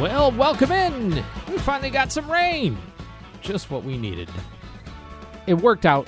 Well, 0.00 0.30
welcome 0.30 0.70
in. 0.70 1.24
We 1.50 1.58
finally 1.58 1.90
got 1.90 2.12
some 2.12 2.30
rain. 2.30 2.78
Just 3.40 3.68
what 3.68 3.82
we 3.82 3.98
needed. 3.98 4.30
It 5.48 5.54
worked 5.54 5.86
out 5.86 6.06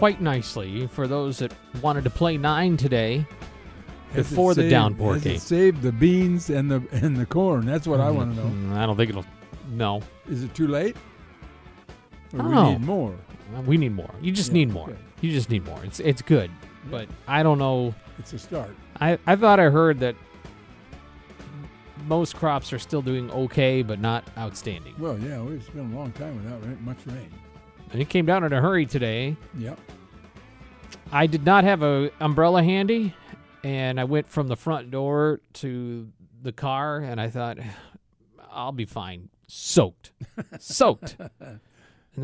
quite 0.00 0.22
nicely 0.22 0.86
for 0.86 1.06
those 1.06 1.38
that 1.40 1.52
wanted 1.82 2.02
to 2.04 2.08
play 2.08 2.38
nine 2.38 2.74
today 2.74 3.22
before 4.14 4.54
the 4.54 4.62
saved- 4.62 4.70
downpour 4.70 5.12
has 5.14 5.22
came. 5.22 5.34
It 5.36 5.40
saved 5.42 5.82
the 5.82 5.92
beans 5.92 6.48
and 6.48 6.70
the 6.70 6.80
and 6.92 7.14
the 7.18 7.26
corn. 7.26 7.66
That's 7.66 7.86
what 7.86 8.00
I 8.00 8.10
want 8.10 8.34
to 8.34 8.42
know. 8.42 8.48
Mm, 8.50 8.76
I 8.78 8.86
don't 8.86 8.96
think 8.96 9.10
it'll. 9.10 9.26
No, 9.72 10.00
Is 10.26 10.42
it 10.42 10.54
too 10.54 10.68
late? 10.68 10.96
Or 12.32 12.40
I 12.40 12.44
we 12.48 12.54
don't 12.54 12.64
know. 12.64 12.70
need 12.72 12.80
more. 12.80 13.14
Uh, 13.54 13.60
we 13.60 13.76
need 13.76 13.92
more. 13.94 14.10
You 14.22 14.32
just 14.32 14.48
Yeah, 14.48 14.54
need 14.54 14.72
more. 14.72 14.88
okay. 14.88 14.98
You 15.20 15.30
just 15.32 15.50
need 15.50 15.66
more. 15.66 15.78
It's 15.84 16.00
it's 16.00 16.22
good, 16.22 16.50
but 16.90 17.06
I 17.28 17.42
don't 17.42 17.58
know. 17.58 17.94
It's 18.18 18.32
a 18.32 18.38
start. 18.38 18.74
I 19.02 19.18
I 19.26 19.36
thought 19.36 19.60
I 19.60 19.64
heard 19.68 20.00
that 20.00 20.14
most 22.06 22.36
crops 22.36 22.72
are 22.72 22.78
still 22.78 23.02
doing 23.02 23.30
okay, 23.30 23.82
but 23.82 24.00
not 24.00 24.24
outstanding. 24.38 24.94
Well, 24.98 25.18
yeah, 25.18 25.42
it's 25.50 25.68
been 25.68 25.92
a 25.92 25.96
long 25.96 26.10
time 26.12 26.42
without 26.42 26.80
much 26.80 26.96
rain. 27.06 27.28
And 27.92 28.00
it 28.00 28.08
came 28.08 28.26
down 28.26 28.44
in 28.44 28.52
a 28.52 28.60
hurry 28.60 28.86
today. 28.86 29.36
Yep. 29.58 29.78
I 31.12 31.26
did 31.26 31.44
not 31.44 31.64
have 31.64 31.82
a 31.82 32.10
umbrella 32.20 32.62
handy, 32.62 33.14
and 33.64 33.98
I 33.98 34.04
went 34.04 34.28
from 34.28 34.46
the 34.48 34.56
front 34.56 34.90
door 34.90 35.40
to 35.54 36.08
the 36.42 36.52
car, 36.52 36.98
and 36.98 37.20
I 37.20 37.28
thought, 37.28 37.58
I'll 38.50 38.70
be 38.72 38.84
fine, 38.84 39.28
soaked, 39.48 40.12
soaked. 40.60 41.16
And 41.40 41.60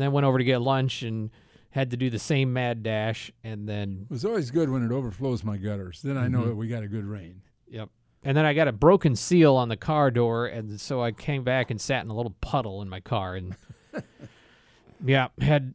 then 0.01 0.11
went 0.13 0.25
over 0.25 0.37
to 0.37 0.43
get 0.43 0.61
lunch 0.61 1.03
and 1.03 1.31
had 1.71 1.91
to 1.91 1.97
do 1.97 2.09
the 2.09 2.19
same 2.19 2.53
mad 2.53 2.81
dash, 2.81 3.29
and 3.43 3.67
then 3.67 4.05
It 4.09 4.13
was 4.13 4.23
always 4.25 4.51
good 4.51 4.69
when 4.69 4.83
it 4.83 4.91
overflows 4.91 5.43
my 5.43 5.57
gutters. 5.57 6.01
Then 6.01 6.17
I 6.17 6.27
know 6.29 6.43
Mhm. 6.43 6.45
that 6.47 6.55
we 6.55 6.67
got 6.69 6.83
a 6.83 6.87
good 6.87 7.05
rain. 7.05 7.41
yep. 7.67 7.89
And 8.23 8.35
then 8.35 8.45
I 8.45 8.53
got 8.53 8.67
a 8.67 8.71
broken 8.73 9.15
seal 9.15 9.55
on 9.55 9.69
the 9.69 9.77
car 9.77 10.11
door, 10.11 10.47
and 10.47 10.79
so 10.81 11.01
I 11.03 11.11
came 11.11 11.43
back 11.43 11.69
and 11.69 11.79
sat 11.79 12.03
in 12.03 12.09
a 12.09 12.15
little 12.15 12.35
puddle 12.41 12.81
in 12.81 12.89
my 12.89 12.99
car, 13.01 13.35
and 13.35 13.55
yeah, 15.05 15.27
had 15.39 15.73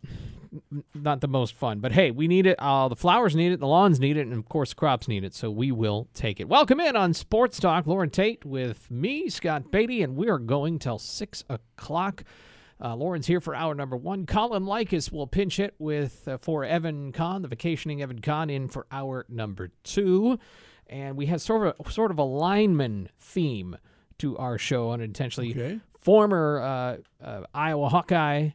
not 0.95 1.21
the 1.21 1.29
most 1.29 1.55
fun. 1.55 1.81
But 1.81 1.93
hey, 1.93 2.11
we 2.11 2.29
need 2.29 2.47
it. 2.47 2.57
Uh, 2.59 2.89
the 2.89 2.97
flowers 2.97 3.35
need 3.35 3.53
it, 3.53 3.61
the 3.61 3.67
lawns 3.67 3.99
need 4.01 4.17
it, 4.17 4.27
and 4.27 4.35
of 4.35 4.49
course, 4.49 4.75
crops 4.75 5.09
need 5.09 5.25
it. 5.25 5.35
So 5.35 5.51
we 5.51 5.73
will 5.73 6.09
take 6.15 6.41
it. 6.41 6.49
Welcome 6.49 6.81
in 6.81 6.97
on 6.97 7.15
Sports 7.15 7.59
Talk, 7.59 7.87
Loren 7.87 8.11
Tate 8.11 8.45
with 8.45 8.91
me, 8.91 9.29
Scott 9.29 9.71
Beatty, 9.71 10.03
and 10.03 10.17
we 10.17 10.29
are 10.29 10.39
going 10.39 10.79
till 10.79 10.99
six 10.99 11.45
o'clock. 11.49 12.25
Uh, 12.81 12.97
Loren's 12.97 13.29
here 13.29 13.41
for 13.41 13.55
hour 13.55 13.75
number 13.75 13.97
one. 13.97 14.27
Colin 14.27 14.65
Likas 14.65 15.13
will 15.13 15.29
pinch 15.29 15.57
hit 15.57 15.75
with 15.79 16.27
uh, 16.27 16.39
for 16.39 16.65
Evan 16.65 17.13
Kahn, 17.13 17.43
the 17.43 17.49
vacationing 17.49 18.03
Evan 18.03 18.21
Kahn, 18.21 18.51
in 18.51 18.69
for 18.69 18.87
hour 18.91 19.25
number 19.29 19.71
two, 19.85 20.39
and 20.89 21.17
we 21.17 21.27
have 21.27 21.41
sort 21.41 21.67
of 21.67 21.87
a, 21.87 21.91
sort 21.91 22.11
of 22.11 22.19
a 22.19 22.25
lineman 22.25 23.09
theme 23.19 23.77
to 24.19 24.37
our 24.37 24.59
show 24.59 24.91
unintentionally. 24.91 25.53
Okay. 25.53 25.81
Former 26.01 26.61
uh, 26.61 27.25
uh, 27.25 27.45
Iowa 27.55 27.89
Hawkeye 27.89 28.51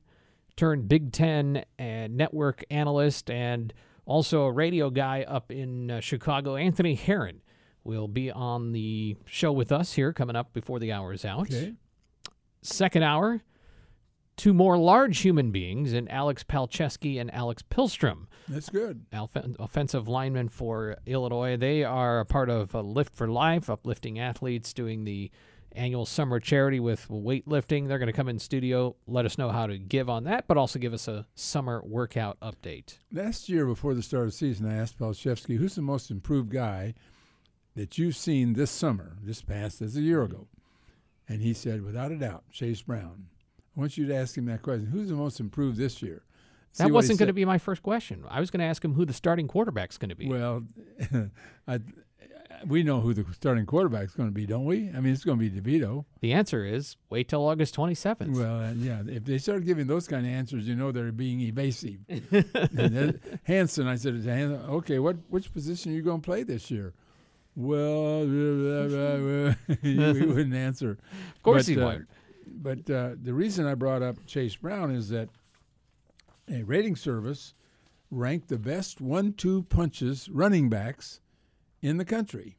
turned 0.57 0.89
Big 0.89 1.13
Ten 1.13 1.63
and 1.79 2.17
network 2.17 2.63
analyst, 2.69 3.29
and 3.29 3.73
also 4.05 4.43
a 4.43 4.51
radio 4.51 4.89
guy 4.89 5.23
up 5.27 5.51
in 5.51 5.89
uh, 5.91 5.99
Chicago. 6.01 6.55
Anthony 6.57 6.95
Herron 6.95 7.41
will 7.83 8.07
be 8.09 8.29
on 8.29 8.73
the 8.73 9.15
show 9.25 9.51
with 9.53 9.71
us 9.71 9.93
here 9.93 10.11
coming 10.11 10.35
up 10.35 10.51
before 10.51 10.79
the 10.79 10.91
hour 10.91 11.13
is 11.13 11.23
out. 11.23 11.43
Okay. 11.43 11.73
Second 12.61 13.03
hour, 13.03 13.43
two 14.35 14.53
more 14.53 14.77
large 14.77 15.19
human 15.19 15.51
beings 15.51 15.93
in 15.93 16.07
Alex 16.09 16.43
Palczewski 16.43 17.19
and 17.21 17.33
Alex 17.33 17.63
Pihlstrom, 17.69 18.25
That's 18.49 18.69
good. 18.69 19.05
alf- 19.13 19.37
offensive 19.59 20.07
linemen 20.09 20.49
for 20.49 20.97
Illinois. 21.05 21.55
They 21.55 21.83
are 21.85 22.19
a 22.19 22.25
part 22.25 22.49
of 22.49 22.73
Lift 22.73 23.15
for 23.15 23.27
Life, 23.29 23.69
uplifting 23.69 24.19
athletes, 24.19 24.73
doing 24.73 25.05
the 25.05 25.31
annual 25.77 26.05
summer 26.05 26.39
charity 26.39 26.79
with 26.79 27.07
weightlifting. 27.07 27.87
They're 27.87 27.99
going 27.99 28.07
to 28.07 28.13
come 28.13 28.27
in 28.27 28.39
studio, 28.39 28.95
let 29.05 29.25
us 29.25 29.37
know 29.37 29.49
how 29.49 29.67
to 29.67 29.77
give 29.77 30.09
on 30.09 30.23
that, 30.25 30.47
but 30.47 30.57
also 30.57 30.79
give 30.79 30.93
us 30.93 31.07
a 31.07 31.25
summer 31.35 31.81
workout 31.85 32.39
update. 32.41 32.97
Last 33.11 33.47
year, 33.47 33.65
before 33.65 33.93
the 33.93 34.01
start 34.03 34.23
of 34.23 34.31
the 34.31 34.37
season, 34.37 34.69
I 34.69 34.75
asked 34.75 34.99
Palczewski, 34.99 35.57
who's 35.57 35.75
the 35.75 35.81
most 35.81 36.11
improved 36.11 36.49
guy 36.49 36.93
that 37.75 37.97
you've 37.97 38.15
seen 38.15 38.53
this 38.53 38.71
summer, 38.71 39.17
this 39.21 39.41
past, 39.41 39.81
as 39.81 39.95
a 39.95 40.01
year 40.01 40.23
ago? 40.23 40.47
And 41.29 41.41
he 41.41 41.53
said, 41.53 41.83
without 41.83 42.11
a 42.11 42.17
doubt, 42.17 42.43
Chase 42.51 42.81
Brown. 42.81 43.27
I 43.75 43.79
want 43.79 43.97
you 43.97 44.07
to 44.07 44.15
ask 44.15 44.37
him 44.37 44.45
that 44.45 44.63
question. 44.63 44.87
Who's 44.87 45.09
the 45.09 45.15
most 45.15 45.39
improved 45.39 45.77
this 45.77 46.01
year? 46.01 46.23
See 46.71 46.83
That 46.83 46.91
wasn't 46.91 47.19
going 47.19 47.27
to 47.27 47.33
be 47.33 47.45
my 47.45 47.57
first 47.57 47.83
question. 47.83 48.23
I 48.29 48.39
was 48.39 48.49
going 48.49 48.59
to 48.59 48.65
ask 48.65 48.83
him 48.83 48.93
who 48.93 49.05
the 49.05 49.13
starting 49.13 49.47
quarterback's 49.47 49.97
going 49.97 50.09
to 50.09 50.15
be. 50.15 50.27
Well, 50.27 50.63
I, 51.67 51.79
we 52.65 52.83
know 52.83 53.01
who 53.01 53.13
the 53.13 53.25
starting 53.33 53.65
quarterback 53.65 54.05
is 54.05 54.13
going 54.13 54.29
to 54.29 54.33
be, 54.33 54.45
don't 54.45 54.65
we? 54.65 54.89
I 54.89 54.99
mean, 54.99 55.13
it's 55.13 55.23
going 55.23 55.39
to 55.39 55.49
be 55.49 55.61
DeVito. 55.61 56.05
the 56.21 56.33
answer 56.33 56.65
is 56.65 56.97
wait 57.09 57.27
till 57.29 57.47
August 57.47 57.75
27th. 57.75 58.35
Well, 58.35 58.61
uh, 58.61 58.71
yeah. 58.73 59.01
If 59.05 59.25
they 59.25 59.37
start 59.37 59.65
giving 59.65 59.87
those 59.87 60.07
kind 60.07 60.25
of 60.25 60.31
answers, 60.31 60.67
you 60.67 60.75
know 60.75 60.91
they're 60.91 61.11
being 61.11 61.41
evasive. 61.41 61.99
and 62.09 62.73
then 62.73 63.19
Hanson, 63.43 63.87
I 63.87 63.95
said 63.95 64.21
to 64.21 64.29
Hanson, 64.29 64.61
okay, 64.69 64.99
what 64.99 65.17
which 65.29 65.53
position 65.53 65.91
are 65.91 65.95
you 65.95 66.01
going 66.01 66.21
to 66.21 66.25
play 66.25 66.43
this 66.43 66.71
year? 66.71 66.93
Well, 67.55 68.21
he 69.81 69.97
wouldn't 69.97 70.53
answer. 70.53 70.91
of 70.91 71.43
course 71.43 71.65
but, 71.65 71.71
he 71.71 71.81
uh, 71.81 71.85
won't. 71.85 72.07
But 72.45 72.89
uh, 72.89 73.15
the 73.21 73.33
reason 73.33 73.65
I 73.65 73.75
brought 73.75 74.01
up 74.01 74.25
Chase 74.25 74.55
Brown 74.55 74.91
is 74.91 75.09
that 75.09 75.29
a 76.49 76.63
rating 76.63 76.95
service 76.95 77.53
ranked 78.09 78.47
the 78.47 78.57
best 78.57 79.01
one-two 79.01 79.63
punches 79.63 80.29
running 80.29 80.69
backs 80.69 81.19
in 81.81 81.97
the 81.97 82.05
country, 82.05 82.57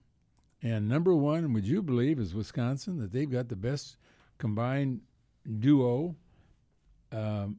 and 0.62 0.88
number 0.88 1.14
one, 1.14 1.52
would 1.52 1.66
you 1.66 1.82
believe, 1.82 2.18
is 2.18 2.34
Wisconsin 2.34 2.98
that 2.98 3.12
they've 3.12 3.30
got 3.30 3.48
the 3.48 3.56
best 3.56 3.96
combined 4.38 5.00
duo 5.58 6.16
um, 7.12 7.58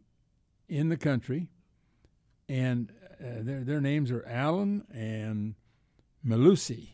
in 0.68 0.90
the 0.90 0.98
country, 0.98 1.50
and 2.48 2.92
uh, 3.20 3.42
their 3.42 3.64
their 3.64 3.82
names 3.82 4.12
are 4.12 4.26
Allen 4.28 4.86
and 4.94 5.56
Mellusi, 6.26 6.90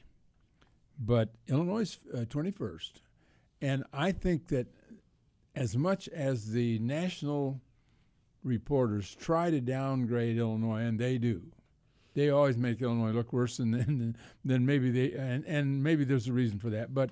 but 0.99 1.29
Illinois 1.47 1.81
is 1.81 1.99
uh, 2.13 2.25
twenty 2.29 2.51
first, 2.51 3.01
and 3.61 3.83
I 3.93 4.11
think 4.11 4.47
that 4.47 4.67
as 5.55 5.77
much 5.77 6.07
as 6.09 6.51
the 6.51 6.79
national 6.79 7.61
reporters 8.43 9.15
try 9.15 9.49
to 9.49 9.61
downgrade 9.61 10.37
Illinois, 10.37 10.81
and 10.81 10.99
they 10.99 11.17
do, 11.17 11.41
they 12.15 12.29
always 12.29 12.57
make 12.57 12.81
Illinois 12.81 13.11
look 13.11 13.31
worse 13.31 13.57
than 13.57 13.71
than, 13.71 14.17
than 14.43 14.65
maybe 14.65 14.89
they 14.89 15.11
and, 15.13 15.45
and 15.45 15.83
maybe 15.83 16.03
there's 16.03 16.27
a 16.27 16.33
reason 16.33 16.57
for 16.57 16.69
that. 16.71 16.93
But 16.93 17.11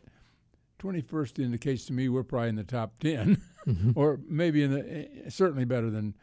21st 0.80 1.40
indicates 1.44 1.86
to 1.86 1.94
me 1.94 2.10
we're 2.10 2.24
probably 2.24 2.50
in 2.50 2.56
the 2.56 2.64
top 2.64 2.98
10, 3.00 3.42
or 3.96 4.20
maybe 4.28 4.64
in 4.64 4.72
the 4.72 4.90
eh, 4.90 5.30
certainly 5.30 5.66
better 5.66 5.90
than 5.90 6.16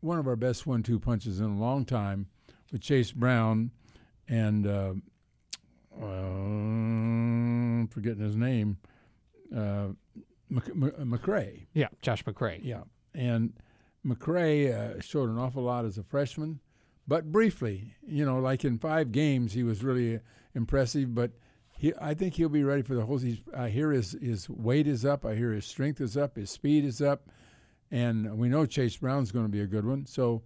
one 0.00 0.18
of 0.18 0.26
our 0.26 0.36
best 0.36 0.66
one-two 0.66 1.00
punches 1.00 1.40
in 1.40 1.46
a 1.46 1.58
long 1.58 1.84
time 1.84 2.26
with 2.70 2.82
Chase 2.82 3.10
Brown 3.10 3.70
and 4.28 4.66
uh, 4.66 4.92
uh, 5.96 7.86
forgetting 7.90 8.22
his 8.22 8.36
name, 8.36 8.76
uh, 9.54 9.88
Mc, 10.50 10.74
Mc, 10.76 10.96
McCray. 10.98 11.66
Yeah, 11.72 11.88
Josh 12.02 12.22
McCray. 12.24 12.60
Yeah, 12.62 12.82
and 13.14 13.54
McCray 14.06 14.72
uh, 14.72 15.00
showed 15.00 15.30
an 15.30 15.38
awful 15.38 15.62
lot 15.62 15.84
as 15.84 15.98
a 15.98 16.02
freshman, 16.02 16.60
but 17.06 17.30
briefly, 17.30 17.94
you 18.06 18.24
know, 18.24 18.38
like 18.38 18.64
in 18.64 18.78
five 18.78 19.12
games, 19.12 19.52
he 19.52 19.62
was 19.62 19.84
really 19.84 20.20
impressive. 20.54 21.14
But 21.14 21.32
he, 21.76 21.92
I 22.00 22.14
think 22.14 22.34
he'll 22.34 22.48
be 22.48 22.64
ready 22.64 22.82
for 22.82 22.94
the 22.94 23.04
whole. 23.04 23.18
season. 23.18 23.44
I 23.56 23.68
hear 23.68 23.90
his 23.90 24.16
his 24.20 24.48
weight 24.48 24.86
is 24.86 25.04
up. 25.04 25.24
I 25.24 25.34
hear 25.34 25.52
his 25.52 25.66
strength 25.66 26.00
is 26.00 26.16
up. 26.16 26.36
His 26.36 26.50
speed 26.50 26.84
is 26.84 27.02
up, 27.02 27.28
and 27.90 28.38
we 28.38 28.48
know 28.48 28.66
Chase 28.66 28.96
Brown's 28.96 29.32
going 29.32 29.44
to 29.44 29.52
be 29.52 29.60
a 29.60 29.66
good 29.66 29.86
one. 29.86 30.06
So 30.06 30.42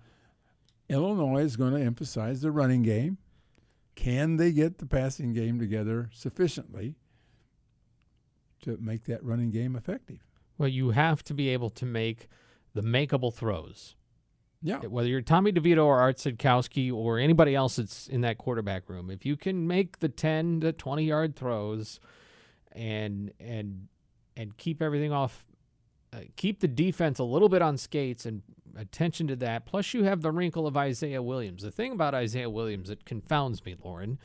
Illinois 0.89 1.43
is 1.43 1.57
going 1.57 1.75
to 1.75 1.81
emphasize 1.81 2.41
the 2.41 2.51
running 2.51 2.83
game. 2.83 3.19
Can 3.95 4.37
they 4.37 4.53
get 4.53 4.79
the 4.79 4.87
passing 4.87 5.33
game 5.33 5.59
together 5.59 6.09
sufficiently 6.13 6.95
to 8.63 8.77
make 8.81 9.05
that 9.05 9.25
running 9.25 9.51
game 9.51 9.77
effective? 9.77 10.25
Well, 10.57 10.69
you 10.69 10.91
have 10.91 11.23
to 11.25 11.35
be 11.35 11.49
able 11.49 11.71
to 11.71 11.85
make 11.85 12.29
the 12.75 12.83
makeable 12.83 13.35
throws. 13.35 13.97
Yeah. 14.63 14.79
Whether 14.79 15.09
you're 15.09 15.21
Tommy 15.21 15.53
DeVito 15.53 15.85
or 15.85 16.01
Art 16.01 16.17
Sitkowski 16.17 16.93
or 16.93 17.19
anybody 17.19 17.55
else 17.55 17.77
that's 17.77 18.09
in 18.09 18.23
that 18.23 18.39
quarterback 18.39 18.89
room, 18.89 19.11
if 19.11 19.25
you 19.25 19.37
can 19.37 19.67
make 19.69 20.01
the 20.01 20.09
10 20.09 20.61
to 20.61 20.73
20 20.73 21.05
yard 21.05 21.37
throws 21.37 22.01
and 22.73 23.33
and 23.41 23.89
and 24.37 24.57
keep 24.57 24.83
everything 24.83 25.13
off 25.13 25.47
uh, 26.13 26.19
keep 26.37 26.61
the 26.61 26.69
defense 26.69 27.19
a 27.19 27.25
little 27.25 27.49
bit 27.49 27.61
on 27.63 27.77
skates 27.77 28.25
and 28.27 28.43
attention 28.77 29.27
to 29.29 29.37
that. 29.37 29.67
Plus, 29.67 29.93
you 29.95 30.05
have 30.05 30.23
the 30.23 30.31
wrinkle 30.33 30.67
of 30.67 30.77
Isaiah 30.77 31.23
Williams. 31.23 31.63
The 31.63 31.71
thing 31.71 31.93
about 31.93 32.15
Isaiah 32.15 32.49
Williams 32.51 32.89
that 32.89 33.05
confounds 33.05 33.65
me, 33.65 33.77
Loren, 33.85 34.19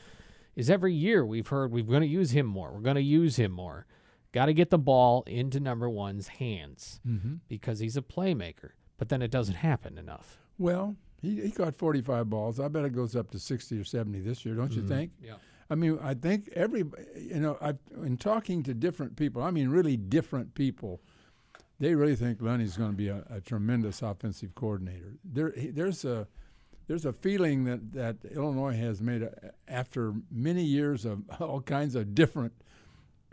is 0.56 0.70
every 0.70 0.94
year 0.94 1.26
we've 1.26 1.48
heard 1.48 1.70
we're 1.72 1.82
going 1.84 2.00
to 2.00 2.06
use 2.06 2.30
him 2.30 2.46
more. 2.46 2.72
We're 2.72 2.80
going 2.80 2.94
to 2.96 3.02
use 3.02 3.36
him 3.36 3.52
more. 3.52 3.86
Got 4.32 4.46
to 4.46 4.54
get 4.54 4.70
the 4.70 4.78
ball 4.78 5.24
into 5.26 5.60
number 5.60 5.88
one's 5.90 6.28
hands 6.28 7.00
Mm-hmm. 7.06 7.34
because 7.48 7.80
he's 7.80 7.96
a 7.96 8.02
playmaker. 8.02 8.70
But 8.98 9.08
then 9.08 9.22
it 9.22 9.30
doesn't 9.30 9.56
happen 9.56 9.98
enough. 9.98 10.38
Well, 10.58 10.96
he, 11.20 11.40
he 11.40 11.50
caught 11.50 11.74
45 11.74 12.30
balls. 12.30 12.60
I 12.60 12.68
bet 12.68 12.84
it 12.84 12.94
goes 12.94 13.16
up 13.16 13.30
to 13.32 13.38
60 13.38 13.78
or 13.78 13.84
70 13.84 14.20
this 14.20 14.44
year, 14.44 14.54
don't 14.54 14.72
you 14.72 14.86
think? 14.86 15.12
Yeah. 15.22 15.34
I 15.70 15.74
mean, 15.74 15.98
I 16.02 16.14
think 16.14 16.50
every, 16.54 16.84
you 17.16 17.40
know, 17.40 17.56
I've, 17.60 17.78
in 18.04 18.16
talking 18.18 18.62
to 18.64 18.74
different 18.74 19.16
people, 19.16 19.42
I 19.42 19.50
mean, 19.50 19.68
really 19.70 19.96
different 19.96 20.54
people, 20.54 21.00
they 21.80 21.94
really 21.94 22.14
think 22.16 22.38
Lunney's 22.40 22.76
going 22.76 22.90
to 22.90 22.96
be 22.96 23.08
a, 23.08 23.24
a 23.30 23.40
tremendous 23.40 24.02
offensive 24.02 24.54
coordinator. 24.54 25.14
There, 25.24 25.50
he- 25.56 25.70
there's 25.70 26.04
a, 26.04 26.28
there's 26.86 27.06
a 27.06 27.12
feeling 27.14 27.64
that, 27.64 27.92
that 27.94 28.16
Illinois 28.30 28.76
has 28.76 29.00
made 29.00 29.22
a, 29.22 29.52
after 29.66 30.12
many 30.30 30.62
years 30.62 31.04
of 31.06 31.22
all 31.40 31.62
kinds 31.62 31.94
of 31.94 32.14
different 32.14 32.52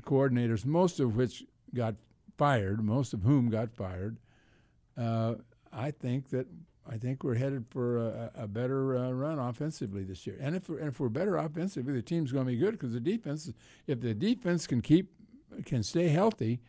coordinators, 0.03 0.65
most 0.65 0.99
of 0.99 1.15
which 1.15 1.43
got 1.73 1.95
fired, 2.37 2.81
most 2.83 3.13
of 3.13 3.21
whom 3.23 3.49
got 3.49 3.71
fired. 3.73 4.17
Uh, 4.97 5.35
I 5.71 5.91
think 5.91 6.29
that 6.29 6.47
I 6.89 6.97
think 6.97 7.23
we're 7.23 7.35
headed 7.35 7.65
for 7.69 7.97
a, 7.97 8.31
a 8.35 8.47
better 8.47 8.97
uh, 8.97 9.12
run 9.12 9.39
offensively 9.39 10.03
this 10.03 10.25
year. 10.25 10.38
And 10.41 10.56
if 10.56 10.68
we're, 10.68 10.79
and 10.79 10.89
if 10.89 11.00
we're 11.00 11.09
better 11.09 11.38
offensively, 11.38 11.94
the 11.94 12.01
team's 12.01 12.31
going 12.31 12.45
to 12.45 12.51
be 12.51 12.57
good 12.57 12.71
because 12.71 12.94
the 12.94 13.00
defense, 13.00 13.51
if 13.88 14.01
the 14.01 14.13
defense 14.13 14.68
can 14.68 14.81
keep 14.81 15.12
can 15.65 15.83
stay 15.83 16.07
healthy, 16.07 16.59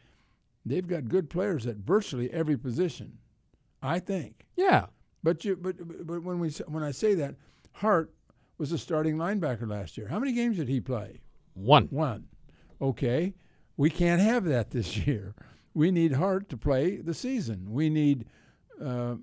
they've 0.66 0.86
got 0.86 1.08
good 1.08 1.30
players 1.30 1.66
at 1.66 1.76
virtually 1.76 2.30
every 2.32 2.56
position. 2.56 3.18
I 3.82 3.98
think. 3.98 4.46
Yeah. 4.56 4.86
But 5.22 5.44
you 5.44 5.56
but 5.56 5.76
but 6.06 6.22
when 6.22 6.38
we 6.38 6.50
when 6.66 6.82
I 6.82 6.90
say 6.90 7.14
that, 7.14 7.34
Hart 7.72 8.12
was 8.58 8.72
a 8.72 8.78
starting 8.78 9.16
linebacker 9.16 9.68
last 9.68 9.96
year. 9.96 10.08
How 10.08 10.18
many 10.18 10.32
games 10.32 10.56
did 10.56 10.68
he 10.68 10.80
play? 10.80 11.22
One. 11.54 11.86
One. 11.86 12.26
Okay. 12.80 13.34
We 13.76 13.90
can't 13.90 14.20
have 14.20 14.44
that 14.44 14.70
this 14.70 14.96
year. 15.06 15.34
We 15.74 15.90
need 15.90 16.12
Hart 16.12 16.48
to 16.50 16.56
play 16.56 16.96
the 16.96 17.14
season. 17.14 17.72
We 17.72 17.88
need 17.88 18.26
uh, 18.80 19.14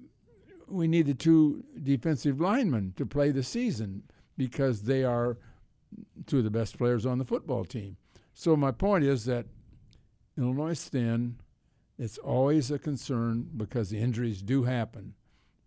we 0.67 0.87
need 0.87 1.05
the 1.05 1.13
two 1.13 1.63
defensive 1.81 2.39
linemen 2.39 2.93
to 2.97 3.05
play 3.05 3.31
the 3.31 3.43
season 3.43 4.03
because 4.37 4.83
they 4.83 5.03
are 5.03 5.37
two 6.27 6.39
of 6.39 6.43
the 6.43 6.49
best 6.51 6.77
players 6.77 7.05
on 7.05 7.17
the 7.17 7.25
football 7.25 7.65
team. 7.65 7.97
So 8.33 8.55
my 8.55 8.71
point 8.71 9.03
is 9.03 9.25
that 9.25 9.45
Illinois 10.37 10.71
is 10.71 10.87
thin. 10.87 11.39
It's 11.97 12.17
always 12.17 12.71
a 12.71 12.79
concern 12.79 13.49
because 13.57 13.89
the 13.89 13.99
injuries 13.99 14.41
do 14.41 14.63
happen, 14.63 15.15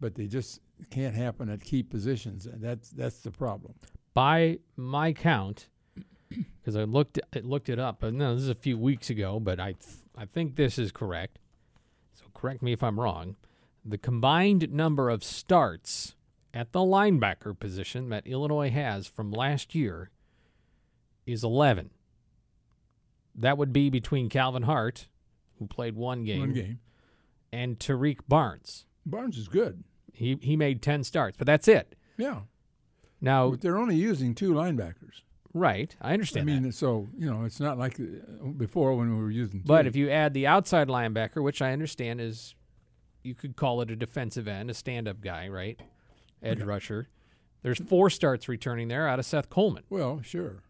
but 0.00 0.14
they 0.14 0.26
just 0.26 0.61
can't 0.90 1.14
happen 1.14 1.49
at 1.50 1.62
key 1.62 1.82
positions, 1.82 2.46
and 2.46 2.62
that's 2.62 2.90
that's 2.90 3.20
the 3.20 3.31
problem. 3.31 3.75
by 4.14 4.58
my 4.76 5.12
count, 5.12 5.69
because 6.28 6.76
I 6.76 6.85
looked 6.85 7.20
I 7.37 7.40
looked 7.40 7.69
it 7.69 7.78
up, 7.78 8.02
and 8.02 8.17
no, 8.19 8.35
this 8.35 8.44
is 8.44 8.49
a 8.49 8.55
few 8.55 8.78
weeks 8.78 9.11
ago, 9.11 9.38
but 9.38 9.61
I 9.61 9.73
th- 9.73 9.96
I 10.17 10.25
think 10.25 10.56
this 10.56 10.78
is 10.78 10.90
correct. 10.93 11.38
So 12.14 12.25
correct 12.32 12.62
me 12.62 12.73
if 12.73 12.82
I'm 12.82 12.99
wrong. 12.99 13.37
The 13.84 13.99
combined 13.99 14.73
number 14.73 15.11
of 15.11 15.25
starts 15.25 16.14
at 16.55 16.73
the 16.73 16.81
linebacker 16.81 17.58
position 17.58 18.11
that 18.11 18.26
Illinois 18.26 18.70
has 18.70 19.06
from 19.06 19.31
last 19.32 19.75
year 19.75 20.11
is 21.26 21.43
11. 21.43 21.90
That 23.34 23.58
would 23.58 23.73
be 23.73 23.90
between 23.90 24.29
Calvin 24.29 24.64
Hart, 24.64 25.08
who 25.58 25.67
played 25.67 25.96
one 25.96 26.25
game, 26.25 26.40
One 26.40 26.52
game. 26.52 26.79
and 27.52 27.79
Tarique 27.79 28.20
Barnes. 28.29 28.84
Barnes 29.06 29.37
is 29.38 29.49
good. 29.49 29.82
He 30.12 30.38
he 30.43 30.56
made 30.56 30.82
10 30.82 31.05
starts, 31.05 31.37
but 31.37 31.46
that's 31.46 31.67
it. 31.67 31.96
Yeah. 32.19 32.43
Now, 33.20 33.50
But 33.50 33.62
they're 33.62 33.78
only 33.78 33.96
using 33.96 34.35
two 34.35 34.52
linebackers. 34.52 35.23
right, 35.55 35.96
I 36.00 36.11
I 36.11 36.12
understand 36.12 36.49
that. 36.49 36.61
mean, 36.61 36.73
so, 36.73 37.08
you 37.17 37.31
know, 37.31 37.44
it's 37.44 37.61
not 37.61 37.78
like 37.78 37.99
uh, 37.99 38.46
before 38.56 38.94
when 38.94 39.17
we 39.17 39.23
were 39.23 39.31
using 39.31 39.61
two. 39.62 39.67
But 39.67 39.87
if 39.87 39.96
you 39.96 40.11
add 40.11 40.35
the 40.35 40.46
outside 40.46 40.88
linebacker, 40.88 41.43
which 41.43 41.62
I 41.62 41.73
understand 41.73 42.20
is, 42.20 42.55
you 43.23 43.35
could 43.35 43.57
call 43.57 43.81
it 43.81 43.91
a 43.91 43.97
defensive 43.97 44.49
end, 44.49 44.71
a 44.71 44.75
stand-up 44.75 45.21
guy, 45.21 45.49
right? 45.49 45.81
Edge 46.43 46.59
Okay. 46.59 46.65
rusher. 46.67 47.09
There's 47.63 47.79
four 47.79 48.11
starts 48.11 48.49
returning 48.49 48.89
there 48.89 49.07
out 49.07 49.19
of 49.19 49.25
Seth 49.27 49.49
Coleman. 49.49 49.85
Well, 49.89 50.21
sure. 50.23 50.65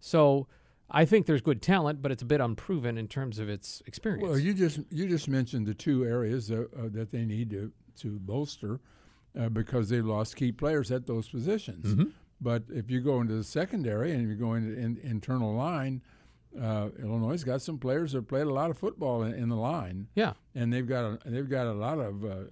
So 0.00 0.46
I 0.90 1.04
think 1.04 1.26
there's 1.26 1.42
good 1.42 1.60
talent, 1.62 2.00
but 2.02 2.10
it's 2.10 2.22
a 2.22 2.26
bit 2.26 2.40
unproven 2.40 2.96
in 2.98 3.08
terms 3.08 3.38
of 3.38 3.48
its 3.48 3.82
experience. 3.86 4.22
Well, 4.26 4.38
you 4.38 4.54
just 4.54 4.80
you 4.90 5.06
just 5.08 5.28
mentioned 5.28 5.66
the 5.66 5.74
two 5.74 6.04
areas 6.04 6.50
uh, 6.50 6.64
uh, 6.76 6.88
that 6.92 7.10
they 7.10 7.24
need 7.24 7.50
to 7.50 7.70
to 8.00 8.18
bolster 8.18 8.80
uh, 9.38 9.48
because 9.50 9.90
they 9.90 10.00
lost 10.00 10.36
key 10.36 10.50
players 10.52 10.90
at 10.90 11.06
those 11.06 11.28
positions. 11.28 11.94
Mhm. 11.94 12.12
But 12.40 12.64
if 12.70 12.90
you 12.90 13.00
go 13.00 13.20
into 13.20 13.34
the 13.34 13.44
secondary 13.44 14.12
and 14.12 14.26
you 14.28 14.34
go 14.34 14.54
into 14.54 14.76
in, 14.78 14.96
internal 15.02 15.54
line, 15.54 16.02
uh, 16.60 16.88
Illinois 17.00 17.32
has 17.32 17.44
got 17.44 17.62
some 17.62 17.78
players 17.78 18.12
that 18.12 18.28
played 18.28 18.46
a 18.46 18.52
lot 18.52 18.70
of 18.70 18.78
football 18.78 19.22
in, 19.22 19.34
in 19.34 19.48
the 19.48 19.56
line, 19.56 20.08
yeah, 20.14 20.32
and 20.54 20.72
they've 20.72 20.86
got 20.86 21.04
a, 21.04 21.18
they've 21.24 21.48
got 21.48 21.66
a 21.66 21.72
lot 21.72 21.98
of. 21.98 22.24
Uh, 22.24 22.44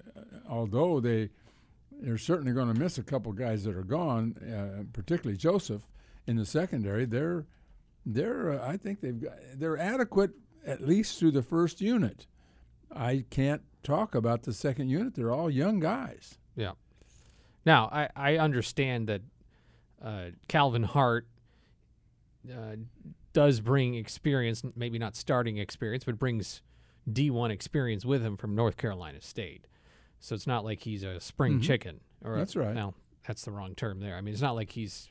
although 0.49 1.01
they 1.01 1.31
they're 2.01 2.19
certainly 2.19 2.53
going 2.53 2.73
to 2.73 2.79
miss 2.79 2.97
a 2.99 3.03
couple 3.03 3.33
guys 3.33 3.65
that 3.65 3.77
are 3.77 3.83
gone, 3.83 4.35
uh, 4.39 4.85
particularly 4.93 5.37
Joseph 5.37 5.87
in 6.27 6.37
the 6.37 6.47
secondary. 6.47 7.05
They're 7.05 7.45
they're 8.07 8.61
uh, 8.61 8.67
I 8.69 8.77
think 8.77 9.01
they've 9.01 9.21
got 9.21 9.35
they're 9.55 9.79
adequate 9.79 10.31
at 10.67 10.81
least 10.81 11.19
through 11.19 11.33
the 11.33 11.43
first 11.43 11.81
unit. 11.81 12.27
I 12.95 13.25
can't 13.31 13.63
talk 13.83 14.15
about 14.15 14.43
the 14.43 14.53
second 14.53 14.89
unit. 14.89 15.15
They're 15.15 15.33
all 15.33 15.51
young 15.51 15.79
guys. 15.81 16.39
yeah. 16.57 16.73
Now 17.67 17.89
I 17.93 18.09
I 18.17 18.37
understand 18.39 19.09
that 19.09 19.23
uh, 20.03 20.31
Calvin 20.49 20.85
Hart 20.85 21.27
uh, 22.51 22.77
does 23.33 23.61
bring 23.61 23.95
experience, 23.95 24.63
maybe 24.77 24.99
not 24.99 25.17
starting 25.17 25.59
experience, 25.59 26.05
but 26.05 26.19
brings 26.19 26.63
D1 27.11 27.51
experience 27.51 28.05
with 28.05 28.23
him 28.23 28.37
from 28.37 28.55
North 28.55 28.77
Carolina 28.77 29.21
State. 29.21 29.67
So 30.19 30.35
it's 30.35 30.47
not 30.47 30.65
like 30.65 30.83
he's 30.83 31.03
a 31.03 31.19
spring 31.21 31.61
Mhm. 31.61 31.63
chicken. 31.63 32.01
Or 32.25 32.37
That's 32.37 32.55
right. 32.57 32.75
No, 32.75 32.95
that's 33.27 33.45
the 33.45 33.51
wrong 33.53 33.75
term 33.75 34.01
there. 34.01 34.17
I 34.17 34.21
mean, 34.21 34.33
it's 34.35 34.43
not 34.43 34.55
like 34.55 34.73
he's 34.73 35.09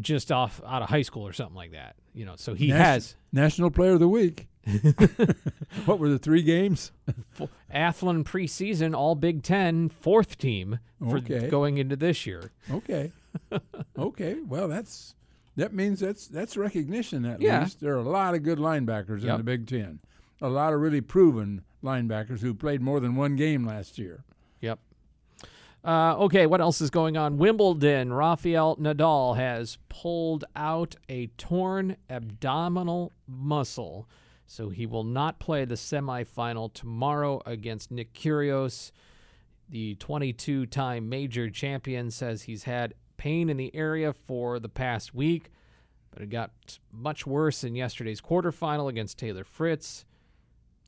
just 0.00 0.32
off 0.32 0.60
out 0.66 0.82
of 0.82 0.88
high 0.88 1.02
school 1.02 1.24
or 1.26 1.32
something 1.32 1.54
like 1.54 1.70
that. 1.72 1.94
You 2.14 2.24
know, 2.24 2.34
so 2.36 2.54
he 2.54 2.66
Nation- 2.68 2.80
has 2.80 3.16
National 3.32 3.70
Player 3.70 3.92
of 3.92 4.00
the 4.00 4.08
Week. 4.08 4.48
what 5.84 5.98
were 5.98 6.08
the 6.08 6.18
three 6.18 6.42
games? 6.42 6.90
Athlon 7.72 8.24
preseason 8.24 8.94
All 8.96 9.14
Big 9.14 9.42
Ten 9.42 9.88
fourth 9.88 10.38
team 10.38 10.78
for 11.00 11.18
Okay. 11.18 11.48
going 11.48 11.78
into 11.78 11.96
this 11.96 12.26
year. 12.26 12.50
Okay. 12.70 13.12
okay. 13.98 14.36
Well, 14.40 14.66
that's 14.68 15.14
that 15.56 15.72
means 15.72 16.00
that's 16.00 16.26
that's 16.26 16.56
recognition 16.56 17.24
at 17.24 17.40
Yeah. 17.40 17.60
least. 17.62 17.80
There 17.80 17.94
are 17.94 17.98
a 17.98 18.08
lot 18.08 18.34
of 18.34 18.42
good 18.42 18.58
linebackers 18.58 19.22
in 19.22 19.36
the 19.36 19.42
Big 19.42 19.66
Ten. 19.66 20.00
A 20.42 20.48
lot 20.48 20.72
of 20.72 20.80
really 20.80 21.00
proven 21.00 21.62
linebackers 21.82 22.40
who 22.40 22.54
played 22.54 22.80
more 22.82 23.00
than 23.00 23.14
one 23.16 23.36
game 23.36 23.64
last 23.66 23.98
year. 23.98 24.24
Yep. 24.60 24.78
Uh, 25.84 26.16
okay, 26.16 26.46
what 26.46 26.60
else 26.62 26.80
is 26.80 26.88
going 26.90 27.16
on? 27.16 27.36
Wimbledon. 27.36 28.12
Rafael 28.12 28.76
Nadal 28.76 29.36
has 29.36 29.76
pulled 29.90 30.44
out 30.56 30.96
a 31.10 31.26
torn 31.36 31.96
abdominal 32.08 33.12
muscle, 33.28 34.08
so 34.46 34.70
he 34.70 34.86
will 34.86 35.04
not 35.04 35.38
play 35.38 35.66
the 35.66 35.74
semifinal 35.74 36.72
tomorrow 36.72 37.42
against 37.44 37.90
Nick 37.90 38.14
Kyrgios. 38.14 38.92
The 39.68 39.94
22-time 39.96 41.08
major 41.08 41.50
champion 41.50 42.10
says 42.10 42.42
he's 42.42 42.64
had 42.64 42.94
pain 43.16 43.48
in 43.48 43.56
the 43.56 43.74
area 43.74 44.12
for 44.12 44.58
the 44.58 44.68
past 44.68 45.14
week, 45.14 45.50
but 46.10 46.22
it 46.22 46.30
got 46.30 46.50
much 46.92 47.26
worse 47.26 47.64
in 47.64 47.74
yesterday's 47.74 48.20
quarterfinal 48.20 48.88
against 48.88 49.18
Taylor 49.18 49.44
Fritz. 49.44 50.04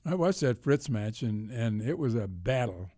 I 0.05 0.15
watched 0.15 0.41
that 0.41 0.59
Fritz 0.59 0.89
match, 0.89 1.23
and, 1.23 1.51
and 1.51 1.83
it 1.83 1.99
was 1.99 2.15
a 2.15 2.29
battle. 2.29 2.91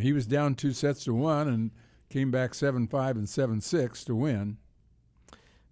He 0.00 0.12
was 0.12 0.26
down 0.26 0.54
two 0.54 0.72
sets 0.72 1.04
to 1.04 1.14
one 1.14 1.48
and 1.48 1.70
came 2.08 2.30
back 2.30 2.54
7 2.54 2.86
5 2.86 3.16
and 3.16 3.28
7 3.28 3.60
6 3.60 4.04
to 4.04 4.14
win. 4.14 4.58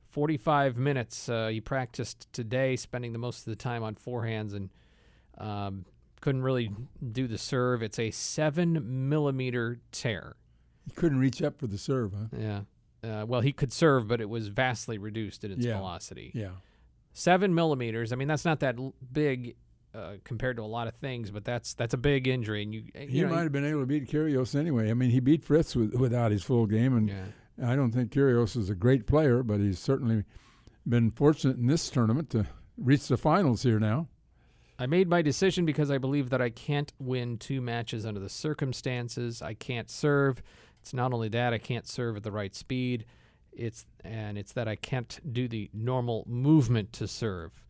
45 0.09 0.77
minutes. 0.77 1.29
Uh, 1.29 1.49
he 1.49 1.61
practiced 1.61 2.33
today, 2.33 2.77
spending 2.77 3.13
the 3.13 3.19
most 3.19 3.41
of 3.41 3.45
the 3.47 3.57
time 3.57 3.83
on 3.83 3.95
forehands 3.95 4.55
and 4.55 4.71
um, 5.39 5.85
couldn't 6.21 6.43
really 6.43 6.71
do 7.13 7.27
the 7.27 7.39
serve. 7.39 7.83
It's 7.83 7.99
a 7.99 8.11
seven 8.11 9.09
millimeter 9.09 9.81
tear. 9.93 10.37
He 10.87 10.93
couldn't 10.93 11.19
reach 11.19 11.43
up 11.43 11.59
for 11.59 11.67
the 11.67 11.79
serve, 11.79 12.13
huh? 12.13 12.37
Yeah. 12.39 12.61
Uh, 13.03 13.25
well, 13.27 13.41
he 13.41 13.53
could 13.53 13.73
serve, 13.73 14.09
but 14.09 14.21
it 14.21 14.29
was 14.29 14.49
vastly 14.49 14.99
reduced 14.99 15.45
in 15.45 15.53
its 15.53 15.65
Yeah. 15.65 15.77
velocity. 15.77 16.31
Yeah. 16.35 16.51
Seven 17.13 17.55
millimeters. 17.55 18.13
I 18.13 18.17
mean, 18.17 18.29
that's 18.29 18.45
not 18.45 18.61
that 18.61 18.79
l- 18.79 18.95
big 19.13 19.57
uh, 19.95 20.15
compared 20.25 20.57
to 20.57 20.63
a 20.63 20.65
lot 20.65 20.89
of 20.89 20.95
things, 20.95 21.31
but 21.31 21.45
that's 21.45 21.73
that's 21.75 21.95
a 21.95 21.97
big 21.99 22.27
injury. 22.27 22.63
And 22.65 22.75
you, 22.75 22.83
you 22.95 23.07
He 23.07 23.23
know, 23.23 23.29
might 23.29 23.43
have 23.45 23.53
been 23.53 23.65
able 23.65 23.81
to 23.81 23.87
beat 23.87 24.09
Kyrgios 24.11 24.59
anyway. 24.59 24.91
I 24.91 24.95
mean, 24.95 25.11
he 25.11 25.21
beat 25.21 25.45
Fritz 25.45 25.77
with, 25.77 25.95
without 25.95 26.33
his 26.33 26.43
full 26.43 26.67
game, 26.67 26.97
and 26.97 27.09
Yeah. 27.09 27.25
I 27.63 27.77
don't 27.77 27.93
think 27.93 28.11
Kyrgios 28.11 28.57
is 28.57 28.69
a 28.69 28.75
great 28.75 29.07
player, 29.07 29.45
but 29.45 29.61
he's 29.61 29.79
certainly 29.79 30.25
been 30.89 31.13
fortunate 31.13 31.57
in 31.59 31.69
this 31.69 31.89
tournament 31.91 32.31
to 32.31 32.47
reach 32.77 33.07
the 33.07 33.17
finals 33.17 33.63
here 33.63 33.79
now. 33.79 34.09
I 34.81 34.87
made 34.87 35.09
my 35.09 35.23
decision 35.23 35.65
because 35.65 35.89
I 35.93 35.99
believe 35.99 36.31
that 36.31 36.43
I 36.43 36.51
can't 36.51 36.93
win 36.99 37.39
two 37.39 37.61
matches 37.61 38.05
under 38.05 38.19
the 38.19 38.29
circumstances. 38.29 39.41
I 39.41 39.55
can't 39.55 39.89
serve. 39.89 40.43
It's 40.85 40.93
not 40.93 41.15
only 41.15 41.31
that 41.31 41.55
I 41.55 41.57
can't 41.57 41.89
serve 41.89 42.19
at 42.19 42.25
the 42.25 42.31
right 42.31 42.55
speed. 42.55 43.07
It's 43.53 43.87
and 44.05 44.37
it's 44.37 44.53
that 44.53 44.69
I 44.69 44.77
can't 44.77 45.19
do 45.33 45.49
the 45.49 45.71
normal 45.73 46.27
movement 46.29 46.93
to 46.95 47.09
serve. 47.09 47.65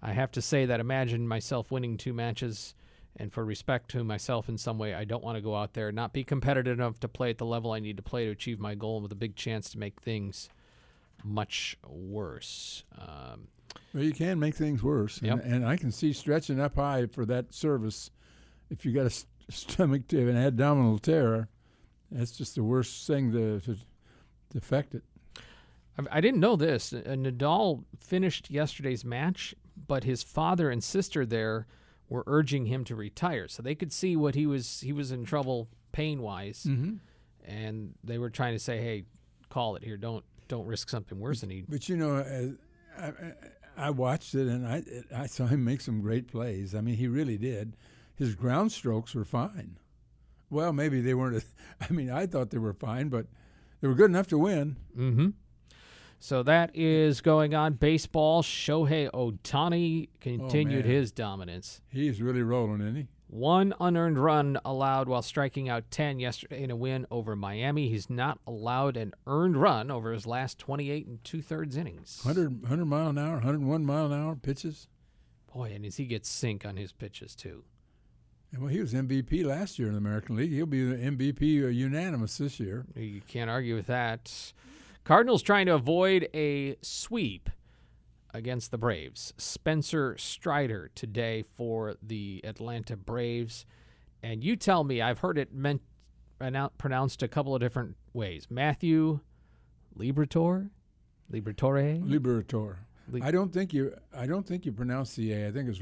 I 0.00 0.12
have 0.12 0.30
to 0.32 0.40
say 0.40 0.66
that 0.66 0.78
imagine 0.78 1.26
myself 1.26 1.72
winning 1.72 1.96
two 1.96 2.12
matches 2.12 2.76
and 3.16 3.32
for 3.32 3.44
respect 3.44 3.90
to 3.90 4.04
myself 4.04 4.48
in 4.48 4.56
some 4.56 4.78
way, 4.78 4.94
I 4.94 5.02
don't 5.02 5.24
want 5.24 5.34
to 5.34 5.42
go 5.42 5.56
out 5.56 5.72
there 5.74 5.90
not 5.90 6.12
be 6.12 6.22
competitive 6.22 6.78
enough 6.78 7.00
to 7.00 7.08
play 7.08 7.30
at 7.30 7.38
the 7.38 7.44
level 7.44 7.72
I 7.72 7.80
need 7.80 7.96
to 7.96 8.04
play 8.04 8.26
to 8.26 8.30
achieve 8.30 8.60
my 8.60 8.76
goal 8.76 9.00
with 9.00 9.10
a 9.10 9.16
big 9.16 9.34
chance 9.34 9.68
to 9.70 9.78
make 9.78 10.00
things 10.00 10.48
much 11.24 11.76
worse. 11.84 12.84
Um, 12.96 13.48
Well, 13.92 14.04
you 14.04 14.12
can 14.12 14.38
make 14.38 14.54
things 14.54 14.80
worse. 14.80 15.20
Yep. 15.20 15.40
And, 15.42 15.54
and 15.54 15.66
I 15.66 15.76
can 15.76 15.90
see 15.90 16.12
stretching 16.12 16.60
up 16.60 16.76
high 16.76 17.06
for 17.06 17.26
that 17.26 17.52
service. 17.52 18.12
If 18.70 18.86
you 18.86 18.92
got 18.92 19.06
a 19.06 19.10
st- 19.10 19.26
stomach 19.48 20.06
to 20.06 20.28
an 20.28 20.36
abdominal 20.36 21.00
tear, 21.00 21.48
that's 22.10 22.32
just 22.32 22.54
the 22.54 22.62
worst 22.64 23.06
thing 23.06 23.32
to, 23.32 23.60
to, 23.60 23.74
to 23.74 24.58
affect 24.58 24.94
it. 24.94 25.02
I- 25.98 26.18
I 26.18 26.20
didn't 26.20 26.40
know 26.40 26.56
this. 26.56 26.92
Uh, 26.92 27.02
Nadal 27.16 27.84
finished 27.98 28.50
yesterday's 28.50 29.04
match, 29.04 29.54
but 29.86 30.04
his 30.04 30.22
father 30.22 30.70
and 30.70 30.82
sister 30.82 31.26
there 31.26 31.66
were 32.08 32.24
urging 32.26 32.66
him 32.66 32.84
to 32.84 32.96
retire, 32.96 33.46
so 33.48 33.62
they 33.62 33.74
could 33.74 33.92
see 33.92 34.16
what 34.16 34.34
he 34.34 34.46
was. 34.46 34.80
He 34.80 34.92
was 34.92 35.12
in 35.12 35.24
trouble 35.24 35.68
pain 35.92 36.22
wise, 36.22 36.64
Mm-hmm. 36.68 36.96
and 37.44 37.94
they 38.02 38.18
were 38.18 38.30
trying 38.30 38.54
to 38.54 38.58
say, 38.58 38.78
"Hey, 38.78 39.04
call 39.48 39.76
it 39.76 39.84
here. 39.84 39.96
Don't 39.96 40.24
don't 40.48 40.66
risk 40.66 40.88
something 40.88 41.20
worse." 41.20 41.40
than 41.42 41.50
he 41.50 41.62
But 41.68 41.88
you 41.88 41.96
know, 41.96 42.16
uh, 42.16 42.48
I, 42.98 43.06
I, 43.08 43.32
I 43.86 43.90
watched 43.90 44.34
it 44.34 44.48
and 44.48 44.66
I 44.66 44.82
I 45.14 45.26
saw 45.26 45.46
him 45.46 45.64
make 45.64 45.80
some 45.80 46.00
great 46.00 46.26
plays. 46.28 46.74
I 46.74 46.80
mean, 46.80 46.96
he 46.96 47.06
really 47.06 47.38
did. 47.38 47.76
His 48.16 48.34
ground 48.34 48.72
strokes 48.72 49.14
were 49.14 49.24
fine. 49.24 49.78
Well, 50.50 50.72
maybe 50.72 51.00
they 51.00 51.14
weren't. 51.14 51.44
I 51.80 51.92
mean, 51.92 52.10
I 52.10 52.26
thought 52.26 52.50
they 52.50 52.58
were 52.58 52.74
fine, 52.74 53.08
but 53.08 53.26
they 53.80 53.88
were 53.88 53.94
good 53.94 54.10
enough 54.10 54.26
to 54.28 54.38
win. 54.38 54.76
Mm-hmm. 54.96 55.28
So 56.18 56.42
that 56.42 56.70
is 56.74 57.22
going 57.22 57.54
on. 57.54 57.74
Baseball. 57.74 58.42
Shohei 58.42 59.10
Ohtani 59.10 60.08
continued 60.20 60.84
man. 60.84 60.94
his 60.94 61.12
dominance. 61.12 61.80
He's 61.88 62.20
really 62.20 62.42
rolling, 62.42 62.82
isn't 62.82 62.96
he? 62.96 63.08
One 63.28 63.72
unearned 63.80 64.18
run 64.18 64.58
allowed 64.64 65.08
while 65.08 65.22
striking 65.22 65.68
out 65.68 65.90
10 65.92 66.18
yesterday 66.18 66.64
in 66.64 66.70
a 66.72 66.76
win 66.76 67.06
over 67.12 67.36
Miami. 67.36 67.88
He's 67.88 68.10
not 68.10 68.40
allowed 68.44 68.96
an 68.96 69.14
earned 69.26 69.56
run 69.56 69.88
over 69.88 70.12
his 70.12 70.26
last 70.26 70.58
28 70.58 71.06
and 71.06 71.24
two 71.24 71.40
thirds 71.40 71.76
innings. 71.76 72.20
100, 72.24 72.62
100 72.62 72.84
mile 72.84 73.10
an 73.10 73.18
hour, 73.18 73.34
101 73.34 73.86
mile 73.86 74.12
an 74.12 74.20
hour 74.20 74.34
pitches. 74.34 74.88
Boy, 75.54 75.70
and 75.72 75.86
as 75.86 75.96
he 75.96 76.06
gets 76.06 76.28
sink 76.28 76.66
on 76.66 76.76
his 76.76 76.90
pitches, 76.90 77.36
too. 77.36 77.62
And 78.52 78.62
well, 78.62 78.70
he 78.70 78.80
was 78.80 78.92
MVP 78.92 79.44
last 79.44 79.78
year 79.78 79.88
in 79.88 79.94
the 79.94 79.98
American 79.98 80.36
League. 80.36 80.50
He'll 80.52 80.66
be 80.66 80.84
the 80.84 80.96
MVP 80.96 81.64
uh, 81.64 81.68
unanimous 81.68 82.38
this 82.38 82.58
year. 82.58 82.84
You 82.96 83.20
can't 83.26 83.48
argue 83.48 83.76
with 83.76 83.86
that. 83.86 84.52
Cardinals 85.04 85.42
trying 85.42 85.66
to 85.66 85.74
avoid 85.74 86.28
a 86.34 86.76
sweep 86.82 87.48
against 88.34 88.70
the 88.70 88.78
Braves. 88.78 89.32
Spencer 89.36 90.16
Strider 90.18 90.90
today 90.94 91.42
for 91.42 91.96
the 92.02 92.40
Atlanta 92.44 92.96
Braves. 92.96 93.66
And 94.22 94.42
you 94.44 94.56
tell 94.56 94.84
me, 94.84 95.00
I've 95.00 95.20
heard 95.20 95.38
it 95.38 95.52
meant 95.54 95.82
pronou- 96.40 96.70
pronounced 96.76 97.22
a 97.22 97.28
couple 97.28 97.54
of 97.54 97.60
different 97.60 97.96
ways. 98.12 98.48
Matthew 98.50 99.20
Libertor? 99.96 100.70
Libertore? 101.32 102.02
Liberator. 102.04 102.78
Li- 103.10 103.22
I 103.22 103.30
don't 103.30 103.52
think 103.52 103.72
you. 103.72 103.94
I 104.16 104.26
don't 104.26 104.46
think 104.46 104.66
you 104.66 104.72
pronounce 104.72 105.14
the 105.14 105.32
A. 105.32 105.48
I 105.48 105.52
think 105.52 105.68
it's 105.68 105.80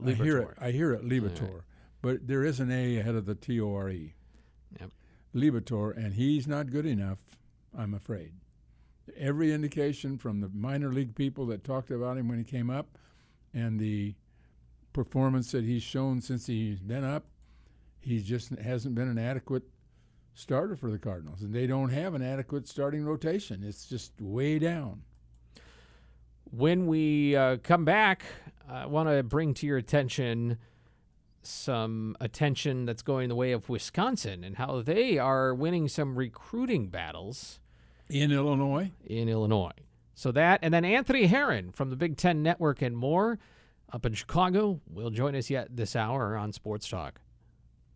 Libator. 0.00 0.20
I 0.20 0.24
hear 0.24 0.38
it. 0.38 0.48
I 0.60 0.70
hear 0.70 0.92
it 0.92 1.04
Libator, 1.04 1.62
but 2.02 2.26
there 2.26 2.44
is 2.44 2.60
an 2.60 2.70
A 2.70 2.98
ahead 2.98 3.14
of 3.14 3.26
the 3.26 3.34
T 3.34 3.60
O 3.60 3.74
R 3.74 3.90
E. 3.90 4.14
Yep. 4.80 4.90
Libator, 5.34 5.96
and 5.96 6.14
he's 6.14 6.46
not 6.46 6.70
good 6.70 6.86
enough. 6.86 7.18
I'm 7.76 7.94
afraid. 7.94 8.32
Every 9.16 9.52
indication 9.52 10.18
from 10.18 10.40
the 10.40 10.48
minor 10.48 10.92
league 10.92 11.14
people 11.14 11.46
that 11.46 11.62
talked 11.62 11.90
about 11.90 12.16
him 12.16 12.28
when 12.28 12.38
he 12.38 12.44
came 12.44 12.70
up, 12.70 12.98
and 13.54 13.78
the 13.78 14.14
performance 14.92 15.52
that 15.52 15.64
he's 15.64 15.82
shown 15.82 16.20
since 16.20 16.46
he's 16.46 16.80
been 16.80 17.04
up, 17.04 17.26
he 18.00 18.20
just 18.20 18.50
hasn't 18.50 18.94
been 18.94 19.08
an 19.08 19.18
adequate 19.18 19.64
starter 20.34 20.76
for 20.76 20.90
the 20.90 20.98
Cardinals, 20.98 21.42
and 21.42 21.54
they 21.54 21.66
don't 21.66 21.90
have 21.90 22.14
an 22.14 22.22
adequate 22.22 22.66
starting 22.68 23.04
rotation. 23.04 23.62
It's 23.62 23.86
just 23.86 24.12
way 24.20 24.58
down. 24.58 25.02
When 26.50 26.86
we 26.86 27.34
uh, 27.34 27.56
come 27.62 27.84
back, 27.84 28.24
I 28.68 28.86
want 28.86 29.08
to 29.08 29.22
bring 29.22 29.54
to 29.54 29.66
your 29.66 29.76
attention 29.76 30.58
some 31.42 32.16
attention 32.20 32.86
that's 32.86 33.02
going 33.02 33.28
the 33.28 33.34
way 33.34 33.52
of 33.52 33.68
Wisconsin 33.68 34.42
and 34.42 34.56
how 34.56 34.82
they 34.82 35.18
are 35.18 35.54
winning 35.54 35.88
some 35.88 36.16
recruiting 36.16 36.88
battles 36.88 37.60
In 38.10 38.32
Illinois, 38.32 38.90
in 39.04 39.28
Illinois. 39.28 39.70
So 40.14 40.32
that, 40.32 40.60
and 40.62 40.72
then 40.74 40.84
Anthony 40.84 41.26
Herron 41.26 41.72
from 41.72 41.90
the 41.90 41.96
Big 41.96 42.16
Ten 42.16 42.42
Network 42.42 42.82
and 42.82 42.96
more 42.96 43.38
up 43.92 44.04
in 44.04 44.14
Chicago 44.14 44.80
will 44.90 45.10
join 45.10 45.36
us 45.36 45.50
yet 45.50 45.76
this 45.76 45.94
hour 45.94 46.36
on 46.36 46.52
Sports 46.52 46.88
Talk. 46.88 47.20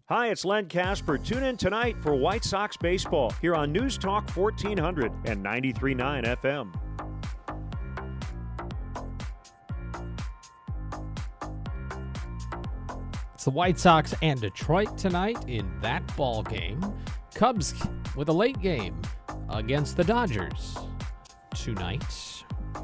Hi, 0.08 0.28
it's 0.28 0.44
Len 0.44 0.66
Kasper. 0.66 1.18
Tune 1.18 1.44
in 1.44 1.56
tonight 1.56 1.96
for 2.00 2.14
White 2.14 2.44
Sox 2.44 2.76
baseball 2.76 3.32
here 3.40 3.54
on 3.54 3.72
News 3.72 3.96
Talk 3.96 4.28
1400 4.36 5.12
and 5.24 5.44
93.9 5.44 6.24
FM. 6.24 6.89
It's 13.40 13.47
the 13.47 13.52
White 13.52 13.78
Sox 13.78 14.14
and 14.20 14.38
Detroit 14.38 14.99
tonight 14.99 15.38
in 15.49 15.66
that 15.80 16.02
ball 16.14 16.42
game. 16.42 16.78
Cubs 17.35 17.73
with 18.14 18.28
a 18.28 18.32
late 18.35 18.61
game 18.61 19.00
against 19.49 19.97
the 19.97 20.04
Dodgers 20.04 20.76
tonight. 21.54 22.04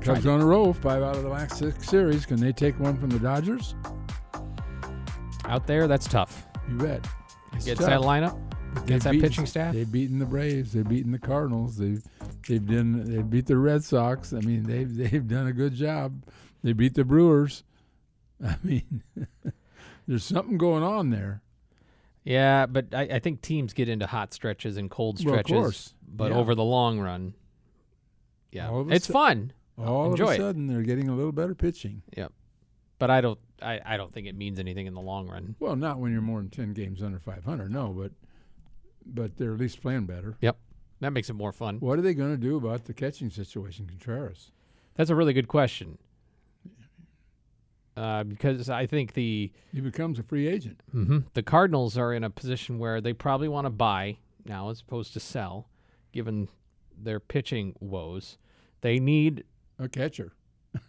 Cubs 0.00 0.22
to- 0.22 0.30
on 0.30 0.40
a 0.40 0.46
roll, 0.46 0.72
five 0.72 1.02
out 1.02 1.14
of 1.14 1.24
the 1.24 1.28
last 1.28 1.58
six 1.58 1.86
series. 1.86 2.24
Can 2.24 2.40
they 2.40 2.52
take 2.52 2.80
one 2.80 2.96
from 2.96 3.10
the 3.10 3.18
Dodgers? 3.18 3.74
out 5.44 5.66
there, 5.66 5.86
that's 5.86 6.08
tough. 6.08 6.46
You 6.70 6.78
bet. 6.78 7.06
It's 7.52 7.66
tough. 7.66 7.80
that 7.80 8.00
lineup, 8.00 8.38
They've 8.86 9.02
that 9.02 9.10
beaten- 9.10 9.28
pitching 9.28 9.44
staff. 9.44 9.74
They've 9.74 9.92
beaten 9.92 10.18
the 10.18 10.24
Braves. 10.24 10.72
They've 10.72 10.88
beaten 10.88 11.12
the 11.12 11.18
Cardinals. 11.18 11.76
They've 11.76 12.02
they've 12.48 12.66
done 12.66 13.04
they 13.04 13.20
beat 13.20 13.44
the 13.44 13.58
Red 13.58 13.84
Sox. 13.84 14.32
I 14.32 14.40
mean 14.40 14.62
they've 14.62 14.96
they've 15.10 15.28
done 15.28 15.48
a 15.48 15.52
good 15.52 15.74
job. 15.74 16.22
They 16.62 16.72
beat 16.72 16.94
the 16.94 17.04
Brewers. 17.04 17.62
I 18.42 18.56
mean, 18.64 19.02
there's 20.06 20.24
something 20.24 20.58
going 20.58 20.82
on 20.82 21.10
there. 21.10 21.42
Yeah, 22.24 22.66
but 22.66 22.92
I, 22.94 23.02
I 23.02 23.18
think 23.20 23.40
teams 23.40 23.72
get 23.72 23.88
into 23.88 24.06
hot 24.06 24.34
stretches 24.34 24.76
and 24.76 24.90
cold 24.90 25.24
Well, 25.24 25.34
of 25.34 25.40
stretches. 25.40 25.52
course. 25.62 25.94
But 26.08 26.32
Yeah. 26.32 26.38
over 26.38 26.54
the 26.54 26.64
long 26.64 26.98
run, 26.98 27.34
yeah, 28.52 28.68
All 28.68 28.80
of 28.80 28.90
a 28.90 28.94
it's 28.94 29.06
sud- 29.06 29.12
fun. 29.12 29.52
All 29.78 30.10
Enjoy 30.10 30.24
of 30.24 30.30
it. 30.30 30.34
a 30.34 30.36
sudden, 30.42 30.66
they're 30.66 30.82
getting 30.82 31.08
a 31.08 31.14
little 31.14 31.32
better 31.32 31.54
pitching. 31.54 32.02
Yep. 32.16 32.32
But 32.98 33.10
I 33.10 33.20
don't, 33.20 33.38
I, 33.60 33.80
I 33.84 33.96
don't 33.98 34.12
think 34.12 34.26
it 34.26 34.34
means 34.34 34.58
anything 34.58 34.86
in 34.86 34.94
the 34.94 35.00
long 35.02 35.28
run. 35.28 35.54
Well, 35.60 35.76
not 35.76 35.98
when 35.98 36.12
you're 36.12 36.22
more 36.22 36.40
than 36.40 36.48
ten 36.50 36.72
games 36.72 37.02
under 37.02 37.18
500. 37.18 37.70
No, 37.70 37.88
but 37.92 38.12
but 39.04 39.36
they're 39.36 39.52
at 39.52 39.60
least 39.60 39.82
playing 39.82 40.06
better. 40.06 40.36
Yep. 40.40 40.56
That 41.00 41.12
makes 41.12 41.28
it 41.28 41.34
more 41.34 41.52
fun. 41.52 41.76
What 41.78 41.98
are 41.98 42.02
they 42.02 42.14
going 42.14 42.32
to 42.32 42.36
do 42.40 42.56
about 42.56 42.84
the 42.86 42.94
catching 42.94 43.30
situation, 43.30 43.86
Contreras? 43.86 44.50
That's 44.94 45.10
a 45.10 45.14
really 45.14 45.34
good 45.34 45.46
question. 45.46 45.98
Uh, 47.96 48.24
because 48.24 48.68
I 48.68 48.84
think 48.86 49.14
the 49.14 49.50
He 49.72 49.80
becomes 49.80 50.18
a 50.18 50.22
free 50.22 50.46
agent. 50.48 50.82
mhm, 50.94 51.24
the 51.32 51.42
Cardinals 51.42 51.96
are 51.96 52.12
in 52.12 52.24
a 52.24 52.30
position 52.30 52.78
where 52.78 53.00
they 53.00 53.12
probably 53.14 53.48
want 53.48 53.64
to 53.64 53.70
buy 53.70 54.18
now 54.44 54.68
as 54.68 54.80
opposed 54.82 55.12
to 55.14 55.20
sell, 55.20 55.68
given 56.12 56.48
their 56.96 57.18
pitching 57.20 57.74
woes. 57.80 58.36
They 58.82 58.98
need 58.98 59.44
A 59.78 59.88
catcher. 59.88 60.32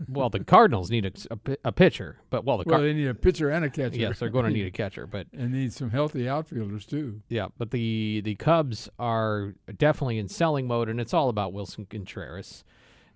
well, 0.09 0.29
the 0.29 0.43
Cardinals 0.43 0.91
need 0.91 1.05
a, 1.05 1.11
a, 1.31 1.57
a 1.65 1.71
pitcher, 1.71 2.17
but 2.29 2.43
well, 2.43 2.57
the 2.57 2.65
Well, 2.67 2.81
they 2.81 2.93
need 2.93 3.07
a 3.07 3.13
pitcher 3.15 3.49
and 3.49 3.63
a 3.63 3.69
catcher. 3.69 3.95
yes, 3.95 4.19
they're 4.19 4.27
going 4.29 4.43
to 4.45 4.51
need 4.51 4.65
a 4.67 4.71
catcher, 4.83 5.07
but 5.07 5.27
and 5.31 5.53
need 5.53 5.71
some 5.71 5.91
healthy 5.91 6.27
outfielders 6.27 6.85
too. 6.85 7.21
Yeah, 7.29 7.47
but 7.57 7.71
the 7.71 8.21
the 8.25 8.35
Cubs 8.35 8.89
are 8.99 9.53
definitely 9.77 10.17
in 10.17 10.27
selling 10.27 10.67
mode, 10.67 10.89
and 10.89 10.99
it's 10.99 11.13
all 11.13 11.29
about 11.29 11.53
Willson 11.53 11.85
Contreras. 11.89 12.65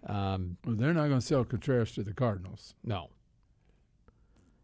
Um, 0.07 0.57
Well, 0.65 0.75
they're 0.77 0.93
not 0.93 1.07
going 1.09 1.19
to 1.19 1.25
sell 1.25 1.43
Contreras 1.43 1.91
to 1.95 2.03
the 2.03 2.13
Cardinals. 2.13 2.73
no, 2.85 3.09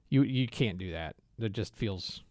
you 0.10 0.24
you 0.24 0.48
can't 0.48 0.78
do 0.78 0.92
that. 0.92 1.16
That 1.40 1.50
just 1.54 1.76
feels 1.76 2.24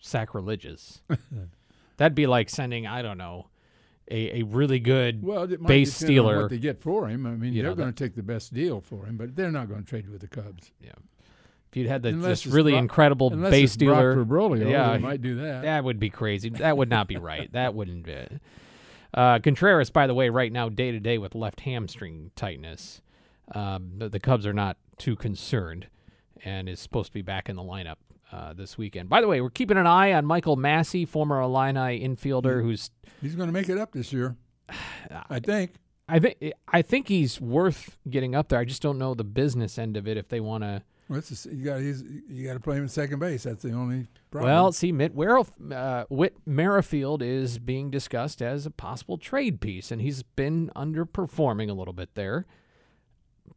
sacrilegious. 0.00 1.02
That'd 1.96 2.14
be 2.14 2.26
like 2.26 2.48
sending 2.50 2.86
I 2.86 3.02
don't 3.02 3.18
know 3.18 3.48
a, 4.10 4.40
a 4.40 4.42
really 4.42 4.80
good 4.80 5.22
Well, 5.22 5.44
it 5.44 5.60
might 5.60 5.68
Base 5.68 5.94
stealer. 5.94 6.42
what 6.42 6.50
they 6.50 6.58
get 6.58 6.80
for 6.80 7.08
him. 7.08 7.24
I 7.26 7.30
mean, 7.30 7.52
You 7.52 7.62
they're 7.62 7.74
going 7.74 7.92
to 7.92 8.04
take 8.04 8.14
the 8.16 8.22
best 8.22 8.52
deal 8.52 8.80
for 8.80 9.06
him, 9.06 9.16
but 9.16 9.36
they're 9.36 9.52
not 9.52 9.68
going 9.68 9.82
to 9.82 9.88
trade 9.88 10.08
with 10.10 10.20
the 10.20 10.26
Cubs 10.28 10.72
Yeah. 10.80 10.90
if 11.70 11.76
you'd 11.76 11.86
had 11.88 12.02
the, 12.02 12.12
this 12.12 12.46
really 12.46 12.72
Brock- 12.72 12.82
incredible 12.82 13.30
base 13.30 13.76
dealer. 13.76 14.24
Broglio. 14.24 14.68
Yeah, 14.70 14.98
might 14.98 15.22
do 15.22 15.36
that. 15.36 15.62
That 15.62 15.84
would 15.84 16.00
be 16.00 16.10
crazy. 16.10 16.50
That 16.50 16.76
would 16.76 16.90
not 16.90 17.06
be 17.06 17.16
right. 17.16 17.50
That 17.52 17.74
wouldn't 17.74 18.04
be. 18.04 18.26
Uh, 19.14 19.38
Contreras, 19.38 19.90
by 19.90 20.06
the 20.06 20.14
way, 20.14 20.28
right 20.30 20.50
now 20.50 20.68
day 20.68 20.90
to 20.90 20.98
day 20.98 21.18
with 21.18 21.34
left 21.34 21.60
hamstring 21.60 22.32
tightness. 22.34 23.02
Um, 23.54 23.92
the, 23.98 24.08
the 24.08 24.20
Cubs 24.20 24.46
are 24.46 24.52
not 24.54 24.78
too 24.98 25.14
concerned, 25.16 25.86
and 26.44 26.68
is 26.68 26.80
supposed 26.80 27.08
to 27.08 27.14
be 27.14 27.22
back 27.22 27.48
in 27.48 27.56
the 27.56 27.62
lineup 27.62 27.96
uh, 28.32 28.52
this 28.52 28.78
weekend. 28.78 29.08
By 29.08 29.20
the 29.20 29.28
way, 29.28 29.40
we're 29.40 29.50
keeping 29.50 29.76
an 29.76 29.86
eye 29.86 30.12
on 30.12 30.24
Michael 30.24 30.56
Massey, 30.56 31.04
former 31.04 31.40
Illini 31.40 32.00
infielder, 32.00 32.62
who's 32.62 32.90
He's 33.20 33.34
going 33.34 33.48
to 33.48 33.52
make 33.52 33.68
it 33.68 33.78
up 33.78 33.92
this 33.92 34.12
year. 34.12 34.36
I 35.30 35.40
think. 35.40 35.74
I 36.08 36.18
think 36.18 36.52
I 36.68 36.82
think 36.82 37.08
he's 37.08 37.40
worth 37.40 37.96
getting 38.10 38.34
up 38.34 38.48
there. 38.48 38.58
I 38.58 38.64
just 38.64 38.82
don't 38.82 38.98
know 38.98 39.14
the 39.14 39.24
business 39.24 39.78
end 39.78 39.96
of 39.96 40.08
it 40.08 40.16
if 40.16 40.28
they 40.28 40.40
want 40.40 40.64
to. 40.64 40.82
Well, 41.08 41.20
just, 41.20 41.46
you 41.46 41.64
got 41.64 41.80
he's, 41.80 42.02
you 42.02 42.46
got 42.46 42.54
to 42.54 42.60
play 42.60 42.76
him 42.76 42.84
in 42.84 42.88
second 42.88 43.18
base. 43.18 43.42
That's 43.42 43.62
the 43.62 43.72
only 43.72 44.08
problem. 44.30 44.50
Well, 44.50 44.72
see, 44.72 44.92
Mitt 44.92 45.14
Werrell, 45.14 45.46
uh, 45.72 46.06
Whit 46.08 46.36
Merrifield 46.46 47.22
is 47.22 47.58
being 47.58 47.90
discussed 47.90 48.40
as 48.40 48.66
a 48.66 48.70
possible 48.70 49.18
trade 49.18 49.60
piece, 49.60 49.90
and 49.90 50.00
he's 50.00 50.22
been 50.22 50.70
underperforming 50.74 51.68
a 51.68 51.74
little 51.74 51.92
bit 51.92 52.14
there, 52.14 52.46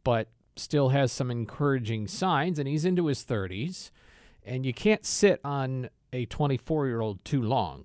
but 0.04 0.28
still 0.56 0.88
has 0.90 1.12
some 1.12 1.30
encouraging 1.30 2.08
signs, 2.08 2.58
and 2.58 2.66
he's 2.68 2.84
into 2.84 3.06
his 3.06 3.24
30s, 3.24 3.90
and 4.44 4.64
you 4.66 4.72
can't 4.72 5.04
sit 5.04 5.40
on 5.44 5.90
a 6.12 6.24
24 6.26 6.86
year 6.86 7.00
old 7.00 7.24
too 7.24 7.42
long 7.42 7.84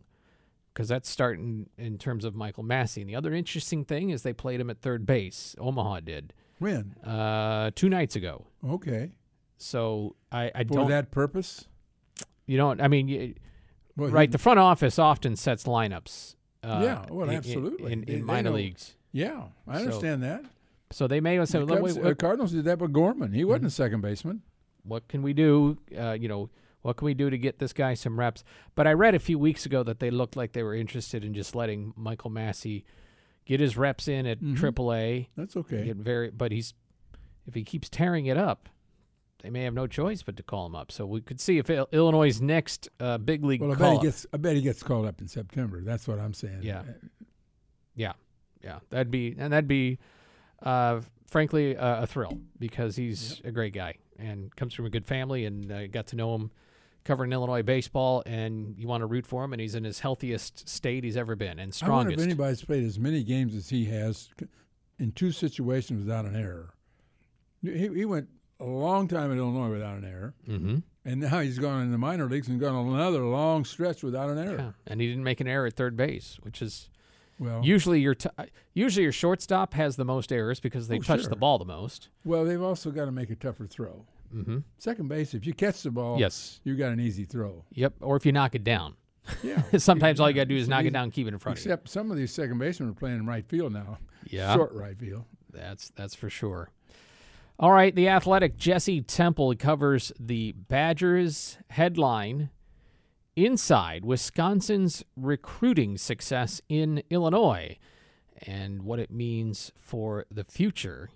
because 0.74 0.88
that's 0.88 1.10
starting 1.10 1.70
in 1.78 1.98
terms 1.98 2.24
of 2.24 2.34
Michael 2.36 2.64
Massey. 2.64 3.02
And 3.02 3.10
the 3.10 3.16
other 3.16 3.34
interesting 3.34 3.84
thing 3.84 4.10
is 4.10 4.24
they 4.24 4.34
played 4.34 4.60
him 4.62 4.70
at 4.70 4.82
third 4.82 5.06
base. 5.06 5.56
Omaha 5.60 6.00
did 6.02 6.34
when? 6.60 6.96
uh, 7.04 7.72
two 7.76 7.90
nights 7.90 8.16
ago. 8.16 8.46
Okay. 8.68 9.12
So 9.58 10.16
I, 10.32 10.52
I 10.56 10.64
For 10.64 10.74
don't. 10.76 10.90
that 10.90 11.12
purpose. 11.12 11.68
you 12.46 12.58
don't. 12.58 12.80
I 12.82 12.88
mean, 12.88 13.08
you, 13.10 13.36
Well, 13.98 14.08
he- 14.10 14.14
right. 14.14 14.32
The 14.32 14.38
front 14.38 14.60
office 14.60 14.98
often 14.98 15.36
sets 15.36 15.66
lineups. 15.66 16.36
Uh, 16.64 16.80
Yeah, 16.84 17.06
well, 17.10 17.26
in- 17.26 17.32
in- 17.32 17.38
absolutely. 17.38 17.92
In, 17.92 18.04
in 18.04 18.20
they 18.20 18.22
minor 18.22 18.50
know- 18.52 18.56
leagues, 18.56 18.96
yeah, 19.12 19.48
I 19.68 19.78
So- 19.80 19.84
understand 19.86 20.24
that. 20.24 20.46
So 20.92 21.08
they 21.08 21.20
may 21.20 21.44
say, 21.46 21.60
The 21.60 21.66
"Look, 21.66 21.80
Cubs- 21.80 21.96
wait, 21.98 22.06
uh, 22.06 22.14
Cardinals 22.16 22.52
did 22.52 22.66
that 22.66 22.80
with 22.80 22.94
Gorman. 22.94 23.32
He 23.34 23.42
Mm-hmm. 23.42 23.50
wasn't 23.50 23.66
a 23.68 23.70
second 23.72 24.02
baseman. 24.02 24.42
what 24.84 25.08
can 25.08 25.22
we 25.22 25.34
do? 25.34 25.78
Uh, 25.98 26.14
you 26.20 26.28
know, 26.28 26.50
what 26.82 26.98
can 26.98 27.06
we 27.06 27.14
do 27.14 27.30
to 27.30 27.38
get 27.38 27.60
this 27.60 27.74
guy 27.74 27.94
some 27.94 28.20
reps?" 28.20 28.44
But 28.76 28.88
I 28.88 28.94
read 28.94 29.16
a 29.16 29.20
few 29.20 29.38
weeks 29.40 29.66
ago 29.66 29.84
that 29.84 30.00
they 30.00 30.10
looked 30.12 30.36
like 30.36 30.54
they 30.54 30.64
were 30.64 30.76
interested 30.76 31.24
in 31.24 31.34
just 31.34 31.56
letting 31.56 31.94
Michael 31.96 32.30
Massey 32.32 32.86
get 33.46 33.60
his 33.60 33.76
reps 33.78 34.08
in 34.08 34.26
at 34.26 34.40
Mhm. 34.40 34.56
AAA. 34.58 35.30
That's 35.36 35.56
okay. 35.58 35.86
Get 35.86 35.98
very, 35.98 36.30
but 36.30 36.52
he's 36.52 36.74
if 37.48 37.54
he 37.56 37.64
keeps 37.64 37.90
tearing 37.90 38.28
it 38.28 38.38
up, 38.38 38.70
they 39.42 39.50
may 39.50 39.64
have 39.64 39.74
no 39.74 39.88
choice 39.88 40.22
but 40.22 40.38
to 40.38 40.44
call 40.44 40.68
him 40.68 40.76
up. 40.76 40.92
So 40.92 41.06
we 41.08 41.22
could 41.22 41.40
see 41.40 41.58
if 41.58 41.70
Il- 41.70 41.88
Illinois' 41.92 42.40
next 42.40 42.88
uh, 43.00 43.18
big 43.18 43.44
league 43.44 43.62
Well, 43.62 43.72
I 43.72 43.76
bet 43.76 43.94
he 43.94 44.00
gets. 44.04 44.26
I 44.32 44.38
bet 44.38 44.56
he 44.56 44.62
gets 44.62 44.84
called 44.84 45.06
up 45.08 45.20
in 45.22 45.28
September. 45.28 45.82
That's 45.82 46.08
what 46.08 46.20
I'm 46.20 46.34
saying. 46.36 46.60
Yeah, 46.64 46.84
Yeah. 47.96 48.14
Yeah, 48.64 48.80
that'd 48.92 49.10
be 49.10 49.36
and 49.40 49.52
that'd 49.54 49.68
be, 49.68 49.98
uh, 50.62 51.02
frankly, 51.28 51.76
uh, 51.76 52.04
a 52.04 52.08
thrill 52.08 52.40
because 52.60 52.96
he's 52.96 53.42
a 53.44 53.52
great 53.52 53.74
guy 53.74 53.96
and 54.18 54.56
comes 54.56 54.74
from 54.74 54.86
a 54.86 54.90
good 54.90 55.06
family 55.06 55.46
and 55.46 55.72
uh, 55.72 55.88
got 55.88 56.08
to 56.08 56.16
know 56.16 56.36
him 56.36 56.52
covering 57.04 57.32
Illinois 57.32 57.64
baseball 57.64 58.22
and 58.26 58.78
you 58.78 58.88
want 58.88 59.02
to 59.02 59.08
root 59.08 59.26
for 59.26 59.44
him 59.44 59.54
and 59.54 59.62
he's 59.62 59.74
in 59.74 59.84
his 59.84 60.00
healthiest 60.00 60.70
state 60.70 61.04
he's 61.04 61.18
ever 61.18 61.36
been 61.36 61.58
and 61.58 61.60
I 61.60 61.64
wonder 61.64 61.74
strongest. 61.74 62.20
if 62.20 62.24
anybody's 62.24 62.64
played 62.64 62.84
as 62.84 63.00
many 63.00 63.24
games 63.24 63.56
as 63.56 63.70
he 63.70 63.86
has 63.86 64.30
in 65.00 65.12
two 65.12 65.32
situations 65.32 66.06
without 66.06 66.26
an 66.26 66.36
error. 66.36 66.76
He, 67.64 67.88
he 67.88 68.06
went 68.06 68.30
a 68.60 68.66
long 68.66 69.08
time 69.08 69.32
at 69.32 69.38
Illinois 69.38 69.72
without 69.72 69.98
an 69.98 70.06
error, 70.06 70.36
mm-hmm. 70.48 70.78
and 71.04 71.22
now 71.22 71.40
he's 71.40 71.58
gone 71.58 71.82
in 71.82 71.92
the 71.92 71.98
minor 71.98 72.30
leagues 72.30 72.48
and 72.48 72.60
gone 72.60 72.88
another 72.88 73.24
long 73.26 73.66
stretch 73.66 74.04
without 74.04 74.30
an 74.30 74.38
error. 74.38 74.58
Yeah, 74.58 74.72
and 74.86 75.02
he 75.02 75.08
didn't 75.08 75.24
make 75.24 75.40
an 75.40 75.48
error 75.48 75.66
at 75.66 75.74
third 75.74 75.98
base, 75.98 76.38
which 76.42 76.62
is 76.62 76.90
Well, 77.42 77.62
usually 77.66 78.00
your 78.00 78.14
t- 78.16 78.30
uh, 78.38 78.46
usually 78.74 79.04
your 79.04 79.12
shortstop 79.12 79.74
has 79.74 79.96
the 79.98 80.06
most 80.06 80.32
errors 80.32 80.60
because 80.60 80.88
they 80.88 80.98
Oh, 80.98 81.02
touch 81.02 81.22
sure. 81.22 81.30
the 81.30 81.36
ball 81.36 81.58
the 81.58 81.66
most. 81.66 82.08
well, 82.24 82.46
they've 82.46 82.62
also 82.62 82.92
got 82.92 83.06
to 83.06 83.12
make 83.12 83.30
a 83.32 83.36
tougher 83.36 83.66
throw. 83.66 84.06
Mm-hmm. 84.34 84.60
Second 84.78 85.10
base, 85.10 85.34
if 85.34 85.46
you 85.46 85.54
catch 85.54 85.82
the 85.82 85.92
ball, 85.92 86.20
Yes. 86.20 86.62
you 86.64 86.76
got 86.78 86.92
an 86.94 87.00
easy 87.02 87.26
throw. 87.26 87.66
Yep. 87.74 87.96
Or 88.02 88.16
if 88.16 88.26
you 88.26 88.32
knock 88.32 88.54
it 88.56 88.64
down, 88.64 88.96
Yeah. 89.44 89.64
sometimes 89.78 90.20
all 90.20 90.30
you 90.30 90.36
got 90.36 90.44
to 90.44 90.50
do 90.50 90.56
is 90.56 90.68
knock 90.70 90.86
it 90.86 90.94
down, 90.94 91.06
and 91.06 91.14
keep 91.14 91.26
it 91.28 91.34
in 91.34 91.40
front 91.40 91.58
of 91.60 91.66
you. 91.66 91.72
Except 91.72 91.90
some 91.90 92.12
of 92.12 92.18
these 92.18 92.32
second 92.32 92.58
basemen 92.60 92.90
are 92.92 92.94
playing 92.94 93.18
in 93.18 93.26
right 93.26 93.46
field 93.46 93.74
now. 93.74 93.98
Yeah. 94.26 94.54
Short 94.56 94.72
right 94.74 94.98
field. 94.98 95.26
That's 95.52 95.90
that's 95.96 96.14
for 96.16 96.30
sure. 96.30 96.70
All 97.60 97.72
right, 97.72 97.94
the 97.94 98.08
athletic 98.08 98.56
Jesse 98.58 99.02
Temple 99.02 99.54
covers 99.56 100.12
the 100.20 100.54
Badgers 100.54 101.58
headline 101.72 102.50
inside 103.46 104.06
Wisconsin's 104.06 105.04
recruiting 105.16 105.98
success 105.98 106.62
in 106.70 107.04
Illinois 107.10 107.78
and 108.46 108.84
what 108.84 109.00
it 109.00 109.12
means 109.12 109.72
for 109.76 110.26
the 110.32 110.44
future. 110.44 111.10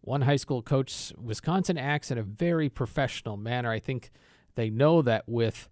One 0.00 0.22
high 0.22 0.36
school 0.36 0.62
coach, 0.62 1.12
Wisconsin 1.18 1.76
acts 1.76 2.10
in 2.10 2.18
a 2.18 2.22
very 2.22 2.68
professional 2.68 3.36
manner. 3.36 3.70
I 3.70 3.78
think 3.78 4.10
they 4.54 4.70
know 4.70 5.02
that 5.02 5.28
with 5.28 5.68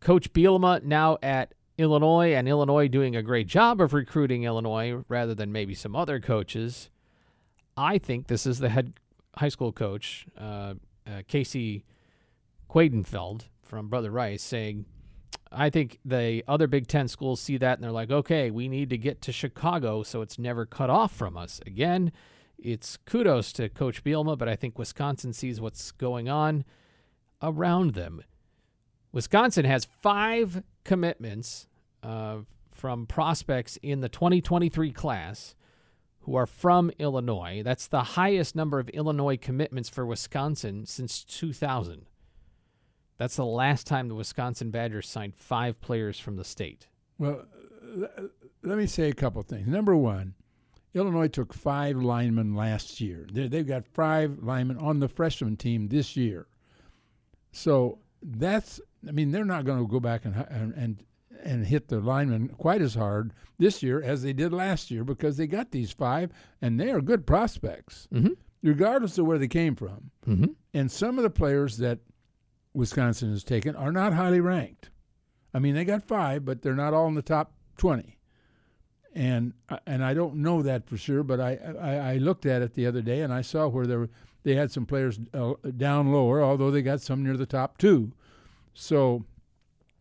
Coach 0.00 0.32
Bielema 0.32 0.82
now 0.82 1.18
at 1.22 1.54
Illinois 1.78 2.34
and 2.34 2.46
Illinois 2.48 2.88
doing 2.88 3.16
a 3.16 3.22
great 3.22 3.46
job 3.46 3.80
of 3.80 3.94
recruiting 3.94 4.44
Illinois 4.44 5.02
rather 5.08 5.34
than 5.34 5.52
maybe 5.52 5.74
some 5.74 5.96
other 5.96 6.20
coaches. 6.20 6.90
I 7.76 7.98
think 7.98 8.26
this 8.26 8.44
is 8.44 8.58
the 8.58 8.68
head 8.68 8.94
high 9.36 9.48
school 9.48 9.72
coach, 9.72 10.26
uh, 10.36 10.74
uh, 11.06 11.22
Casey 11.26 11.84
Quadenfeld 12.68 13.49
from 13.70 13.88
Brother 13.88 14.10
Rice, 14.10 14.42
saying, 14.42 14.84
I 15.52 15.70
think 15.70 16.00
the 16.04 16.44
other 16.48 16.66
Big 16.66 16.88
Ten 16.88 17.06
schools 17.06 17.40
see 17.40 17.56
that 17.56 17.78
and 17.78 17.84
they're 17.84 17.92
like, 17.92 18.10
okay, 18.10 18.50
we 18.50 18.68
need 18.68 18.90
to 18.90 18.98
get 18.98 19.22
to 19.22 19.32
Chicago 19.32 20.02
so 20.02 20.22
it's 20.22 20.38
never 20.38 20.66
cut 20.66 20.90
off 20.90 21.12
from 21.12 21.36
us. 21.36 21.60
Again, 21.64 22.10
it's 22.58 22.96
kudos 22.96 23.52
to 23.54 23.68
Coach 23.68 24.02
Bielema, 24.02 24.36
but 24.36 24.48
I 24.48 24.56
think 24.56 24.76
Wisconsin 24.76 25.32
sees 25.32 25.60
what's 25.60 25.92
going 25.92 26.28
on 26.28 26.64
around 27.40 27.94
them. 27.94 28.22
Wisconsin 29.12 29.64
has 29.64 29.84
five 29.84 30.62
commitments 30.84 31.68
uh, 32.02 32.38
from 32.72 33.06
prospects 33.06 33.78
in 33.82 34.00
the 34.00 34.08
2023 34.08 34.92
class 34.92 35.54
who 36.20 36.34
are 36.34 36.46
from 36.46 36.90
Illinois. 36.98 37.62
That's 37.64 37.86
the 37.86 38.02
highest 38.02 38.56
number 38.56 38.78
of 38.78 38.88
Illinois 38.90 39.36
commitments 39.36 39.88
for 39.88 40.04
Wisconsin 40.04 40.86
since 40.86 41.24
2000. 41.24 42.06
That's 43.20 43.36
the 43.36 43.44
last 43.44 43.86
time 43.86 44.08
the 44.08 44.14
Wisconsin 44.14 44.70
Badgers 44.70 45.06
signed 45.06 45.34
five 45.36 45.78
players 45.82 46.18
from 46.18 46.36
the 46.36 46.42
state. 46.44 46.88
Well, 47.18 47.44
let 48.62 48.78
me 48.78 48.86
say 48.86 49.10
a 49.10 49.14
couple 49.14 49.42
things. 49.42 49.66
Number 49.66 49.94
one, 49.94 50.32
Illinois 50.94 51.28
took 51.28 51.52
five 51.52 51.96
linemen 51.96 52.54
last 52.54 52.98
year. 52.98 53.26
They- 53.30 53.46
They've 53.46 53.66
got 53.66 53.86
five 53.86 54.38
linemen 54.42 54.78
on 54.78 55.00
the 55.00 55.08
freshman 55.08 55.58
team 55.58 55.88
this 55.88 56.16
year. 56.16 56.46
So 57.52 57.98
that's, 58.22 58.80
I 59.06 59.12
mean, 59.12 59.32
they're 59.32 59.44
not 59.44 59.66
going 59.66 59.80
to 59.84 59.86
go 59.86 60.00
back 60.00 60.24
and, 60.24 60.34
and 60.48 60.72
and 60.74 61.04
and 61.42 61.66
hit 61.66 61.88
the 61.88 62.00
linemen 62.00 62.48
quite 62.48 62.80
as 62.82 62.94
hard 62.94 63.32
this 63.58 63.82
year 63.82 64.02
as 64.02 64.22
they 64.22 64.32
did 64.32 64.52
last 64.52 64.90
year 64.90 65.04
because 65.04 65.36
they 65.38 65.46
got 65.46 65.70
these 65.70 65.90
five 65.90 66.30
and 66.60 66.78
they 66.80 66.90
are 66.90 67.00
good 67.00 67.26
prospects, 67.26 68.08
Mm-hmm. 68.12 68.32
regardless 68.62 69.16
of 69.18 69.26
where 69.26 69.38
they 69.38 69.48
came 69.48 69.74
from. 69.74 70.10
Mm-hmm. 70.26 70.52
And 70.74 70.90
some 70.90 71.18
of 71.18 71.22
the 71.22 71.30
players 71.30 71.78
that 71.78 71.98
Wisconsin 72.72 73.30
has 73.30 73.44
taken 73.44 73.74
are 73.76 73.92
not 73.92 74.12
highly 74.12 74.40
ranked. 74.40 74.90
I 75.52 75.58
mean, 75.58 75.74
they 75.74 75.84
got 75.84 76.04
five, 76.04 76.44
but 76.44 76.62
they're 76.62 76.74
not 76.74 76.94
all 76.94 77.08
in 77.08 77.14
the 77.14 77.22
top 77.22 77.52
twenty. 77.76 78.16
And 79.12 79.54
and 79.86 80.04
I 80.04 80.14
don't 80.14 80.36
know 80.36 80.62
that 80.62 80.86
for 80.88 80.96
sure, 80.96 81.24
but 81.24 81.40
I, 81.40 81.58
I, 81.80 81.94
I 82.12 82.16
looked 82.18 82.46
at 82.46 82.62
it 82.62 82.74
the 82.74 82.86
other 82.86 83.02
day 83.02 83.22
and 83.22 83.32
I 83.32 83.42
saw 83.42 83.66
where 83.66 83.86
there 83.86 83.98
were, 83.98 84.10
they 84.44 84.54
had 84.54 84.70
some 84.70 84.86
players 84.86 85.18
uh, 85.34 85.54
down 85.76 86.12
lower, 86.12 86.42
although 86.42 86.70
they 86.70 86.82
got 86.82 87.00
some 87.00 87.24
near 87.24 87.36
the 87.36 87.44
top 87.46 87.76
two. 87.76 88.12
So 88.72 89.24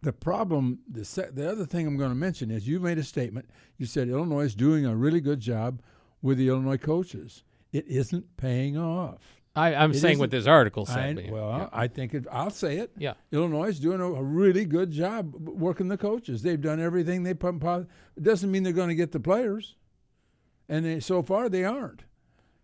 the 0.03 0.13
problem, 0.13 0.79
the 0.87 1.03
se- 1.03 1.31
the 1.33 1.51
other 1.51 1.65
thing 1.65 1.87
I'm 1.87 1.97
going 1.97 2.11
to 2.11 2.15
mention 2.15 2.51
is 2.51 2.67
you 2.67 2.79
made 2.79 2.99
a 2.99 3.03
statement. 3.03 3.49
You 3.77 3.87
said 3.87 4.07
Illinois 4.07 4.45
is 4.45 4.55
doing 4.55 4.85
a 4.85 4.95
really 4.95 5.21
good 5.21 5.39
job 5.39 5.81
with 6.21 6.37
the 6.37 6.49
Illinois 6.49 6.77
coaches. 6.77 7.43
It 7.71 7.87
isn't 7.87 8.37
paying 8.37 8.77
off. 8.77 9.38
I, 9.59 9.75
I'm 9.75 9.91
It 9.91 9.99
saying 9.99 10.19
what 10.19 10.31
this 10.31 10.47
article 10.47 10.85
I, 10.89 10.93
said. 10.93 11.15
but- 11.15 11.29
well, 11.29 11.49
yeah. 11.57 11.69
I 11.71 11.87
think 11.87 12.13
it, 12.13 12.25
I'll 12.31 12.49
say 12.49 12.77
it. 12.77 12.91
yeah. 12.97 13.13
Illinois 13.31 13.69
is 13.69 13.79
doing 13.79 13.99
a, 14.01 14.05
a 14.05 14.23
really 14.23 14.65
good 14.65 14.91
job 14.91 15.33
working 15.35 15.87
the 15.87 15.97
coaches. 15.97 16.41
They've 16.41 16.61
done 16.61 16.79
everything 16.79 17.23
they 17.23 17.33
put. 17.33 17.55
It 18.17 18.23
doesn't 18.23 18.49
mean 18.51 18.63
they're 18.63 18.73
going 18.73 18.89
to 18.89 18.95
get 18.95 19.11
the 19.11 19.19
players, 19.19 19.75
and 20.67 20.85
they, 20.85 20.99
so 20.99 21.21
far 21.23 21.49
they 21.49 21.63
aren't. 21.65 22.03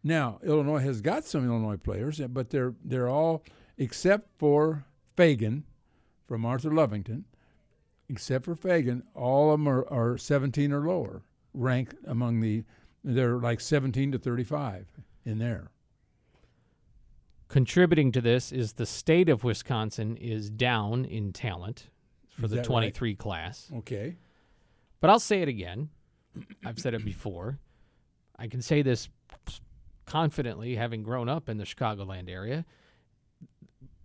Now 0.03 0.39
Illinois 0.43 0.79
has 0.81 1.01
got 1.01 1.25
some 1.25 1.45
Illinois 1.45 1.77
players, 1.77 2.21
uh, 2.21 2.27
but 2.27 2.51
they're 2.51 2.75
they're 2.83 3.09
all 3.09 3.43
except 3.77 4.29
for 4.37 4.85
Fagan 5.17 5.63
from 6.27 6.45
Arthur 6.45 6.69
Lovington, 6.69 7.23
except 8.09 8.45
for 8.45 8.55
Fagan, 8.55 9.03
all 9.15 9.51
of 9.51 9.59
them 9.59 9.67
are, 9.67 9.87
are 9.91 10.17
17 10.17 10.71
or 10.71 10.87
lower 10.87 11.23
ranked 11.53 11.95
among 12.05 12.39
the. 12.41 12.63
They're 13.03 13.37
like 13.37 13.59
17 13.61 14.11
to 14.13 14.17
35 14.19 14.87
in 15.25 15.37
there. 15.39 15.69
Contributing 17.55 18.11
to 18.11 18.19
this 18.19 18.51
is 18.51 18.73
the 18.73 18.85
state 18.85 19.29
of 19.29 19.45
Wisconsin 19.45 20.17
is 20.17 20.49
down 20.49 21.05
in 21.05 21.31
talent 21.31 21.87
for 22.31 22.43
Is 22.43 22.49
the 22.51 22.57
that 22.57 22.61
right? 22.63 22.93
23 22.93 23.15
class. 23.15 23.71
Okay. 23.77 24.17
But 24.99 25.09
I'll 25.09 25.21
say 25.21 25.41
it 25.41 25.47
again. 25.47 25.87
I've 26.65 26.77
said 26.77 26.93
it 26.93 27.05
before. 27.05 27.59
I 28.37 28.47
can 28.47 28.61
say 28.61 28.81
this 28.81 29.07
confidently, 30.05 30.75
having 30.75 31.01
grown 31.01 31.29
up 31.29 31.47
in 31.47 31.57
the 31.57 31.63
Chicagoland 31.63 32.29
area. 32.29 32.65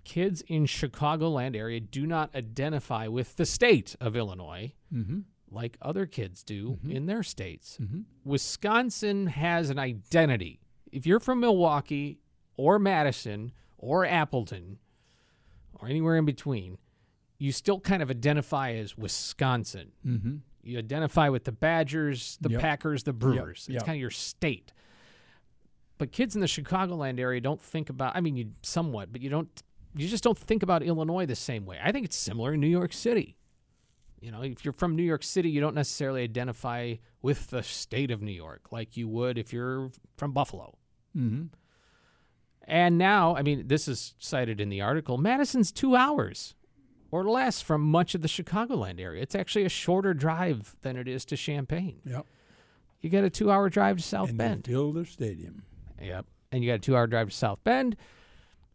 kids 0.04 0.42
in 0.46 0.64
Chicagoland 0.66 1.56
area 1.56 1.80
do 1.80 2.06
not 2.06 2.32
identify 2.36 3.08
with 3.08 3.34
the 3.34 3.44
state 3.44 3.96
of 4.00 4.14
Illinois 4.16 4.72
Mm-hmm. 4.94 5.20
like 5.50 5.76
other 5.82 6.06
kids 6.06 6.44
do 6.44 6.78
in 6.88 7.06
their 7.06 7.24
states. 7.24 7.78
Mhm. 7.82 8.04
Wisconsin 8.24 9.26
has 9.26 9.70
an 9.70 9.78
identity. 9.80 10.60
If 10.92 11.04
you're 11.04 11.18
from 11.20 11.40
Milwaukee 11.40 12.20
or 12.60 12.78
Madison 12.78 13.52
or 13.78 14.04
Appleton 14.04 14.78
or 15.74 15.88
anywhere 15.88 16.16
in 16.16 16.24
between, 16.26 16.76
you 17.38 17.52
still 17.52 17.80
kind 17.80 18.02
of 18.02 18.10
identify 18.10 18.72
as 18.72 18.98
Wisconsin. 18.98 19.92
Mm-hmm. 20.06 20.36
You 20.62 20.78
identify 20.78 21.30
with 21.30 21.44
the 21.44 21.52
Badgers, 21.52 22.36
the 22.40 22.50
Yep. 22.50 22.60
Packers, 22.60 23.02
the 23.04 23.14
Brewers. 23.14 23.66
yep. 23.68 23.76
It's 23.76 23.84
kind 23.84 23.96
of 23.96 24.00
your 24.00 24.10
state. 24.10 24.72
But 25.96 26.12
kids 26.12 26.34
in 26.34 26.40
the 26.42 26.46
Chicagoland 26.46 27.18
area 27.18 27.40
don't 27.40 27.60
think 27.60 27.88
about 27.90 28.14
I 28.16 28.20
mean 28.20 28.36
you 28.36 28.50
somewhat, 28.62 29.10
but 29.12 29.22
you 29.22 29.30
don't 29.30 29.48
you 29.96 30.06
just 30.06 30.22
don't 30.22 30.38
think 30.38 30.62
about 30.62 30.82
Illinois 30.82 31.26
the 31.26 31.34
same 31.36 31.64
way. 31.66 31.78
I 31.82 31.92
think 31.92 32.04
it's 32.04 32.16
similar 32.16 32.52
in 32.54 32.60
New 32.60 32.68
York 32.68 32.92
City. 32.92 33.36
You 34.20 34.30
know, 34.30 34.42
if 34.42 34.64
you're 34.64 34.74
from 34.74 34.96
New 34.96 35.02
York 35.02 35.22
City, 35.22 35.48
you 35.48 35.62
don't 35.62 35.74
necessarily 35.74 36.22
identify 36.22 36.96
with 37.22 37.48
the 37.48 37.62
state 37.62 38.10
of 38.10 38.20
New 38.20 38.32
York 38.32 38.70
like 38.70 38.96
you 38.98 39.08
would 39.08 39.38
if 39.38 39.50
you're 39.52 39.90
from 40.18 40.32
Buffalo. 40.32 40.76
Mm-hmm. 41.16 41.46
And 42.70 42.98
now, 42.98 43.35
I 43.35 43.42
mean, 43.42 43.66
this 43.66 43.88
is 43.88 44.14
cited 44.20 44.61
in 44.61 44.68
the 44.68 44.80
article. 44.80 45.18
Madison's 45.18 45.72
two 45.72 45.96
hours 45.96 46.54
or 47.11 47.28
less 47.28 47.61
from 47.61 47.83
much 47.83 48.14
of 48.14 48.22
the 48.22 48.28
Chicagoland 48.28 49.00
area. 49.00 49.20
It's 49.20 49.35
actually 49.35 49.64
a 49.64 49.68
shorter 49.68 50.14
drive 50.14 50.76
than 50.83 50.96
it 50.96 51.09
is 51.09 51.24
to 51.26 51.37
Champaign. 51.37 52.00
Yep. 52.04 52.26
You 53.00 53.11
get 53.11 53.24
a 53.24 53.30
two 53.30 53.50
hour 53.50 53.68
drive 53.68 53.96
to 53.96 54.02
South 54.04 54.28
and 54.28 54.38
Bend. 54.38 54.66
fill 54.66 54.92
their 54.92 55.04
stadium. 55.04 55.64
Yep. 56.00 56.26
And 56.52 56.62
you 56.62 56.70
got 56.70 56.76
a 56.76 56.78
two 56.78 56.96
hour 56.96 57.09
drive 57.09 57.30
to 57.30 57.35
South 57.35 57.59
Bend. 57.64 57.96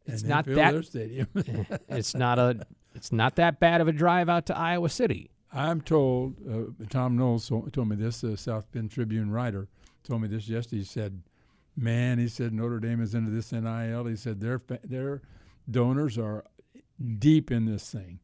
It's 0.06 0.24
not 0.24 0.46
that- 0.46 0.86
stadium. 0.86 1.30
it's 1.88 2.14
not 2.14 2.38
a 2.38 2.68
it's 2.94 3.14
not 3.14 3.38
that 3.38 3.62
bad 3.62 3.80
of 3.80 3.88
a 3.88 3.94
drive 3.94 4.28
out 4.28 4.46
to 4.48 4.58
Iowa 4.58 4.90
City. 4.90 5.30
I'm 5.54 5.80
told, 5.80 6.36
uh, 6.50 6.86
Tom 6.90 7.16
Knowles 7.16 7.48
told 7.48 7.88
me 7.88 7.96
this, 7.96 8.20
the 8.22 8.36
South 8.36 8.70
Bend 8.74 8.92
Tribune 8.92 9.32
writer 9.32 9.70
told 10.04 10.22
me 10.22 10.28
this 10.28 10.50
yesterday. 10.50 10.80
He 10.80 10.84
said, 10.84 11.22
man, 11.76 12.18
he 12.20 12.28
said 12.28 12.54
Notre 12.54 12.80
Dame 12.80 13.02
is 13.02 13.14
into 13.16 13.32
this 13.32 13.52
NIL. 13.52 14.06
He 14.06 14.16
said 14.16 14.40
their 14.40 14.62
their 14.84 15.22
donors 15.70 16.18
are 16.18 16.44
deep 17.20 17.52
in 17.52 17.66
this 17.66 17.90
thing. 17.92 18.20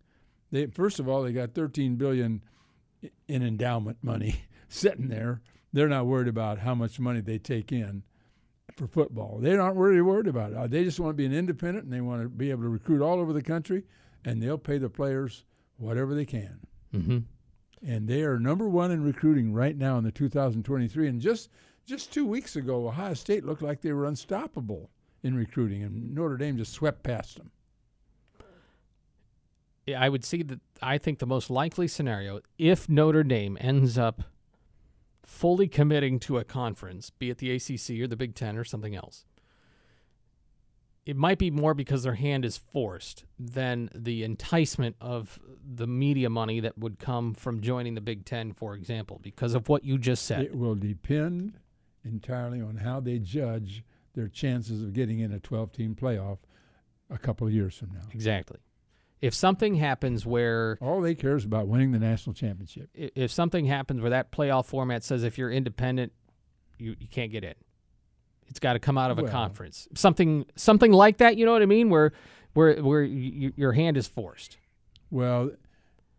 They 0.52 0.66
first 0.68 1.00
of 1.00 1.08
all 1.08 1.24
they 1.24 1.34
got 1.34 1.54
13 1.54 1.96
billion 1.96 2.42
in 3.28 3.42
endowment 3.44 3.98
money 4.04 4.36
sitting 4.70 5.08
there. 5.08 5.42
They're 5.74 5.88
not 5.90 6.06
worried 6.06 6.28
about 6.28 6.60
how 6.60 6.76
much 6.76 7.00
money 7.00 7.22
they 7.22 7.38
take 7.38 7.72
in 7.72 8.04
for 8.76 8.88
football. 8.88 9.40
They 9.40 9.56
aren't 9.56 9.78
really 9.78 10.02
worried 10.02 10.28
about 10.28 10.52
it. 10.52 10.58
Uh, 10.58 10.68
They 10.68 10.84
just 10.84 11.00
want 11.00 11.12
to 11.12 11.18
be 11.18 11.26
an 11.26 11.34
independent 11.34 11.86
and 11.86 11.94
they 11.94 12.02
want 12.02 12.22
to 12.24 12.30
be 12.30 12.52
able 12.52 12.64
to 12.64 12.70
recruit 12.70 13.02
all 13.02 13.20
over 13.20 13.32
the 13.34 13.42
country, 13.42 13.84
and 14.26 14.42
they'll 14.42 14.58
pay 14.58 14.78
the 14.78 14.90
players 14.90 15.46
whatever 15.78 16.14
they 16.14 16.26
can 16.26 16.60
Mm-hmm. 16.94 17.20
and 17.88 18.08
they 18.08 18.22
are 18.24 18.38
number 18.38 18.68
one 18.68 18.92
in 18.92 19.02
recruiting 19.02 19.54
right 19.54 19.78
now 19.78 19.98
in 19.98 20.04
the 20.04 20.12
2023. 20.12 21.08
And 21.08 21.22
just 21.22 21.50
just 21.86 22.14
two 22.14 22.26
weeks 22.26 22.56
ago, 22.56 22.88
Ohio 22.88 23.14
State 23.14 23.46
looked 23.46 23.62
like 23.62 23.82
they 23.82 23.94
were 23.94 24.06
unstoppable 24.06 24.90
in 25.24 25.36
recruiting, 25.36 25.84
and 25.84 26.14
Notre 26.16 26.38
Dame 26.38 26.58
just 26.58 26.74
swept 26.74 27.04
past 27.04 27.38
them. 27.38 27.52
I 29.96 30.10
would 30.10 30.24
see 30.24 30.44
that 30.44 30.60
I 30.82 30.98
think 30.98 31.20
the 31.20 31.26
most 31.26 31.50
likely 31.50 31.88
scenario, 31.88 32.40
if 32.58 32.88
Notre 32.88 33.24
Dame 33.24 33.58
ends 33.60 33.98
up 33.98 34.24
fully 35.24 35.68
committing 35.68 36.20
to 36.20 36.38
a 36.38 36.44
conference, 36.44 37.10
be 37.10 37.30
it 37.30 37.40
the 37.40 37.52
ACC 37.52 38.02
or 38.02 38.08
the 38.08 38.16
Big 38.16 38.36
Ten 38.36 38.58
or 38.58 38.64
something 38.64 38.96
else, 38.96 39.26
it 41.06 41.18
might 41.18 41.40
be 41.40 41.50
more 41.50 41.74
because 41.74 42.04
their 42.04 42.14
hand 42.14 42.46
is 42.46 42.58
forced 42.58 43.26
than 43.40 43.90
the 43.94 44.24
enticement 44.24 44.96
of 45.02 45.40
the 45.64 45.88
media 45.88 46.30
money 46.30 46.60
that 46.60 46.78
would 46.78 47.00
come 47.00 47.34
from 47.34 47.60
joining 47.60 47.96
the 47.96 48.02
Big 48.02 48.24
Ten, 48.24 48.54
for 48.54 48.76
example, 48.76 49.20
because 49.22 49.56
of 49.56 49.68
what 49.68 49.84
you 49.84 49.98
just 49.98 50.26
said. 50.26 50.44
It 50.44 50.56
will 50.56 50.76
depend 50.76 51.58
entirely 52.04 52.62
on 52.62 52.78
how 52.78 53.00
they 53.00 53.20
judge 53.20 53.84
their 54.14 54.28
chances 54.28 54.82
of 54.82 54.94
getting 54.94 55.20
in 55.20 55.34
a 55.34 55.40
12-team 55.40 55.96
playoff 55.96 56.40
a 57.10 57.18
couple 57.18 57.48
of 57.48 57.54
years 57.54 57.76
from 57.76 57.90
now. 57.94 58.02
exactly. 58.12 58.58
If 59.22 59.34
something 59.36 59.76
happens 59.76 60.26
where 60.26 60.78
All 60.82 61.00
they 61.00 61.14
care 61.14 61.36
is 61.36 61.46
about 61.46 61.68
winning 61.68 61.92
the 61.92 62.00
national 62.00 62.34
championship. 62.34 62.90
if 62.96 63.32
something 63.32 63.66
happens 63.66 64.02
where 64.02 64.10
that 64.10 64.32
playoff 64.32 64.66
format 64.66 65.04
says 65.04 65.24
if 65.24 65.38
you're 65.38 65.52
independent, 65.52 66.12
you, 66.80 66.96
you 67.00 67.08
can't 67.08 67.32
get 67.32 67.44
in. 67.44 67.54
It's 68.48 68.60
got 68.60 68.74
to 68.74 68.80
come 68.80 68.98
out 68.98 69.12
of 69.12 69.20
a 69.20 69.28
conference. 69.28 69.88
Something 69.96 70.46
something 70.56 70.92
like 70.92 71.18
that. 71.20 71.38
You 71.38 71.46
know 71.46 71.54
what 71.54 71.62
I 71.62 71.68
mean? 71.68 71.90
Where 71.90 72.12
where 72.54 72.82
where 72.84 73.04
y 73.04 73.52
your 73.56 73.72
hand 73.74 73.96
is 73.96 74.08
forced. 74.08 74.58
Well, 75.10 75.52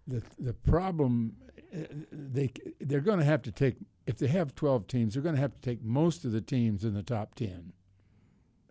the 0.06 0.22
the 0.38 0.54
problem 0.54 1.36
they 2.10 2.52
they're 2.80 3.00
going 3.00 3.18
to 3.18 3.24
have 3.24 3.42
to 3.42 3.52
take 3.52 3.76
if 4.06 4.18
they 4.18 4.26
have 4.26 4.54
12 4.54 4.86
teams, 4.86 5.14
they're 5.14 5.22
going 5.22 5.34
to 5.34 5.40
have 5.40 5.54
to 5.54 5.60
take 5.60 5.82
most 5.82 6.24
of 6.24 6.32
the 6.32 6.40
teams 6.40 6.84
in 6.84 6.94
the 6.94 7.02
top 7.02 7.34
10 7.34 7.72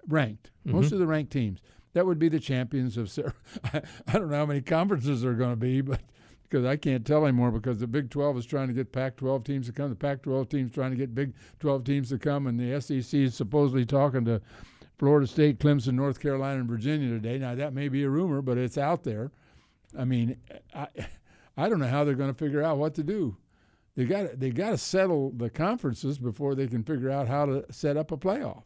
ranked. 0.07 0.51
Mm-hmm. 0.65 0.77
Most 0.77 0.91
of 0.91 0.99
the 0.99 1.07
ranked 1.07 1.31
teams. 1.31 1.59
That 1.93 2.05
would 2.05 2.19
be 2.19 2.29
the 2.29 2.39
champions 2.39 2.97
of 2.97 3.11
I, 3.73 3.81
I 4.07 4.13
don't 4.13 4.29
know 4.29 4.37
how 4.37 4.45
many 4.45 4.61
conferences 4.61 5.21
there 5.21 5.31
are 5.31 5.35
going 5.35 5.51
to 5.51 5.55
be, 5.55 5.81
but 5.81 6.01
because 6.43 6.65
I 6.65 6.75
can't 6.75 7.05
tell 7.05 7.25
anymore 7.25 7.51
because 7.51 7.79
the 7.79 7.87
Big 7.87 8.09
12 8.09 8.39
is 8.39 8.45
trying 8.45 8.67
to 8.67 8.73
get 8.73 8.91
Pac-12 8.91 9.45
teams 9.45 9.67
to 9.67 9.73
come, 9.73 9.89
the 9.89 9.95
Pac-12 9.95 10.49
teams 10.49 10.73
trying 10.73 10.91
to 10.91 10.97
get 10.97 11.15
Big 11.15 11.33
12 11.59 11.83
teams 11.85 12.09
to 12.09 12.17
come, 12.17 12.47
and 12.47 12.59
the 12.59 12.79
SEC 12.81 13.13
is 13.13 13.35
supposedly 13.35 13.85
talking 13.85 14.25
to 14.25 14.41
Florida 14.99 15.25
State, 15.25 15.59
Clemson, 15.59 15.93
North 15.93 16.19
Carolina, 16.19 16.59
and 16.59 16.69
Virginia 16.69 17.09
today. 17.09 17.37
Now 17.37 17.55
that 17.55 17.73
may 17.73 17.87
be 17.87 18.03
a 18.03 18.09
rumor, 18.09 18.41
but 18.41 18.57
it's 18.57 18.77
out 18.77 19.03
there. 19.03 19.31
I 19.97 20.05
mean, 20.05 20.37
I, 20.75 20.87
I 21.61 21.69
don't 21.69 21.79
know 21.79 21.87
how 21.87 22.03
they're 22.03 22.15
going 22.15 22.33
to 22.33 22.37
figure 22.37 22.63
out 22.63 22.79
what 22.79 22.95
to 22.95 23.03
do. 23.03 23.37
They 23.95 24.05
got 24.05 24.39
they 24.39 24.49
got 24.49 24.71
to 24.71 24.77
settle 24.77 25.31
the 25.31 25.49
conferences 25.49 26.17
before 26.17 26.55
they 26.55 26.65
can 26.65 26.83
figure 26.83 27.11
out 27.11 27.27
how 27.27 27.45
to 27.45 27.65
set 27.71 27.97
up 27.97 28.11
a 28.11 28.17
playoff. 28.17 28.63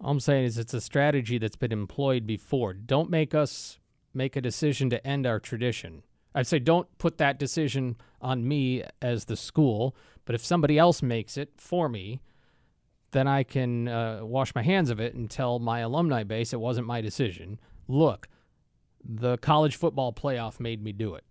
All 0.00 0.12
I'm 0.12 0.20
saying 0.20 0.44
is 0.44 0.56
it's 0.56 0.74
a 0.74 0.80
strategy 0.80 1.38
that's 1.38 1.56
been 1.56 1.72
employed 1.72 2.26
before. 2.26 2.74
Don't 2.74 3.10
make 3.10 3.34
us 3.34 3.80
make 4.14 4.36
a 4.36 4.40
decision 4.40 4.88
to 4.90 5.04
end 5.04 5.26
our 5.26 5.40
tradition. 5.40 6.02
I'd 6.32 6.46
say 6.46 6.60
don't 6.60 6.86
put 6.98 7.18
that 7.18 7.40
decision 7.40 7.96
on 8.20 8.46
me 8.46 8.84
as 9.02 9.24
the 9.24 9.36
school, 9.36 9.96
but 10.26 10.34
if 10.34 10.44
somebody 10.44 10.78
else 10.78 11.02
makes 11.02 11.36
it 11.36 11.54
for 11.56 11.88
me, 11.88 12.20
then 13.10 13.26
I 13.26 13.42
can 13.42 13.88
uh, 13.88 14.20
wash 14.22 14.54
my 14.54 14.62
hands 14.62 14.90
of 14.90 15.00
it 15.00 15.14
and 15.14 15.28
tell 15.28 15.58
my 15.58 15.80
alumni 15.80 16.22
base 16.22 16.52
it 16.52 16.60
wasn't 16.60 16.86
my 16.86 17.00
decision. 17.00 17.58
Look, 17.88 18.28
the 19.02 19.38
college 19.38 19.74
football 19.74 20.12
playoff 20.12 20.60
made 20.60 20.84
me 20.84 20.92
do 20.92 21.14
it. 21.14 21.24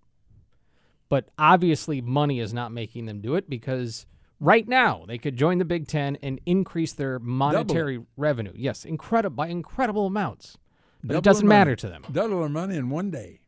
But 1.16 1.30
obviously, 1.40 2.02
money 2.02 2.42
is 2.42 2.54
not 2.54 2.74
making 2.74 3.06
them 3.06 3.22
do 3.22 3.36
it 3.36 3.50
because 3.50 4.06
right 4.42 4.68
now 4.68 5.06
they 5.08 5.18
could 5.18 5.38
join 5.38 5.60
the 5.60 5.64
Big 5.64 5.88
Ten 5.88 6.18
and 6.22 6.42
increase 6.46 6.92
their 6.92 7.20
monetary 7.20 8.04
revenue. 8.18 8.52
Yes, 8.54 8.84
incredible 8.84 9.34
by 9.34 9.48
incredible 9.48 10.08
amounts. 10.08 10.58
But 11.02 11.14
Double 11.14 11.18
it 11.20 11.24
doesn't 11.24 11.48
money. 11.48 11.58
matter 11.58 11.76
to 11.78 11.88
them. 11.88 12.04
Double 12.12 12.42
their 12.42 12.50
money 12.50 12.76
in 12.76 12.90
one 12.90 13.12
day. 13.12 13.40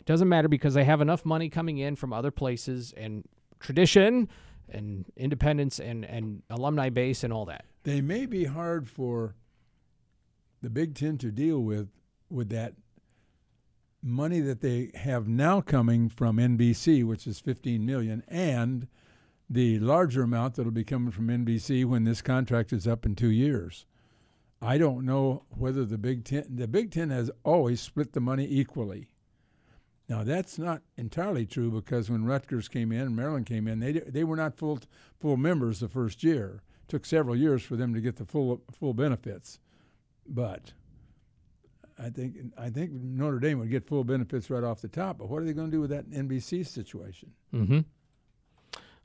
It 0.00 0.06
doesn't 0.06 0.28
matter 0.28 0.48
because 0.48 0.74
they 0.74 0.82
have 0.82 1.00
enough 1.00 1.24
money 1.24 1.48
coming 1.48 1.78
in 1.78 1.94
from 1.94 2.12
other 2.12 2.32
places 2.32 2.92
and 2.96 3.28
tradition 3.60 4.28
and 4.68 5.04
independence 5.16 5.78
and, 5.78 6.04
and 6.04 6.42
alumni 6.50 6.88
base 6.88 7.22
and 7.22 7.32
all 7.32 7.44
that. 7.44 7.64
They 7.84 8.00
may 8.00 8.26
be 8.26 8.46
hard 8.46 8.88
for 8.88 9.36
the 10.62 10.68
Big 10.68 10.96
Ten 10.96 11.16
to 11.18 11.30
deal 11.30 11.60
with 11.60 11.90
with 12.28 12.48
that 12.48 12.72
money 14.02 14.40
that 14.40 14.60
they 14.60 14.90
have 14.94 15.28
now 15.28 15.60
coming 15.60 16.08
from 16.08 16.36
NBC, 16.36 17.04
which 17.04 17.26
is 17.26 17.40
15 17.40 17.84
million, 17.86 18.22
and 18.28 18.88
the 19.48 19.78
larger 19.78 20.22
amount 20.22 20.54
that'll 20.54 20.72
be 20.72 20.84
coming 20.84 21.10
from 21.10 21.28
NBC 21.28 21.84
when 21.84 22.04
this 22.04 22.22
contract 22.22 22.72
is 22.72 22.86
up 22.86 23.06
in 23.06 23.14
two 23.14 23.30
years. 23.30 23.86
I 24.60 24.78
don't 24.78 25.04
know 25.04 25.44
whether 25.50 25.84
the 25.84 25.98
Big 25.98 26.24
Ten 26.24 26.44
the 26.48 26.68
Big 26.68 26.92
Ten 26.92 27.10
has 27.10 27.30
always 27.42 27.80
split 27.80 28.12
the 28.12 28.20
money 28.20 28.46
equally. 28.48 29.08
Now 30.08 30.22
that's 30.22 30.56
not 30.56 30.82
entirely 30.96 31.46
true 31.46 31.70
because 31.70 32.08
when 32.08 32.24
Rutgers 32.24 32.68
came 32.68 32.92
in 32.92 33.00
and 33.00 33.16
Maryland 33.16 33.46
came 33.46 33.66
in, 33.66 33.80
they 33.80 33.92
they 33.92 34.22
were 34.22 34.36
not 34.36 34.56
full 34.56 34.78
full 35.20 35.36
members 35.36 35.80
the 35.80 35.88
first 35.88 36.22
year. 36.22 36.62
It 36.84 36.88
took 36.88 37.04
several 37.04 37.34
years 37.34 37.62
for 37.62 37.74
them 37.74 37.92
to 37.92 38.00
get 38.00 38.16
the 38.16 38.24
full 38.24 38.62
full 38.70 38.94
benefits, 38.94 39.58
but 40.28 40.74
I 42.02 42.10
think 42.10 42.36
I 42.58 42.68
think 42.70 42.90
Notre 42.92 43.38
Dame 43.38 43.58
would 43.60 43.70
get 43.70 43.86
full 43.86 44.02
benefits 44.04 44.50
right 44.50 44.64
off 44.64 44.80
the 44.80 44.88
top. 44.88 45.18
But 45.18 45.28
what 45.28 45.42
are 45.42 45.44
they 45.44 45.52
going 45.52 45.70
to 45.70 45.76
do 45.76 45.80
with 45.80 45.90
that 45.90 46.10
NBC 46.10 46.66
situation? 46.66 47.30
Mm-hmm. 47.54 47.80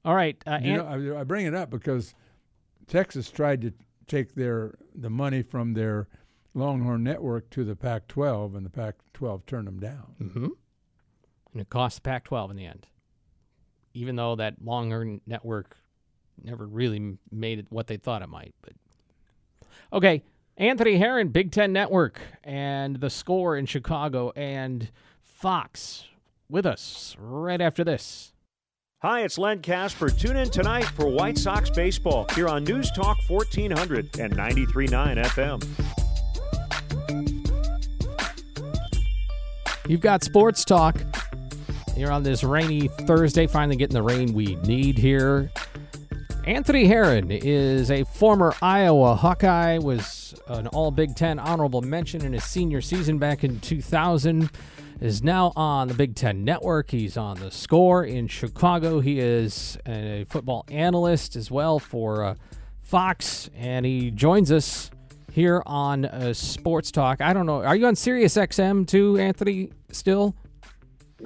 All 0.03 0.15
right. 0.15 0.41
Uh, 0.47 0.59
You 0.61 0.77
know, 0.77 1.15
I, 1.15 1.21
I 1.21 1.23
bring 1.23 1.45
it 1.45 1.53
up 1.53 1.69
because 1.69 2.15
Texas 2.87 3.29
tried 3.29 3.61
to 3.61 3.73
take 4.07 4.33
their 4.33 4.75
the 4.95 5.09
money 5.09 5.43
from 5.43 5.73
their 5.73 6.07
Longhorn 6.53 7.03
network 7.03 7.49
to 7.51 7.63
the 7.63 7.75
Pac-12, 7.75 8.55
and 8.57 8.65
the 8.65 8.69
Pac-12 8.69 9.45
turned 9.45 9.67
them 9.67 9.79
down. 9.79 10.15
Mm-hmm. 10.19 10.47
And 11.53 11.61
it 11.61 11.69
cost 11.69 11.97
the 11.97 12.01
Pac 12.01 12.23
12 12.23 12.51
in 12.51 12.57
the 12.57 12.65
end. 12.65 12.87
Even 13.93 14.15
though 14.15 14.35
that 14.35 14.55
Longhorn 14.63 15.21
network 15.27 15.77
never 16.41 16.65
really 16.65 17.17
made 17.31 17.59
it 17.59 17.67
what 17.69 17.87
they 17.87 17.97
thought 17.97 18.21
it 18.21 18.29
might. 18.29 18.55
But 18.61 18.73
okay, 19.93 20.23
Anthony 20.59 20.97
Herron, 20.97 21.27
Big 21.27 21.51
Ten 21.51 21.71
Network, 21.71 22.19
and 22.43 22.99
the 22.99 23.11
score 23.11 23.55
in 23.55 23.67
Chicago, 23.67 24.31
and 24.35 24.89
Fox 25.21 26.05
with 26.49 26.65
us 26.65 27.15
right 27.19 27.61
after 27.61 27.83
this. 27.83 28.33
Hi, 29.03 29.21
it's 29.21 29.37
Len 29.37 29.61
Kasper. 29.61 30.09
Tune 30.09 30.35
in 30.35 30.49
tonight 30.49 30.85
for 30.85 31.07
White 31.07 31.37
Sox 31.37 31.69
baseball 31.69 32.25
here 32.33 32.47
on 32.47 32.63
News 32.63 32.89
Talk 32.89 33.19
1400 33.27 34.17
and 34.19 34.35
93.9 34.35 35.23
FM. 35.25 35.63
You've 39.87 40.01
got 40.01 40.23
sports 40.23 40.65
talk 40.65 40.97
here 41.95 42.09
on 42.09 42.23
this 42.23 42.43
rainy 42.43 42.87
Thursday, 42.87 43.45
finally 43.45 43.75
getting 43.75 43.93
the 43.93 44.01
rain 44.01 44.33
we 44.33 44.55
need 44.55 44.97
here. 44.97 45.51
Anthony 46.45 46.85
Herron 46.87 47.29
is 47.29 47.91
a 47.91 48.05
former 48.05 48.55
Iowa 48.59 49.15
Hawkeye, 49.15 49.77
was 49.77 50.16
an 50.47 50.67
All 50.67 50.91
Big 50.91 51.15
Ten 51.15 51.39
honorable 51.39 51.81
mention 51.81 52.25
in 52.25 52.33
his 52.33 52.43
senior 52.43 52.81
season 52.81 53.17
back 53.17 53.43
in 53.43 53.59
2000. 53.59 54.49
Is 54.99 55.21
now 55.21 55.53
on 55.55 55.87
the 55.87 55.93
Big 55.93 56.15
Ten 56.15 56.43
Network. 56.43 56.89
He's 56.89 57.17
on 57.17 57.39
the 57.39 57.51
score 57.51 58.03
in 58.03 58.27
Chicago. 58.27 58.99
He 58.99 59.19
is 59.19 59.77
a 59.85 60.25
football 60.27 60.65
analyst 60.69 61.35
as 61.35 61.51
well 61.51 61.77
for 61.77 62.23
uh, 62.23 62.35
Fox, 62.81 63.47
and 63.55 63.85
he 63.85 64.09
joins 64.09 64.51
us 64.51 64.89
here 65.31 65.61
on 65.67 66.05
uh, 66.05 66.33
Sports 66.33 66.89
Talk. 66.89 67.21
I 67.21 67.31
don't 67.31 67.45
know. 67.45 67.63
Are 67.63 67.75
you 67.75 67.85
on 67.85 67.95
Sirius 67.95 68.35
XM 68.35 68.87
too, 68.87 69.19
Anthony? 69.19 69.71
Still? 69.91 70.33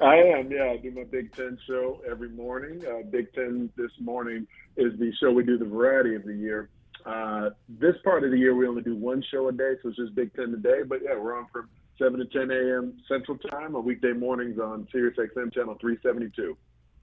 I 0.00 0.16
am, 0.16 0.50
yeah. 0.50 0.70
I 0.72 0.78
do 0.78 0.90
my 0.92 1.04
Big 1.04 1.34
Ten 1.34 1.58
show 1.66 2.00
every 2.10 2.30
morning. 2.30 2.82
Uh, 2.86 3.02
Big 3.10 3.32
Ten 3.34 3.70
this 3.76 3.90
morning 4.00 4.46
is 4.76 4.98
the 4.98 5.12
show 5.20 5.30
we 5.30 5.44
do 5.44 5.58
the 5.58 5.66
variety 5.66 6.14
of 6.14 6.24
the 6.24 6.34
year. 6.34 6.70
Uh, 7.04 7.50
this 7.68 7.96
part 8.04 8.24
of 8.24 8.30
the 8.30 8.38
year, 8.38 8.54
we 8.54 8.66
only 8.66 8.82
do 8.82 8.94
one 8.94 9.22
show 9.30 9.48
a 9.48 9.52
day, 9.52 9.74
so 9.82 9.88
it's 9.88 9.96
just 9.96 10.14
Big 10.14 10.34
Ten 10.34 10.50
today. 10.50 10.82
But 10.86 11.00
yeah, 11.02 11.18
we're 11.18 11.36
on 11.36 11.46
from 11.52 11.68
7 11.98 12.18
to 12.18 12.26
10 12.26 12.50
a.m. 12.50 13.00
Central 13.08 13.38
Time 13.38 13.76
on 13.76 13.84
weekday 13.84 14.12
mornings 14.12 14.58
on 14.58 14.86
Sirius 14.92 15.16
XM 15.16 15.52
channel 15.52 15.76
372. 15.80 16.56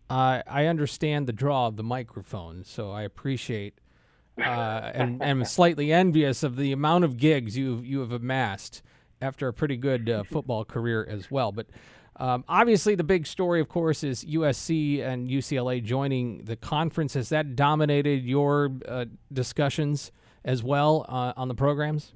Uh, 0.10 0.42
I 0.48 0.66
understand 0.66 1.28
the 1.28 1.34
draw 1.34 1.68
of 1.68 1.76
the 1.76 1.84
microphone, 1.84 2.64
so 2.64 2.92
I 2.92 3.04
appreciate 3.04 3.80
uh, 4.42 4.92
and, 4.94 5.22
am 5.22 5.44
slightly 5.46 5.92
envious 5.92 6.44
of 6.44 6.56
the 6.56 6.72
amount 6.72 7.04
of 7.04 7.18
gigs 7.18 7.58
you 7.58 7.80
you 7.80 8.00
have 8.00 8.12
amassed 8.12 8.82
after 9.22 9.48
a 9.48 9.54
pretty 9.54 9.76
good 9.76 10.10
uh, 10.10 10.24
football 10.24 10.64
career 10.64 11.06
as 11.08 11.30
well. 11.30 11.52
But 11.52 11.68
um, 12.20 12.44
obviously, 12.50 12.96
the 12.96 13.04
big 13.04 13.26
story, 13.26 13.62
of 13.62 13.70
course, 13.70 14.04
is 14.04 14.26
USC 14.26 15.02
and 15.02 15.30
UCLA 15.30 15.82
joining 15.82 16.44
the 16.44 16.58
conference. 16.58 17.14
Has 17.14 17.30
that 17.30 17.56
dominated 17.56 18.26
your 18.26 18.72
uh, 18.88 19.06
discussions 19.32 20.12
as 20.44 20.62
well 20.62 21.06
uh, 21.08 21.34
on 21.38 21.48
the 21.48 21.56
programs? 21.56 22.14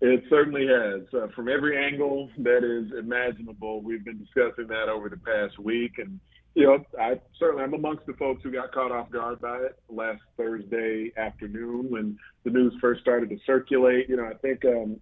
It 0.00 0.24
certainly 0.30 0.66
has. 0.66 1.02
Uh, 1.14 1.28
from 1.36 1.48
every 1.48 1.76
angle 1.76 2.30
that 2.38 2.64
is 2.64 2.98
imaginable, 2.98 3.82
we've 3.82 4.04
been 4.04 4.18
discussing 4.18 4.66
that 4.68 4.88
over 4.88 5.10
the 5.10 5.18
past 5.18 5.58
week. 5.58 5.98
And, 5.98 6.18
you 6.54 6.64
know, 6.64 6.84
I 6.98 7.20
certainly 7.38 7.62
I'm 7.62 7.74
amongst 7.74 8.06
the 8.06 8.14
folks 8.14 8.42
who 8.42 8.50
got 8.50 8.72
caught 8.72 8.90
off 8.90 9.10
guard 9.10 9.40
by 9.42 9.58
it 9.58 9.78
last 9.90 10.22
Thursday 10.38 11.12
afternoon 11.18 11.90
when 11.90 12.18
the 12.44 12.50
news 12.50 12.74
first 12.80 13.02
started 13.02 13.28
to 13.30 13.38
circulate. 13.46 14.08
You 14.08 14.16
know, 14.16 14.24
I 14.24 14.34
think 14.34 14.64
um, 14.64 14.98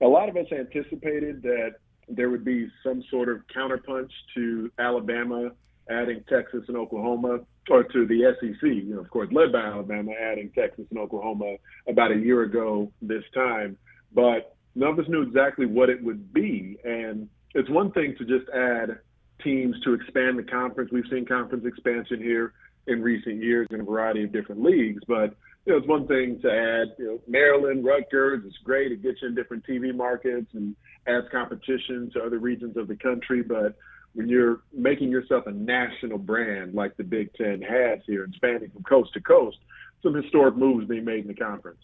a 0.00 0.06
lot 0.06 0.28
of 0.28 0.36
us 0.36 0.46
anticipated 0.52 1.40
that 1.42 1.76
there 2.08 2.30
would 2.30 2.44
be 2.44 2.68
some 2.82 3.02
sort 3.10 3.28
of 3.28 3.40
counterpunch 3.54 4.10
to 4.34 4.70
Alabama 4.78 5.50
adding 5.90 6.24
Texas 6.28 6.64
and 6.68 6.76
Oklahoma, 6.76 7.40
or 7.70 7.84
to 7.84 8.06
the 8.06 8.34
SEC, 8.40 8.62
you 8.62 8.94
know, 8.94 9.00
of 9.00 9.10
course, 9.10 9.28
led 9.32 9.52
by 9.52 9.60
Alabama 9.60 10.12
adding 10.20 10.50
Texas 10.54 10.84
and 10.90 10.98
Oklahoma 10.98 11.56
about 11.88 12.12
a 12.12 12.16
year 12.16 12.42
ago 12.42 12.90
this 13.02 13.22
time. 13.34 13.76
But 14.12 14.56
none 14.74 14.90
of 14.90 14.98
us 14.98 15.06
knew 15.08 15.22
exactly 15.22 15.66
what 15.66 15.88
it 15.88 16.02
would 16.02 16.32
be. 16.32 16.78
And 16.84 17.28
it's 17.54 17.70
one 17.70 17.92
thing 17.92 18.14
to 18.18 18.24
just 18.24 18.48
add 18.50 18.98
teams 19.42 19.76
to 19.84 19.94
expand 19.94 20.38
the 20.38 20.44
conference. 20.44 20.90
We've 20.92 21.04
seen 21.10 21.24
conference 21.24 21.64
expansion 21.66 22.20
here 22.20 22.52
in 22.86 23.02
recent 23.02 23.42
years 23.42 23.66
in 23.70 23.80
a 23.80 23.84
variety 23.84 24.24
of 24.24 24.32
different 24.32 24.62
leagues, 24.62 25.02
but 25.08 25.34
you 25.66 25.72
know, 25.72 25.78
it's 25.78 25.88
one 25.88 26.06
thing 26.06 26.38
to 26.42 26.48
add, 26.48 26.94
you 26.96 27.06
know, 27.06 27.20
Maryland, 27.26 27.84
Rutgers. 27.84 28.42
It's 28.46 28.56
great. 28.58 28.92
It 28.92 29.02
gets 29.02 29.20
you 29.20 29.28
in 29.28 29.34
different 29.34 29.66
TV 29.66 29.94
markets 29.94 30.46
and 30.54 30.76
adds 31.08 31.26
competition 31.32 32.08
to 32.14 32.22
other 32.22 32.38
regions 32.38 32.76
of 32.76 32.86
the 32.86 32.94
country. 32.94 33.42
But 33.42 33.76
when 34.14 34.28
you're 34.28 34.60
making 34.72 35.10
yourself 35.10 35.46
a 35.46 35.52
national 35.52 36.18
brand 36.18 36.74
like 36.74 36.96
the 36.96 37.02
Big 37.02 37.34
Ten 37.34 37.60
has 37.62 37.98
here 38.06 38.22
and 38.22 38.32
spanning 38.34 38.70
from 38.70 38.84
coast 38.84 39.12
to 39.14 39.20
coast, 39.20 39.58
some 40.04 40.14
historic 40.14 40.56
moves 40.56 40.86
being 40.86 41.04
made 41.04 41.22
in 41.22 41.28
the 41.28 41.34
conference. 41.34 41.80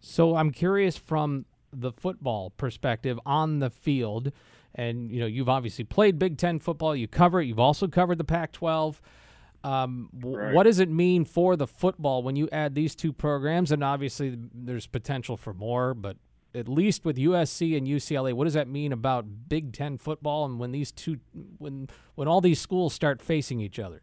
So 0.00 0.36
I'm 0.36 0.50
curious 0.50 0.96
from 0.96 1.44
the 1.72 1.92
football 1.92 2.50
perspective 2.50 3.20
on 3.26 3.58
the 3.58 3.68
field, 3.68 4.32
and 4.74 5.10
you 5.10 5.20
know 5.20 5.26
you've 5.26 5.48
obviously 5.50 5.84
played 5.84 6.18
Big 6.18 6.38
Ten 6.38 6.58
football. 6.58 6.96
You 6.96 7.06
cover 7.06 7.42
it. 7.42 7.46
You've 7.46 7.58
also 7.58 7.86
covered 7.86 8.16
the 8.16 8.24
Pac-12. 8.24 8.96
Um, 9.62 10.08
right. 10.22 10.54
What 10.54 10.64
does 10.64 10.78
it 10.78 10.90
mean 10.90 11.24
for 11.24 11.56
the 11.56 11.66
football 11.66 12.22
when 12.22 12.36
you 12.36 12.48
add 12.50 12.74
these 12.74 12.94
two 12.94 13.12
programs? 13.12 13.72
And 13.72 13.84
obviously, 13.84 14.38
there's 14.54 14.86
potential 14.86 15.36
for 15.36 15.52
more, 15.52 15.94
but 15.94 16.16
at 16.54 16.68
least 16.68 17.04
with 17.04 17.16
USC 17.16 17.76
and 17.76 17.86
UCLA, 17.86 18.32
what 18.32 18.44
does 18.44 18.54
that 18.54 18.68
mean 18.68 18.92
about 18.92 19.48
Big 19.48 19.72
Ten 19.72 19.98
football 19.98 20.44
and 20.44 20.58
when 20.58 20.72
these 20.72 20.90
two, 20.90 21.18
when 21.58 21.88
when 22.14 22.26
all 22.26 22.40
these 22.40 22.60
schools 22.60 22.94
start 22.94 23.22
facing 23.22 23.60
each 23.60 23.78
other? 23.78 24.02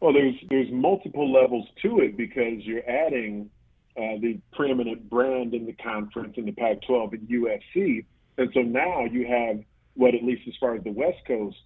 Well, 0.00 0.12
there's 0.12 0.34
there's 0.48 0.70
multiple 0.70 1.32
levels 1.32 1.68
to 1.82 2.00
it 2.00 2.16
because 2.16 2.64
you're 2.64 2.88
adding 2.88 3.50
uh, 3.96 4.20
the 4.20 4.38
preeminent 4.52 5.08
brand 5.08 5.54
in 5.54 5.66
the 5.66 5.72
conference 5.72 6.34
in 6.36 6.44
the 6.44 6.52
Pac-12 6.52 7.12
and 7.12 7.28
USC, 7.28 8.04
and 8.38 8.50
so 8.52 8.60
now 8.60 9.04
you 9.04 9.26
have 9.26 9.60
what, 9.94 10.14
at 10.14 10.22
least 10.22 10.42
as 10.46 10.54
far 10.60 10.74
as 10.74 10.84
the 10.84 10.92
West 10.92 11.18
Coast 11.26 11.56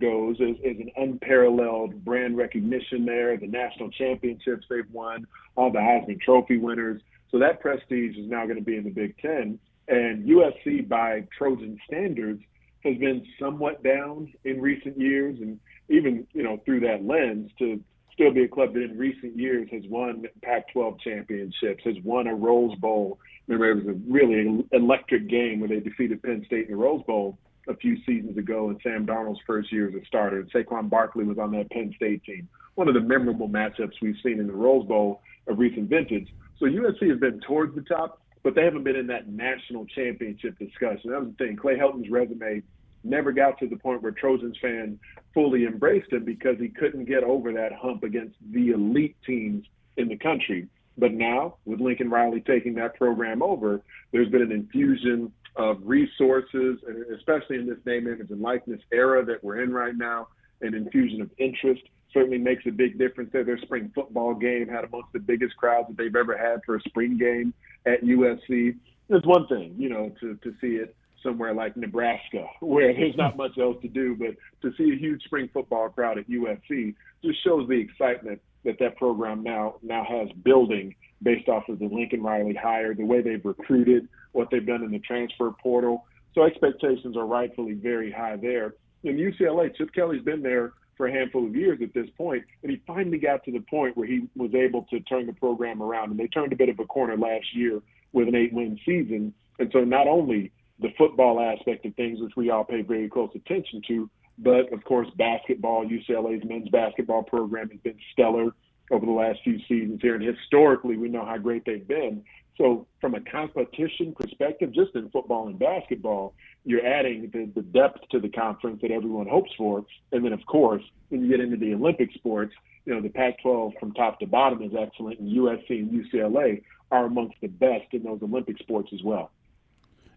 goes 0.00 0.36
is, 0.40 0.56
an 0.62 0.90
unparalleled 0.96 2.04
brand 2.04 2.36
recognition 2.36 3.04
there. 3.04 3.36
The 3.36 3.46
national 3.46 3.90
championships 3.90 4.66
they've 4.68 4.90
won, 4.92 5.26
all 5.56 5.70
the 5.72 5.78
Heisman 5.78 6.20
Trophy 6.20 6.58
winners. 6.58 7.00
So 7.30 7.38
that 7.38 7.60
prestige 7.60 8.16
is 8.16 8.28
now 8.28 8.44
going 8.44 8.58
to 8.58 8.64
be 8.64 8.76
in 8.76 8.84
the 8.84 8.90
Big 8.90 9.16
Ten. 9.18 9.58
And 9.88 10.28
USC, 10.28 10.88
by 10.88 11.24
Trojan 11.36 11.78
standards, 11.86 12.42
has 12.84 12.96
been 12.98 13.24
somewhat 13.40 13.82
down 13.82 14.32
in 14.44 14.60
recent 14.60 14.98
years, 14.98 15.38
and 15.40 15.58
even 15.88 16.26
you 16.32 16.42
know 16.42 16.60
through 16.64 16.80
that 16.80 17.04
lens, 17.04 17.50
to 17.58 17.80
still 18.12 18.32
be 18.32 18.44
a 18.44 18.48
club 18.48 18.74
that 18.74 18.82
in 18.82 18.98
recent 18.98 19.36
years 19.36 19.68
has 19.70 19.82
won 19.88 20.24
Pac-12 20.42 21.00
championships, 21.00 21.84
has 21.84 21.94
won 22.02 22.26
a 22.26 22.34
Rose 22.34 22.76
Bowl. 22.76 23.18
Remember, 23.46 23.70
it 23.70 23.86
was 23.86 23.94
a 23.94 24.12
really 24.12 24.64
electric 24.72 25.28
game 25.28 25.60
where 25.60 25.68
they 25.68 25.80
defeated 25.80 26.22
Penn 26.22 26.42
State 26.46 26.66
in 26.66 26.72
the 26.72 26.76
Rose 26.76 27.02
Bowl 27.06 27.38
a 27.68 27.76
few 27.76 27.96
seasons 28.04 28.36
ago 28.38 28.70
in 28.70 28.78
Sam 28.82 29.06
Darnold's 29.06 29.40
first 29.46 29.70
year 29.70 29.88
as 29.88 29.94
a 29.94 30.04
starter. 30.06 30.40
And 30.40 30.50
Saquon 30.50 30.88
Barkley 30.88 31.24
was 31.24 31.38
on 31.38 31.52
that 31.52 31.70
Penn 31.70 31.92
State 31.96 32.24
team. 32.24 32.48
One 32.74 32.88
of 32.88 32.94
the 32.94 33.00
memorable 33.00 33.48
matchups 33.48 33.94
we've 34.00 34.16
seen 34.22 34.40
in 34.40 34.46
the 34.46 34.52
Rose 34.52 34.86
Bowl 34.86 35.20
of 35.46 35.58
recent 35.58 35.88
vintage. 35.88 36.28
So 36.58 36.66
USC 36.66 37.08
has 37.10 37.18
been 37.18 37.40
towards 37.40 37.74
the 37.74 37.82
top, 37.82 38.22
but 38.42 38.54
they 38.54 38.64
haven't 38.64 38.84
been 38.84 38.96
in 38.96 39.06
that 39.08 39.28
national 39.28 39.86
championship 39.86 40.58
discussion. 40.58 41.10
That 41.10 41.20
was 41.20 41.30
the 41.36 41.44
thing. 41.44 41.56
Clay 41.56 41.76
Helton's 41.76 42.10
resume 42.10 42.62
never 43.04 43.32
got 43.32 43.58
to 43.58 43.68
the 43.68 43.76
point 43.76 44.02
where 44.02 44.12
Trojans 44.12 44.56
fans 44.60 44.98
fully 45.34 45.64
embraced 45.64 46.12
him 46.12 46.24
because 46.24 46.56
he 46.58 46.68
couldn't 46.68 47.04
get 47.04 47.22
over 47.22 47.52
that 47.52 47.72
hump 47.72 48.02
against 48.02 48.36
the 48.50 48.70
elite 48.70 49.16
teams 49.26 49.64
in 49.96 50.08
the 50.08 50.16
country. 50.16 50.68
But 50.96 51.12
now, 51.12 51.56
with 51.64 51.80
Lincoln 51.80 52.10
Riley 52.10 52.40
taking 52.40 52.74
that 52.74 52.96
program 52.96 53.42
over, 53.42 53.82
there's 54.12 54.28
been 54.30 54.42
an 54.42 54.52
infusion 54.52 55.32
of 55.58 55.78
resources, 55.82 56.78
and 56.86 57.04
especially 57.16 57.56
in 57.56 57.66
this 57.66 57.78
name, 57.84 58.06
image, 58.06 58.30
and 58.30 58.40
likeness 58.40 58.80
era 58.92 59.24
that 59.24 59.42
we're 59.42 59.60
in 59.60 59.72
right 59.72 59.96
now, 59.96 60.28
an 60.62 60.74
infusion 60.74 61.20
of 61.20 61.30
interest 61.38 61.82
certainly 62.12 62.38
makes 62.38 62.64
a 62.66 62.70
big 62.70 62.96
difference 62.98 63.30
there. 63.32 63.44
Their 63.44 63.58
spring 63.58 63.90
football 63.94 64.34
game 64.34 64.68
had 64.68 64.84
amongst 64.84 65.12
the 65.12 65.18
biggest 65.18 65.56
crowds 65.56 65.88
that 65.88 65.96
they've 65.96 66.14
ever 66.14 66.38
had 66.38 66.60
for 66.64 66.76
a 66.76 66.80
spring 66.82 67.18
game 67.18 67.52
at 67.86 68.02
USC. 68.02 68.76
It's 69.10 69.26
one 69.26 69.46
thing, 69.48 69.74
you 69.76 69.88
know, 69.88 70.14
to, 70.20 70.36
to 70.36 70.54
see 70.60 70.76
it 70.76 70.94
somewhere 71.22 71.52
like 71.52 71.76
Nebraska, 71.76 72.46
where 72.60 72.94
there's 72.94 73.16
not 73.16 73.36
much 73.36 73.58
else 73.58 73.76
to 73.82 73.88
do, 73.88 74.16
but 74.16 74.36
to 74.62 74.74
see 74.76 74.92
a 74.92 74.96
huge 74.96 75.22
spring 75.24 75.50
football 75.52 75.88
crowd 75.88 76.18
at 76.18 76.30
USC 76.30 76.94
just 77.22 77.42
shows 77.44 77.68
the 77.68 77.74
excitement 77.74 78.40
that 78.64 78.78
that 78.78 78.96
program 78.96 79.42
now 79.42 79.76
now 79.82 80.04
has 80.08 80.28
building 80.44 80.94
based 81.22 81.48
off 81.48 81.68
of 81.68 81.78
the 81.78 81.86
Lincoln 81.86 82.22
Riley 82.22 82.54
hire, 82.54 82.94
the 82.94 83.04
way 83.04 83.22
they've 83.22 83.44
recruited, 83.44 84.08
what 84.32 84.48
they've 84.50 84.66
done 84.66 84.82
in 84.82 84.90
the 84.90 84.98
transfer 85.00 85.50
portal. 85.62 86.06
So 86.34 86.42
expectations 86.42 87.16
are 87.16 87.26
rightfully 87.26 87.74
very 87.74 88.12
high 88.12 88.36
there. 88.36 88.74
In 89.04 89.16
UCLA, 89.16 89.74
Chip 89.76 89.92
Kelly's 89.94 90.22
been 90.22 90.42
there 90.42 90.72
for 90.96 91.06
a 91.06 91.12
handful 91.12 91.46
of 91.46 91.54
years 91.54 91.78
at 91.82 91.94
this 91.94 92.08
point, 92.16 92.44
and 92.62 92.70
he 92.70 92.82
finally 92.86 93.18
got 93.18 93.44
to 93.44 93.52
the 93.52 93.60
point 93.60 93.96
where 93.96 94.06
he 94.06 94.28
was 94.36 94.54
able 94.54 94.82
to 94.90 95.00
turn 95.00 95.26
the 95.26 95.32
program 95.32 95.82
around. 95.82 96.10
And 96.10 96.18
they 96.18 96.26
turned 96.26 96.52
a 96.52 96.56
bit 96.56 96.68
of 96.68 96.78
a 96.80 96.84
corner 96.84 97.16
last 97.16 97.46
year 97.54 97.80
with 98.12 98.28
an 98.28 98.34
eight-win 98.34 98.78
season. 98.84 99.32
And 99.58 99.70
so 99.72 99.80
not 99.80 100.06
only 100.06 100.50
the 100.80 100.88
football 100.96 101.40
aspect 101.40 101.86
of 101.86 101.94
things, 101.94 102.20
which 102.20 102.32
we 102.36 102.50
all 102.50 102.64
pay 102.64 102.82
very 102.82 103.08
close 103.08 103.30
attention 103.34 103.82
to, 103.88 104.10
but 104.38 104.72
of 104.72 104.84
course 104.84 105.08
basketball. 105.16 105.86
UCLA's 105.86 106.44
men's 106.48 106.68
basketball 106.68 107.22
program 107.22 107.70
has 107.70 107.80
been 107.80 107.98
stellar 108.12 108.52
over 108.90 109.04
the 109.04 109.12
last 109.12 109.40
few 109.44 109.58
seasons 109.68 110.00
here, 110.00 110.14
and 110.14 110.24
historically 110.24 110.96
we 110.96 111.08
know 111.08 111.24
how 111.24 111.36
great 111.36 111.64
they've 111.66 111.86
been. 111.86 112.24
So 112.58 112.86
from 113.00 113.14
a 113.14 113.20
competition 113.20 114.14
perspective, 114.18 114.72
just 114.72 114.94
in 114.96 115.08
football 115.10 115.46
and 115.46 115.58
basketball, 115.58 116.34
you're 116.64 116.84
adding 116.84 117.30
the, 117.32 117.48
the 117.54 117.62
depth 117.62 118.00
to 118.10 118.18
the 118.18 118.28
conference 118.28 118.80
that 118.82 118.90
everyone 118.90 119.28
hopes 119.28 119.52
for. 119.56 119.86
And 120.10 120.24
then, 120.24 120.32
of 120.32 120.44
course, 120.46 120.82
when 121.08 121.22
you 121.22 121.28
get 121.28 121.40
into 121.40 121.56
the 121.56 121.72
Olympic 121.72 122.12
sports, 122.14 122.52
you 122.84 122.94
know, 122.94 123.00
the 123.00 123.10
Pac-12 123.10 123.78
from 123.78 123.92
top 123.92 124.18
to 124.20 124.26
bottom 124.26 124.60
is 124.62 124.72
excellent, 124.78 125.20
and 125.20 125.30
USC 125.30 125.70
and 125.70 125.90
UCLA 125.90 126.62
are 126.90 127.04
amongst 127.04 127.36
the 127.40 127.46
best 127.46 127.86
in 127.92 128.02
those 128.02 128.20
Olympic 128.22 128.58
sports 128.58 128.90
as 128.92 129.02
well. 129.04 129.30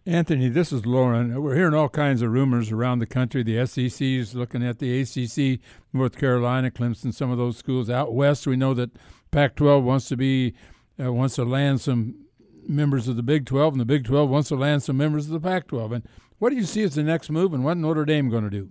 Anthony, 0.04 0.48
this 0.48 0.72
is 0.72 0.84
Loren. 0.84 1.40
We're 1.40 1.54
hearing 1.54 1.74
all 1.74 1.88
kinds 1.88 2.22
of 2.22 2.32
rumors 2.32 2.72
around 2.72 2.98
the 2.98 3.06
country. 3.06 3.44
The 3.44 3.64
SEC 3.66 4.00
is 4.00 4.34
looking 4.34 4.66
at 4.66 4.80
the 4.80 5.00
ACC, 5.00 5.60
North 5.92 6.18
Carolina, 6.18 6.72
Clemson, 6.72 7.14
some 7.14 7.30
of 7.30 7.38
those 7.38 7.56
schools 7.56 7.88
out 7.88 8.12
west. 8.12 8.48
We 8.48 8.56
know 8.56 8.74
that 8.74 8.90
Pac-12 9.30 9.82
wants 9.84 10.08
to 10.08 10.16
be 10.16 10.54
uh, 11.00 11.12
wants 11.12 11.36
to 11.36 11.44
land 11.44 11.80
some 11.80 12.21
members 12.68 13.08
of 13.08 13.16
the 13.16 13.22
Big 13.22 13.46
12, 13.46 13.74
and 13.74 13.80
the 13.80 13.84
Big 13.84 14.04
12 14.04 14.28
wants 14.28 14.48
to 14.48 14.56
land 14.56 14.82
some 14.82 14.96
members 14.96 15.26
of 15.26 15.32
the 15.32 15.40
Pac 15.40 15.68
12. 15.68 15.92
And 15.92 16.08
what 16.38 16.50
do 16.50 16.56
you 16.56 16.64
see 16.64 16.82
as 16.82 16.94
the 16.94 17.02
next 17.02 17.30
move, 17.30 17.54
and 17.54 17.64
what 17.64 17.76
Notre 17.76 18.04
Dame 18.04 18.28
going 18.28 18.44
to 18.44 18.50
do? 18.50 18.70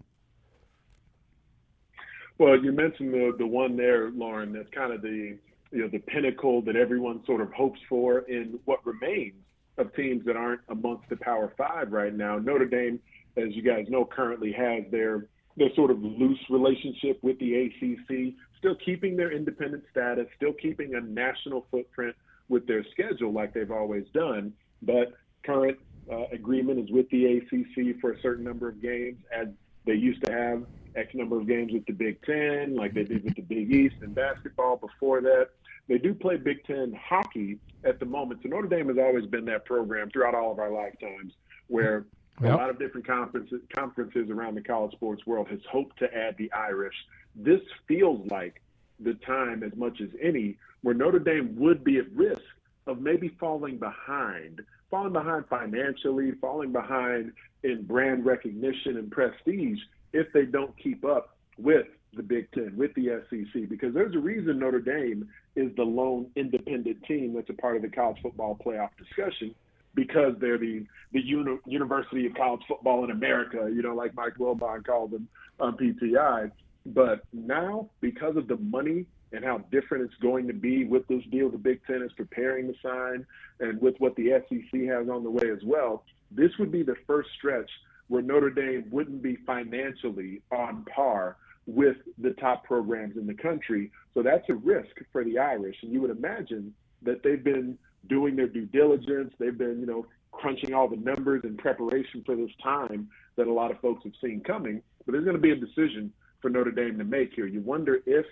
Well, 2.37 2.57
you 2.57 2.71
mentioned 2.71 3.13
the 3.13 3.35
the 3.37 3.45
one 3.45 3.77
there, 3.77 4.09
Loren, 4.09 4.51
That's 4.51 4.69
kind 4.73 4.91
of 4.91 5.03
the 5.03 5.37
you 5.71 5.81
know 5.81 5.87
the 5.87 5.99
pinnacle 5.99 6.61
that 6.63 6.75
everyone 6.75 7.23
sort 7.25 7.39
of 7.39 7.53
hopes 7.53 7.79
for 7.87 8.19
in 8.21 8.59
what 8.65 8.85
remains 8.85 9.35
of 9.77 9.93
teams 9.95 10.25
that 10.25 10.35
aren't 10.35 10.61
amongst 10.69 11.07
the 11.09 11.17
Power 11.17 11.53
Five 11.55 11.91
right 11.91 12.13
now. 12.13 12.39
Notre 12.39 12.65
Dame, 12.65 12.99
as 13.37 13.55
you 13.55 13.61
guys 13.61 13.85
know, 13.89 14.05
currently 14.05 14.51
has 14.53 14.83
their 14.89 15.27
their 15.55 15.73
sort 15.75 15.91
of 15.91 16.01
loose 16.01 16.39
relationship 16.49 17.19
with 17.21 17.37
the 17.39 17.53
ACC, 17.55 18.33
still 18.57 18.75
keeping 18.83 19.15
their 19.15 19.31
independent 19.31 19.83
status, 19.91 20.25
still 20.35 20.53
keeping 20.53 20.95
a 20.95 21.01
national 21.01 21.67
footprint 21.69 22.15
with 22.51 22.67
their 22.67 22.85
schedule 22.91 23.31
like 23.31 23.53
they've 23.53 23.71
always 23.71 24.05
done. 24.13 24.53
But 24.81 25.13
current 25.43 25.79
uh, 26.11 26.25
agreement 26.31 26.79
is 26.79 26.91
with 26.91 27.09
the 27.09 27.37
ACC 27.37 27.99
for 28.01 28.11
a 28.11 28.21
certain 28.21 28.43
number 28.43 28.67
of 28.67 28.81
games, 28.81 29.19
as 29.33 29.47
they 29.85 29.93
used 29.93 30.23
to 30.25 30.31
have 30.31 30.65
X 30.95 31.15
number 31.15 31.39
of 31.39 31.47
games 31.47 31.71
with 31.71 31.85
the 31.85 31.93
Big 31.93 32.21
Ten, 32.23 32.75
like 32.75 32.93
they 32.93 33.05
did 33.05 33.23
with 33.23 33.35
the 33.35 33.41
Big 33.41 33.73
East 33.73 33.95
and 34.01 34.13
basketball 34.13 34.75
before 34.75 35.21
that. 35.21 35.49
They 35.87 35.97
do 35.97 36.13
play 36.13 36.35
Big 36.35 36.63
Ten 36.65 36.93
hockey 37.01 37.57
at 37.85 37.99
the 37.99 38.05
moment. 38.05 38.41
So 38.43 38.49
Notre 38.49 38.67
Dame 38.67 38.89
has 38.89 38.97
always 38.97 39.25
been 39.25 39.45
that 39.45 39.65
program 39.65 40.09
throughout 40.11 40.35
all 40.35 40.51
of 40.51 40.59
our 40.59 40.71
lifetimes 40.71 41.33
where 41.67 42.05
yep. 42.41 42.53
a 42.53 42.55
lot 42.57 42.69
of 42.69 42.77
different 42.77 43.07
conferences, 43.07 43.61
conferences 43.73 44.29
around 44.29 44.55
the 44.55 44.61
college 44.61 44.91
sports 44.91 45.25
world 45.25 45.47
has 45.47 45.59
hoped 45.71 45.97
to 45.99 46.13
add 46.13 46.35
the 46.37 46.51
Irish. 46.51 46.95
This 47.33 47.61
feels 47.87 48.29
like 48.29 48.61
the 49.03 49.13
time 49.25 49.63
as 49.63 49.75
much 49.75 50.01
as 50.01 50.09
any 50.21 50.57
where 50.81 50.95
Notre 50.95 51.19
Dame 51.19 51.55
would 51.57 51.83
be 51.83 51.97
at 51.97 52.11
risk 52.13 52.41
of 52.87 53.01
maybe 53.01 53.35
falling 53.39 53.77
behind, 53.77 54.61
falling 54.89 55.13
behind 55.13 55.45
financially, 55.47 56.31
falling 56.41 56.71
behind 56.71 57.31
in 57.63 57.83
brand 57.83 58.25
recognition 58.25 58.97
and 58.97 59.11
prestige 59.11 59.79
if 60.13 60.31
they 60.33 60.45
don't 60.45 60.75
keep 60.77 61.05
up 61.05 61.37
with 61.57 61.85
the 62.13 62.23
Big 62.23 62.51
Ten, 62.51 62.73
with 62.75 62.93
the 62.95 63.23
SEC, 63.29 63.69
because 63.69 63.93
there's 63.93 64.15
a 64.15 64.19
reason 64.19 64.59
Notre 64.59 64.79
Dame 64.79 65.29
is 65.55 65.73
the 65.75 65.83
lone 65.83 66.29
independent 66.35 67.03
team 67.03 67.33
that's 67.33 67.49
a 67.49 67.53
part 67.53 67.77
of 67.77 67.83
the 67.83 67.89
college 67.89 68.17
football 68.21 68.57
playoff 68.65 68.89
discussion 68.97 69.55
because 69.93 70.33
they're 70.39 70.57
the 70.57 70.85
the 71.13 71.21
uni- 71.21 71.59
University 71.65 72.25
of 72.25 72.33
College 72.33 72.61
Football 72.67 73.03
in 73.03 73.11
America, 73.11 73.69
you 73.73 73.81
know, 73.81 73.93
like 73.93 74.13
Mike 74.15 74.35
Wilbon 74.39 74.85
called 74.85 75.11
them 75.11 75.27
on 75.59 75.75
PTI. 75.77 76.51
But 76.85 77.23
now, 77.31 77.89
because 77.99 78.37
of 78.37 78.47
the 78.47 78.57
money 78.57 79.05
and 79.31 79.45
how 79.45 79.59
different 79.71 80.05
it's 80.05 80.21
going 80.21 80.47
to 80.47 80.53
be 80.53 80.85
with 80.85 81.07
this 81.07 81.23
deal 81.31 81.49
the 81.49 81.57
Big 81.57 81.81
Ten 81.85 82.01
is 82.01 82.11
preparing 82.13 82.67
to 82.67 82.73
sign 82.81 83.25
and 83.59 83.79
with 83.81 83.95
what 83.99 84.15
the 84.15 84.41
SEC 84.49 84.81
has 84.87 85.07
on 85.09 85.23
the 85.23 85.29
way 85.29 85.49
as 85.49 85.63
well, 85.63 86.03
this 86.31 86.51
would 86.59 86.71
be 86.71 86.83
the 86.83 86.95
first 87.07 87.29
stretch 87.37 87.69
where 88.07 88.21
Notre 88.21 88.49
Dame 88.49 88.85
wouldn't 88.91 89.21
be 89.21 89.37
financially 89.45 90.41
on 90.51 90.85
par 90.93 91.37
with 91.65 91.97
the 92.17 92.31
top 92.31 92.63
programs 92.63 93.15
in 93.15 93.27
the 93.27 93.33
country. 93.33 93.91
So 94.13 94.23
that's 94.23 94.47
a 94.49 94.55
risk 94.55 94.95
for 95.11 95.23
the 95.23 95.37
Irish. 95.37 95.77
And 95.83 95.93
you 95.93 96.01
would 96.01 96.09
imagine 96.09 96.73
that 97.03 97.23
they've 97.23 97.43
been 97.43 97.77
doing 98.09 98.35
their 98.35 98.47
due 98.47 98.65
diligence, 98.65 99.33
they've 99.39 99.57
been, 99.57 99.79
you 99.79 99.85
know, 99.85 100.05
crunching 100.31 100.73
all 100.73 100.87
the 100.87 100.97
numbers 100.97 101.43
in 101.43 101.55
preparation 101.57 102.23
for 102.25 102.35
this 102.35 102.49
time 102.63 103.09
that 103.35 103.47
a 103.47 103.53
lot 103.53 103.71
of 103.71 103.79
folks 103.79 104.03
have 104.03 104.13
seen 104.21 104.41
coming. 104.41 104.81
But 105.05 105.13
there's 105.13 105.25
going 105.25 105.35
to 105.35 105.41
be 105.41 105.51
a 105.51 105.55
decision 105.55 106.11
for 106.41 106.49
Notre 106.49 106.71
Dame 106.71 106.97
to 106.97 107.03
make 107.03 107.33
here. 107.33 107.47
You 107.47 107.61
wonder 107.61 107.99
if 108.05 108.25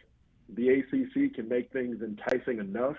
the 0.56 0.70
ACC 0.70 1.34
can 1.34 1.48
make 1.48 1.72
things 1.72 2.02
enticing 2.02 2.60
enough 2.60 2.96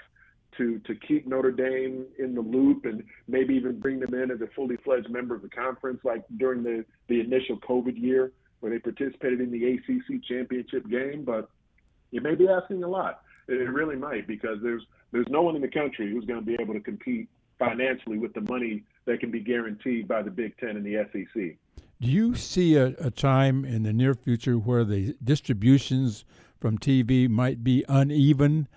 to 0.57 0.79
to 0.81 0.95
keep 0.95 1.27
Notre 1.27 1.53
Dame 1.53 2.07
in 2.19 2.35
the 2.35 2.41
loop 2.41 2.85
and 2.85 3.05
maybe 3.29 3.55
even 3.55 3.79
bring 3.79 4.01
them 4.01 4.15
in 4.15 4.31
as 4.31 4.41
a 4.41 4.49
fully 4.55 4.77
fledged 4.79 5.11
member 5.11 5.35
of 5.35 5.43
the 5.43 5.49
conference, 5.49 6.01
like 6.05 6.25
during 6.37 6.63
the 6.63 6.85
the 7.09 7.21
initial 7.21 7.59
COVID 7.59 8.01
year 8.01 8.33
where 8.61 8.71
they 8.71 8.79
participated 8.79 9.41
in 9.41 9.51
the 9.51 9.75
ACC 9.75 10.23
championship 10.25 10.89
game. 10.89 11.25
But 11.25 11.49
you 12.11 12.21
may 12.21 12.35
be 12.35 12.49
asking 12.49 12.83
a 12.83 12.89
lot. 12.89 13.23
It 13.49 13.71
really 13.71 13.97
might 13.97 14.27
because 14.27 14.59
there's 14.63 14.83
there's 15.13 15.29
no 15.29 15.43
one 15.43 15.57
in 15.57 15.63
the 15.63 15.69
country 15.69 16.11
who's 16.11 16.25
going 16.25 16.41
to 16.41 16.47
be 16.47 16.57
able 16.61 16.75
to 16.75 16.81
compete 16.81 17.29
financially 17.59 18.19
with 18.19 18.33
the 18.33 18.41
money 18.43 18.85
that 19.07 19.21
can 19.21 19.31
be 19.31 19.41
guaranteed 19.41 20.09
by 20.09 20.23
the 20.23 20.31
Big 20.31 20.57
Ten 20.59 20.71
and 20.71 20.85
the 20.85 21.05
SEC. 21.13 21.57
Do 22.01 22.09
you 22.09 22.35
see 22.35 22.77
a, 22.77 22.95
a 22.99 23.11
time 23.11 23.65
in 23.65 23.83
the 23.83 23.93
near 23.93 24.15
future 24.15 24.55
where 24.55 24.85
the 24.85 25.15
distributions 25.23 26.25
from 26.59 26.79
TV 26.79 27.29
might 27.29 27.63
be 27.63 27.85
uneven, 27.89 28.69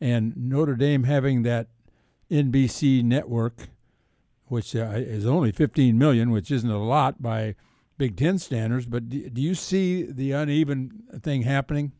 and 0.00 0.36
Notre 0.36 0.76
Dame 0.76 1.04
having 1.04 1.42
that 1.42 1.68
NBC 2.30 3.02
network, 3.02 3.68
which 4.46 4.76
uh, 4.76 4.92
is 4.94 5.26
only 5.26 5.50
15 5.50 5.98
million, 5.98 6.30
which 6.30 6.50
isn't 6.52 6.70
a 6.70 6.82
lot 6.82 7.20
by 7.20 7.56
Big 7.96 8.16
Ten 8.16 8.38
standards, 8.38 8.86
but 8.86 9.08
do, 9.08 9.28
do 9.28 9.42
you 9.42 9.56
see 9.56 10.04
the 10.04 10.30
uneven 10.30 11.02
thing 11.20 11.42
happening? 11.42 11.92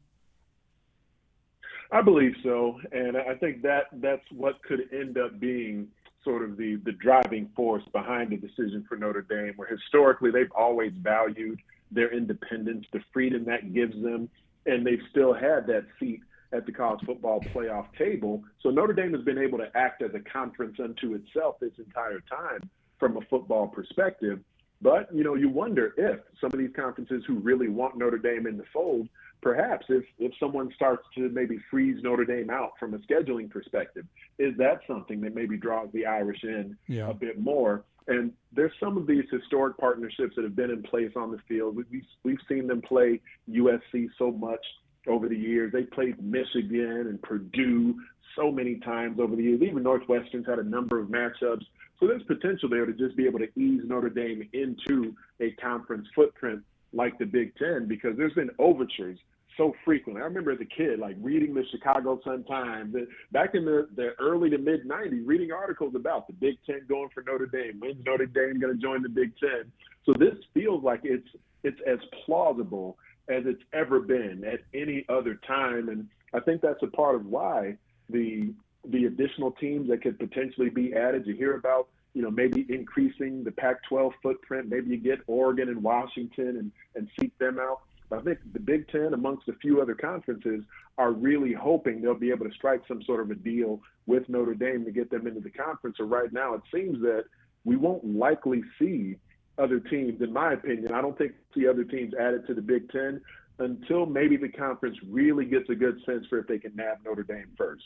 I 1.91 2.03
believe 2.03 2.35
so, 2.45 2.79
and 2.93 3.17
I 3.17 3.35
think 3.35 3.63
that 3.63 3.85
that's 3.95 4.23
what 4.31 4.63
could 4.63 4.81
end 4.93 5.19
up 5.19 5.41
being 5.41 5.89
sort 6.29 6.43
of 6.43 6.59
the 6.59 6.77
the 6.85 6.93
driving 6.93 7.49
force 7.57 7.83
behind 7.93 8.31
the 8.31 8.37
decision 8.37 8.85
for 8.87 8.97
Notre 8.97 9.23
Dame, 9.23 9.55
where 9.57 9.69
historically 9.69 10.31
they've 10.31 10.53
always 10.55 10.93
valued 11.01 11.59
their 11.91 12.13
independence, 12.13 12.85
the 12.93 13.01
freedom 13.15 13.47
that 13.47 13.73
gives 13.73 13.95
them, 14.03 14.29
and 14.67 14.87
they've 14.87 15.03
still 15.11 15.33
had 15.33 15.67
that 15.69 15.87
seat 15.99 16.21
at 16.53 16.67
the 16.67 16.73
college 16.73 17.01
football 17.07 17.49
playoff 17.55 17.87
table. 17.97 18.43
So 18.63 18.69
Notre 18.69 18.93
Dame 18.93 19.15
has 19.15 19.23
been 19.23 19.39
able 19.39 19.57
to 19.59 19.71
act 19.75 20.03
as 20.03 20.11
a 20.15 20.21
conference 20.21 20.77
unto 20.83 21.15
itself 21.15 21.57
this 21.61 21.73
entire 21.79 22.21
time 22.29 22.69
from 22.99 23.17
a 23.17 23.21
football 23.31 23.67
perspective. 23.67 24.41
But, 24.81 25.13
you 25.13 25.25
know, 25.25 25.35
you 25.35 25.49
wonder 25.49 25.93
if 25.97 26.21
some 26.41 26.53
of 26.53 26.59
these 26.59 26.71
conferences 26.75 27.23
who 27.27 27.39
really 27.41 27.69
want 27.69 27.99
Notre 27.99 28.19
Dame 28.19 28.47
in 28.47 28.57
the 28.57 28.65
fold, 28.73 29.09
perhaps 29.43 29.87
if, 29.89 30.05
if 30.19 30.33
someone 30.39 30.71
starts 30.77 31.03
to 31.17 31.29
maybe 31.31 31.59
freeze 31.71 32.03
Notre 32.03 32.25
Dame 32.25 32.51
out 32.51 32.73
from 32.79 32.95
a 32.95 32.99
scheduling 32.99 33.51
perspective, 33.51 34.05
is 34.39 34.57
that 34.59 34.81
something 34.87 35.21
that 35.23 35.35
maybe 35.35 35.57
draws 35.57 35.89
the 35.93 36.07
Irish 36.07 36.45
in 36.45 36.77
yeah. 36.87 37.11
a 37.11 37.15
bit 37.15 37.41
more? 37.41 37.85
And 38.07 38.33
there's 38.53 38.73
some 38.81 38.97
of 38.97 39.07
these 39.07 39.25
historic 39.31 39.77
partnerships 39.79 40.35
that 40.37 40.43
have 40.43 40.57
been 40.57 40.71
in 40.71 40.83
place 40.83 41.13
on 41.17 41.31
the 41.31 41.39
field. 41.49 41.77
We've, 41.77 42.03
we've 42.23 42.39
seen 42.49 42.67
them 42.67 42.81
play 42.81 43.21
USC 43.51 44.09
so 44.17 44.31
much 44.31 44.65
over 45.07 45.29
the 45.29 45.37
years. 45.37 45.73
They 45.73 45.83
played 45.83 46.23
Michigan 46.23 47.07
and 47.09 47.21
Purdue 47.21 47.97
so 48.37 48.51
many 48.51 48.77
times 48.77 49.19
over 49.21 49.37
the 49.37 49.43
years. 49.43 49.61
Even 49.63 49.83
Northwestern's 49.83 50.47
had 50.47 50.59
a 50.59 50.65
number 50.65 50.99
of 50.99 51.09
matchups. 51.09 51.65
So 52.01 52.07
there's 52.07 52.23
potential 52.25 52.69
there 52.69 52.87
to 52.87 52.93
just 52.93 53.17
be 53.17 53.27
able 53.27 53.41
to 53.41 53.49
ease 53.59 53.83
Notre 53.85 54.11
Dame 54.11 54.49
into 54.53 55.15
a 55.41 55.51
conference 55.53 56.07
footprint 56.15 56.63
like 56.93 57.19
the 57.19 57.25
Big 57.25 57.55
Ten 57.57 57.87
because 57.87 58.17
there's 58.17 58.33
been 58.35 58.51
overtures 58.59 59.19
so 59.57 59.75
frequently. 59.85 60.23
I 60.23 60.25
remember 60.25 60.53
as 60.53 60.61
a 60.61 60.65
kid, 60.65 61.01
like 61.01 61.17
reading 61.21 61.53
the 61.53 61.65
Chicago 61.71 62.21
Sun 62.25 62.45
Times 62.45 62.95
back 63.33 63.55
in 63.55 63.65
the, 63.65 63.89
the 63.97 64.11
early 64.21 64.49
to 64.51 64.59
mid 64.59 64.89
90s, 64.89 65.27
reading 65.27 65.51
articles 65.53 65.95
about 65.97 66.29
the 66.29 66.33
Big 66.33 66.57
Ten 66.65 66.83
going 66.89 67.09
for 67.13 67.23
Notre 67.25 67.47
Dame. 67.47 67.81
When's 67.81 68.05
Notre 68.07 68.27
Dame 68.27 68.61
going 68.61 68.75
to 68.75 68.81
join 68.81 69.03
the 69.03 69.09
Big 69.09 69.33
Ten? 69.39 69.71
So 70.07 70.15
this 70.15 70.35
feels 70.55 70.83
like 70.83 71.01
it's 71.03 71.29
it's 71.65 71.81
as 71.87 71.99
plausible 72.25 72.97
as 73.29 73.43
it's 73.45 73.63
ever 73.73 74.01
been 74.01 74.45
at 74.45 74.61
any 74.73 75.05
other 75.09 75.39
time, 75.47 75.89
and 75.89 76.09
I 76.33 76.41
think 76.41 76.63
that's 76.63 76.83
a 76.83 76.87
part 76.87 77.17
of 77.17 77.27
why 77.27 77.77
the 78.09 78.55
the 78.87 79.07
additional 79.07 79.53
teams 79.53 79.89
that 79.89 80.03
could 80.03 80.19
potentially 80.19 80.71
be 80.71 80.95
added. 80.95 81.27
You 81.27 81.35
hear 81.35 81.57
about 81.57 81.89
you 82.15 82.23
know, 82.23 82.31
maybe 82.31 82.67
increasing 82.69 83.45
the 83.45 83.53
Pac-12 83.53 84.13
footprint. 84.23 84.69
Maybe 84.69 84.91
you 84.91 84.97
get 84.97 85.21
Oregon 85.27 85.69
and 85.69 85.83
Washington 85.83 86.57
and, 86.57 86.73
and 86.97 87.09
seek 87.21 87.37
them 87.39 87.59
out. 87.61 87.83
But 88.09 88.21
I 88.21 88.23
think 88.23 88.39
the 88.53 88.61
Big 88.61 88.89
Ten, 88.89 89.13
amongst 89.13 89.49
a 89.49 89.53
few 89.53 89.81
other 89.81 89.95
conferences, 89.95 90.65
are 90.97 91.13
really 91.13 91.53
hoping 91.53 92.01
they'll 92.01 92.15
be 92.15 92.31
able 92.31 92.49
to 92.49 92.55
strike 92.55 92.83
some 92.89 93.03
sort 93.03 93.21
of 93.21 93.31
a 93.31 93.35
deal 93.35 93.81
with 94.07 94.29
Notre 94.29 94.55
Dame 94.55 94.85
to 94.87 94.91
get 94.91 95.11
them 95.11 95.27
into 95.27 95.41
the 95.41 95.51
conference. 95.51 95.99
So 95.99 96.05
right 96.05 96.33
now, 96.33 96.55
it 96.55 96.63
seems 96.75 97.01
that 97.03 97.25
we 97.65 97.77
won't 97.77 98.05
likely 98.05 98.63
see 98.79 99.17
other 99.59 99.79
teams. 99.79 100.23
In 100.23 100.33
my 100.33 100.55
opinion, 100.55 100.93
I 100.93 101.03
don't 101.03 101.17
think 101.19 101.33
see 101.55 101.69
other 101.69 101.85
teams 101.85 102.15
added 102.19 102.47
to 102.47 102.55
the 102.55 102.63
Big 102.63 102.91
Ten. 102.91 103.21
until 103.61 104.07
maybe 104.07 104.37
the 104.37 104.49
conference 104.49 104.97
really 105.09 105.45
gets 105.45 105.69
a 105.69 105.75
good 105.75 106.01
sense 106.07 106.25
for 106.29 106.39
if 106.39 106.47
they 106.47 106.59
can 106.59 106.75
nab 106.75 106.99
Notre 107.05 107.25
Dame 107.25 107.51
first. 107.57 107.85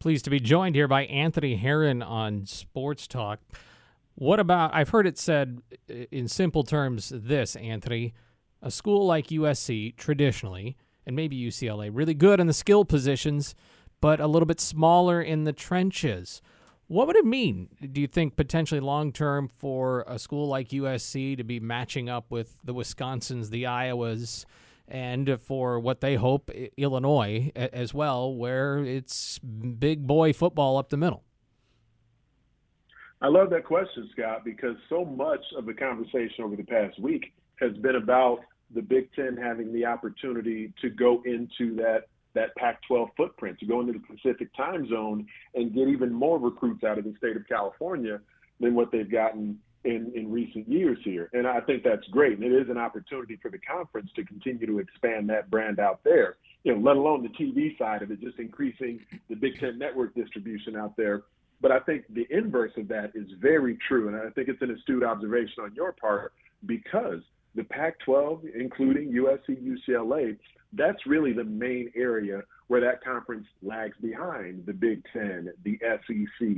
Pleased 0.00 0.24
to 0.24 0.30
be 0.30 0.40
joined 0.40 0.76
here 0.76 0.88
by 0.88 1.04
Anthony 1.04 1.56
Herron 1.56 2.00
on 2.02 2.46
Sports 2.46 3.06
Talk. 3.06 3.38
What 4.14 4.40
about, 4.40 4.72
I've 4.72 4.88
heard 4.88 5.06
it 5.06 5.18
said 5.18 5.60
in 6.10 6.26
simple 6.26 6.62
terms 6.62 7.12
this, 7.14 7.54
Anthony, 7.54 8.14
a 8.62 8.70
school 8.70 9.04
like 9.04 9.26
USC 9.26 9.94
traditionally, 9.96 10.78
and 11.04 11.14
maybe 11.14 11.38
UCLA, 11.38 11.90
really 11.92 12.14
good 12.14 12.40
in 12.40 12.46
the 12.46 12.54
skill 12.54 12.86
positions, 12.86 13.54
but 14.00 14.20
a 14.20 14.26
little 14.26 14.46
bit 14.46 14.58
smaller 14.58 15.20
in 15.20 15.44
the 15.44 15.52
trenches. 15.52 16.40
What 16.86 17.06
would 17.06 17.16
it 17.16 17.26
mean, 17.26 17.68
do 17.92 18.00
you 18.00 18.06
think, 18.06 18.36
potentially 18.36 18.80
long 18.80 19.12
term 19.12 19.48
for 19.48 20.06
a 20.08 20.18
school 20.18 20.48
like 20.48 20.70
USC 20.70 21.36
to 21.36 21.44
be 21.44 21.60
matching 21.60 22.08
up 22.08 22.30
with 22.30 22.56
the 22.64 22.72
Wisconsins, 22.72 23.50
the 23.50 23.64
Iowas, 23.64 24.46
and 24.90 25.40
for 25.40 25.78
what 25.78 26.00
they 26.00 26.16
hope, 26.16 26.50
Illinois 26.76 27.52
as 27.54 27.94
well, 27.94 28.34
where 28.34 28.78
it's 28.78 29.38
big 29.38 30.06
boy 30.06 30.32
football 30.32 30.76
up 30.76 30.88
the 30.90 30.96
middle? 30.96 31.24
I 33.22 33.28
love 33.28 33.50
that 33.50 33.64
question, 33.64 34.08
Scott, 34.12 34.44
because 34.44 34.76
so 34.88 35.04
much 35.04 35.44
of 35.56 35.66
the 35.66 35.74
conversation 35.74 36.42
over 36.44 36.56
the 36.56 36.64
past 36.64 36.98
week 36.98 37.32
has 37.60 37.76
been 37.78 37.96
about 37.96 38.40
the 38.74 38.80
Big 38.80 39.12
Ten 39.14 39.36
having 39.36 39.72
the 39.72 39.84
opportunity 39.84 40.72
to 40.80 40.88
go 40.90 41.22
into 41.24 41.74
that 41.76 42.04
that 42.32 42.54
Pac-12 42.54 43.08
footprint, 43.16 43.58
to 43.58 43.66
go 43.66 43.80
into 43.80 43.92
the 43.92 43.98
Pacific 43.98 44.54
time 44.56 44.88
zone 44.88 45.26
and 45.56 45.74
get 45.74 45.88
even 45.88 46.12
more 46.12 46.38
recruits 46.38 46.84
out 46.84 46.96
of 46.96 47.02
the 47.02 47.12
state 47.18 47.36
of 47.36 47.42
California 47.48 48.20
than 48.60 48.76
what 48.76 48.92
they've 48.92 49.10
gotten 49.10 49.58
in, 49.84 50.12
in 50.14 50.30
recent 50.30 50.68
years 50.68 50.98
here. 51.04 51.30
And 51.32 51.46
I 51.46 51.60
think 51.60 51.82
that's 51.82 52.06
great. 52.08 52.38
And 52.38 52.44
it 52.44 52.52
is 52.52 52.68
an 52.68 52.78
opportunity 52.78 53.38
for 53.40 53.50
the 53.50 53.58
conference 53.58 54.10
to 54.16 54.24
continue 54.24 54.66
to 54.66 54.78
expand 54.78 55.28
that 55.30 55.50
brand 55.50 55.80
out 55.80 56.00
there, 56.04 56.36
you 56.64 56.74
know, 56.74 56.80
let 56.80 56.96
alone 56.96 57.22
the 57.22 57.44
TV 57.44 57.78
side 57.78 58.02
of 58.02 58.10
it, 58.10 58.20
just 58.20 58.38
increasing 58.38 59.00
the 59.28 59.36
Big 59.36 59.58
Ten 59.58 59.78
network 59.78 60.14
distribution 60.14 60.76
out 60.76 60.96
there. 60.96 61.22
But 61.62 61.72
I 61.72 61.80
think 61.80 62.04
the 62.10 62.26
inverse 62.30 62.72
of 62.76 62.88
that 62.88 63.12
is 63.14 63.26
very 63.40 63.78
true. 63.86 64.08
And 64.08 64.16
I 64.16 64.30
think 64.30 64.48
it's 64.48 64.62
an 64.62 64.70
astute 64.70 65.02
observation 65.02 65.64
on 65.64 65.74
your 65.74 65.92
part 65.92 66.32
because 66.66 67.20
the 67.54 67.64
Pac 67.64 67.98
12, 68.00 68.42
including 68.58 69.12
USC, 69.12 69.58
UCLA, 69.88 70.36
that's 70.72 71.06
really 71.06 71.32
the 71.32 71.44
main 71.44 71.90
area 71.96 72.42
where 72.68 72.80
that 72.80 73.02
conference 73.02 73.46
lags 73.62 73.96
behind 74.00 74.64
the 74.66 74.72
Big 74.72 75.02
Ten, 75.12 75.52
the 75.64 75.78
SEC, 75.80 76.48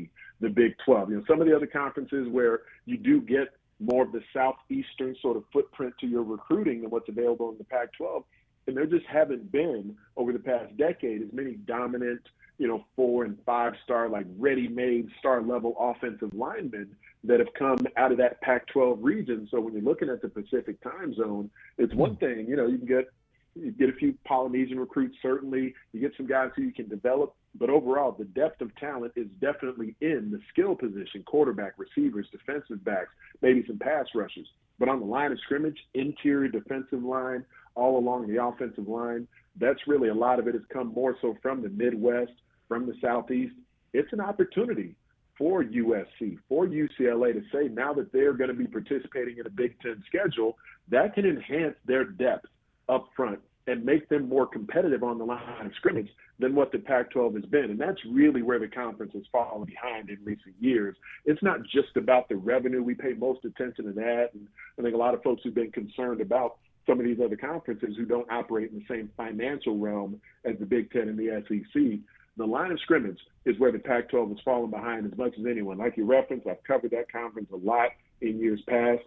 the 0.41 0.49
Big 0.49 0.75
12. 0.85 1.11
You 1.11 1.17
know, 1.17 1.25
some 1.27 1.41
of 1.41 1.47
the 1.47 1.57
other 1.57 1.67
conferences 1.67 2.29
where 2.31 2.61
you 2.85 2.99
do 2.99 3.21
get 3.21 3.55
more 3.81 4.05
of 4.05 4.13
the 4.13 4.23
southeastern 4.33 5.17
sort 5.21 5.37
of 5.37 5.45
footprint 5.53 5.95
to 6.01 6.07
your 6.07 6.23
recruiting 6.23 6.83
than 6.83 6.91
what's 6.91 7.09
available 7.09 7.51
in 7.51 7.59
the 7.59 7.65
Pac 7.65 7.93
12. 7.95 8.25
And 8.67 8.77
there 8.77 8.87
just 8.87 9.07
haven't 9.07 9.51
been 9.51 9.97
over 10.17 10.33
the 10.33 10.39
past 10.39 10.77
decade 10.77 11.23
as 11.23 11.33
many 11.33 11.55
dominant, 11.55 12.21
you 12.59 12.69
know, 12.69 12.85
four 12.95 13.25
and 13.25 13.37
five 13.45 13.73
star, 13.83 14.09
like 14.09 14.27
ready 14.39 14.69
made 14.69 15.09
star 15.19 15.43
level 15.43 15.75
offensive 15.81 16.33
linemen 16.33 16.95
that 17.25 17.41
have 17.41 17.53
come 17.59 17.79
out 17.97 18.13
of 18.13 18.19
that 18.19 18.41
Pac 18.41 18.67
12 18.69 18.99
region. 19.01 19.49
So 19.51 19.61
when 19.61 19.73
you're 19.73 19.83
looking 19.83 20.11
at 20.11 20.23
the 20.23 20.29
Pacific 20.29 20.81
time 20.83 21.15
zone, 21.15 21.51
it's 21.79 21.95
one 21.95 22.13
hmm. 22.13 22.25
thing, 22.25 22.47
you 22.49 22.57
know, 22.57 22.67
you 22.67 22.79
can 22.79 22.87
get 22.87 23.11
you 23.55 23.73
get 23.73 23.89
a 23.89 23.93
few 23.93 24.15
Polynesian 24.25 24.79
recruits, 24.79 25.17
certainly. 25.21 25.75
You 25.93 26.01
get 26.01 26.13
some 26.17 26.27
guys 26.27 26.51
who 26.57 26.63
you 26.63 26.73
can 26.73 26.89
develop. 26.89 27.35
But 27.55 27.69
overall, 27.69 28.13
the 28.13 28.25
depth 28.25 28.61
of 28.63 28.75
talent 28.77 29.13
is 29.15 29.27
definitely 29.41 29.95
in 30.01 30.31
the 30.31 30.41
skill 30.53 30.75
position 30.75 31.23
quarterback, 31.27 31.75
receivers, 31.77 32.27
defensive 32.33 32.83
backs, 32.85 33.11
maybe 33.43 33.63
some 33.67 33.79
pass 33.79 34.07
rushers. 34.15 34.47
But 34.79 34.89
on 34.89 35.01
the 35.01 35.07
line 35.07 35.33
of 35.33 35.39
scrimmage, 35.41 35.77
interior 35.95 36.49
defensive 36.49 37.03
line, 37.03 37.45
all 37.75 37.99
along 37.99 38.29
the 38.29 38.43
offensive 38.43 38.89
line, 38.89 39.29
that's 39.61 39.81
really 39.87 40.09
a 40.09 40.15
lot 40.15 40.39
of 40.39 40.49
it 40.49 40.55
has 40.55 40.63
come 40.73 40.93
more 40.95 41.17
so 41.21 41.37
from 41.43 41.63
the 41.63 41.69
Midwest, 41.69 42.33
from 42.69 42.87
the 42.87 42.95
Southeast. 43.03 43.55
It's 43.93 44.13
an 44.13 44.21
opportunity 44.21 44.95
for 45.37 45.63
USC, 45.63 46.39
for 46.49 46.67
UCLA 46.67 47.35
to 47.35 47.43
say 47.53 47.69
now 47.69 47.93
that 47.95 48.13
they're 48.13 48.33
going 48.33 48.49
to 48.49 48.55
be 48.55 48.67
participating 48.67 49.39
in 49.39 49.47
a 49.47 49.51
Big 49.51 49.79
Ten 49.81 50.03
schedule, 50.07 50.57
that 50.89 51.15
can 51.15 51.27
enhance 51.27 51.75
their 51.87 52.05
depth 52.05 52.47
up 52.89 53.09
front 53.17 53.41
and 53.67 53.85
make 53.85 54.09
them 54.09 54.29
more 54.29 54.47
competitive 54.47 55.03
on 55.05 55.19
the 55.19 55.25
line 55.25 55.67
of 55.67 55.73
scrimmage 55.77 56.09
than 56.41 56.55
what 56.55 56.73
the 56.73 56.79
Pac-12 56.79 57.37
has 57.37 57.45
been. 57.45 57.71
And 57.71 57.81
that's 57.81 58.05
really 58.11 58.43
where 58.43 58.59
the 58.59 58.67
conference 58.67 59.13
has 59.15 59.23
fallen 59.31 59.65
behind 59.65 60.11
in 60.11 60.19
recent 60.25 60.55
years. 60.61 60.97
It's 61.27 61.43
not 61.43 61.61
just 61.63 61.97
about 61.97 62.29
the 62.29 62.37
revenue. 62.37 62.83
We 62.83 62.95
pay 62.95 63.13
most 63.13 63.45
attention 63.45 63.85
to 63.85 63.93
that. 63.93 64.31
And 64.35 64.49
I 64.79 64.83
think 64.83 64.95
a 64.95 64.99
lot 64.99 65.15
of 65.15 65.23
folks 65.23 65.43
who've 65.45 65.55
been 65.55 65.71
concerned 65.71 66.21
about 66.21 66.57
some 66.89 66.99
of 66.99 67.07
these 67.07 67.21
other 67.25 67.37
conferences 67.37 67.95
who 67.97 68.05
don't 68.05 68.31
operate 68.33 68.73
in 68.73 68.79
the 68.81 68.85
same 68.89 69.09
financial 69.17 69.79
realm 69.79 70.21
as 70.45 70.57
the 70.59 70.67
Big 70.67 70.91
Ten 70.91 71.09
and 71.09 71.17
the 71.17 71.45
SEC. 71.47 72.01
The 72.37 72.45
line 72.45 72.73
of 72.73 72.81
scrimmage 72.81 73.19
is 73.45 73.57
where 73.61 73.71
the 73.71 73.79
Pac-12 73.79 74.31
has 74.31 74.39
fallen 74.45 74.71
behind 74.71 75.07
as 75.07 75.17
much 75.17 75.35
as 75.39 75.47
anyone. 75.47 75.79
Like 75.79 75.97
you 75.97 76.05
referenced, 76.05 76.49
I've 76.49 76.65
covered 76.65 76.91
that 76.91 77.13
conference 77.13 77.51
a 77.53 77.57
lot 77.57 77.91
in 78.21 78.41
years 78.41 78.61
past. 78.69 79.03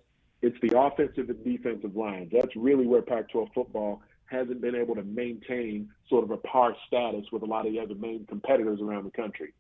It's 0.46 0.58
the 0.62 0.80
offensive 0.80 1.28
and 1.30 1.44
defensive 1.44 1.96
lines. 1.96 2.30
That's 2.32 2.56
really 2.56 2.86
where 2.86 3.02
Pac 3.02 3.30
12 3.30 3.50
football 3.56 4.04
hasn't 4.28 4.62
been 4.62 4.76
able 4.76 4.94
to 4.94 5.02
maintain 5.04 5.90
sort 6.08 6.24
of 6.24 6.30
a 6.30 6.38
par 6.38 6.76
status 6.86 7.26
with 7.32 7.42
a 7.42 7.46
lot 7.46 7.66
of 7.66 7.74
the 7.74 7.80
other 7.80 7.96
main 7.96 8.28
competitors 8.28 8.80
around 8.80 9.06
the 9.06 9.12
country. 9.12 9.54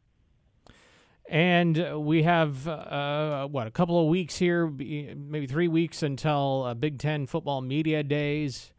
And 1.28 2.06
we 2.06 2.22
have, 2.22 2.68
uh, 2.68 3.48
what, 3.48 3.66
a 3.66 3.72
couple 3.72 4.00
of 4.00 4.10
weeks 4.10 4.38
here, 4.38 4.68
maybe 4.68 5.48
three 5.48 5.68
weeks 5.68 6.04
until 6.04 6.66
uh, 6.66 6.76
Big 6.76 7.00
Ten 7.00 7.26
football 7.26 7.62
media 7.62 8.04
days. 8.04 8.72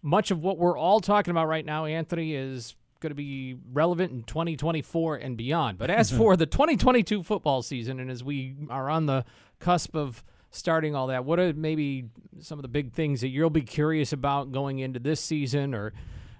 Much 0.00 0.30
of 0.30 0.40
what 0.40 0.58
we're 0.58 0.78
all 0.78 1.00
talking 1.00 1.32
about 1.32 1.48
right 1.48 1.64
now, 1.64 1.86
Anthony, 1.86 2.36
is 2.36 2.76
going 3.00 3.10
to 3.10 3.16
be 3.16 3.56
relevant 3.72 4.12
in 4.12 4.22
2024 4.22 5.16
and 5.16 5.36
beyond. 5.36 5.76
But 5.76 5.90
as 5.90 6.08
for 6.16 6.36
the 6.36 6.46
2022 6.46 7.24
football 7.24 7.62
season, 7.62 7.98
and 7.98 8.12
as 8.12 8.22
we 8.22 8.54
are 8.70 8.88
on 8.88 9.06
the 9.06 9.24
cusp 9.58 9.96
of 9.96 10.22
starting 10.50 10.94
all 10.94 11.08
that, 11.08 11.24
what 11.24 11.38
are 11.38 11.52
maybe 11.52 12.06
some 12.40 12.58
of 12.58 12.62
the 12.62 12.68
big 12.68 12.92
things 12.92 13.20
that 13.20 13.28
you'll 13.28 13.50
be 13.50 13.62
curious 13.62 14.12
about 14.12 14.52
going 14.52 14.78
into 14.78 14.98
this 14.98 15.20
season, 15.20 15.74
or 15.74 15.92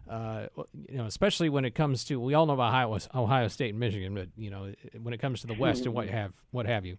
uh, 0.09 0.47
you 0.89 0.97
know, 0.97 1.07
especially 1.07 1.49
when 1.49 1.65
it 1.65 1.75
comes 1.75 2.05
to 2.05 2.19
we 2.21 2.35
all 2.35 2.47
know 2.47 2.55
about 2.55 2.69
Ohio, 2.69 2.99
Ohio 3.15 3.49
State 3.49 3.71
and 3.71 3.81
Michigan, 3.81 4.15
but 4.15 4.29
you 4.37 4.51
know, 4.51 4.73
when 5.03 5.15
it 5.15 5.21
comes 5.21 5.41
to 5.43 5.47
the 5.47 5.55
West 5.55 5.85
and 5.85 5.95
what 5.95 6.09
have 6.09 6.33
what 6.51 6.67
have 6.67 6.87
you. 6.87 6.97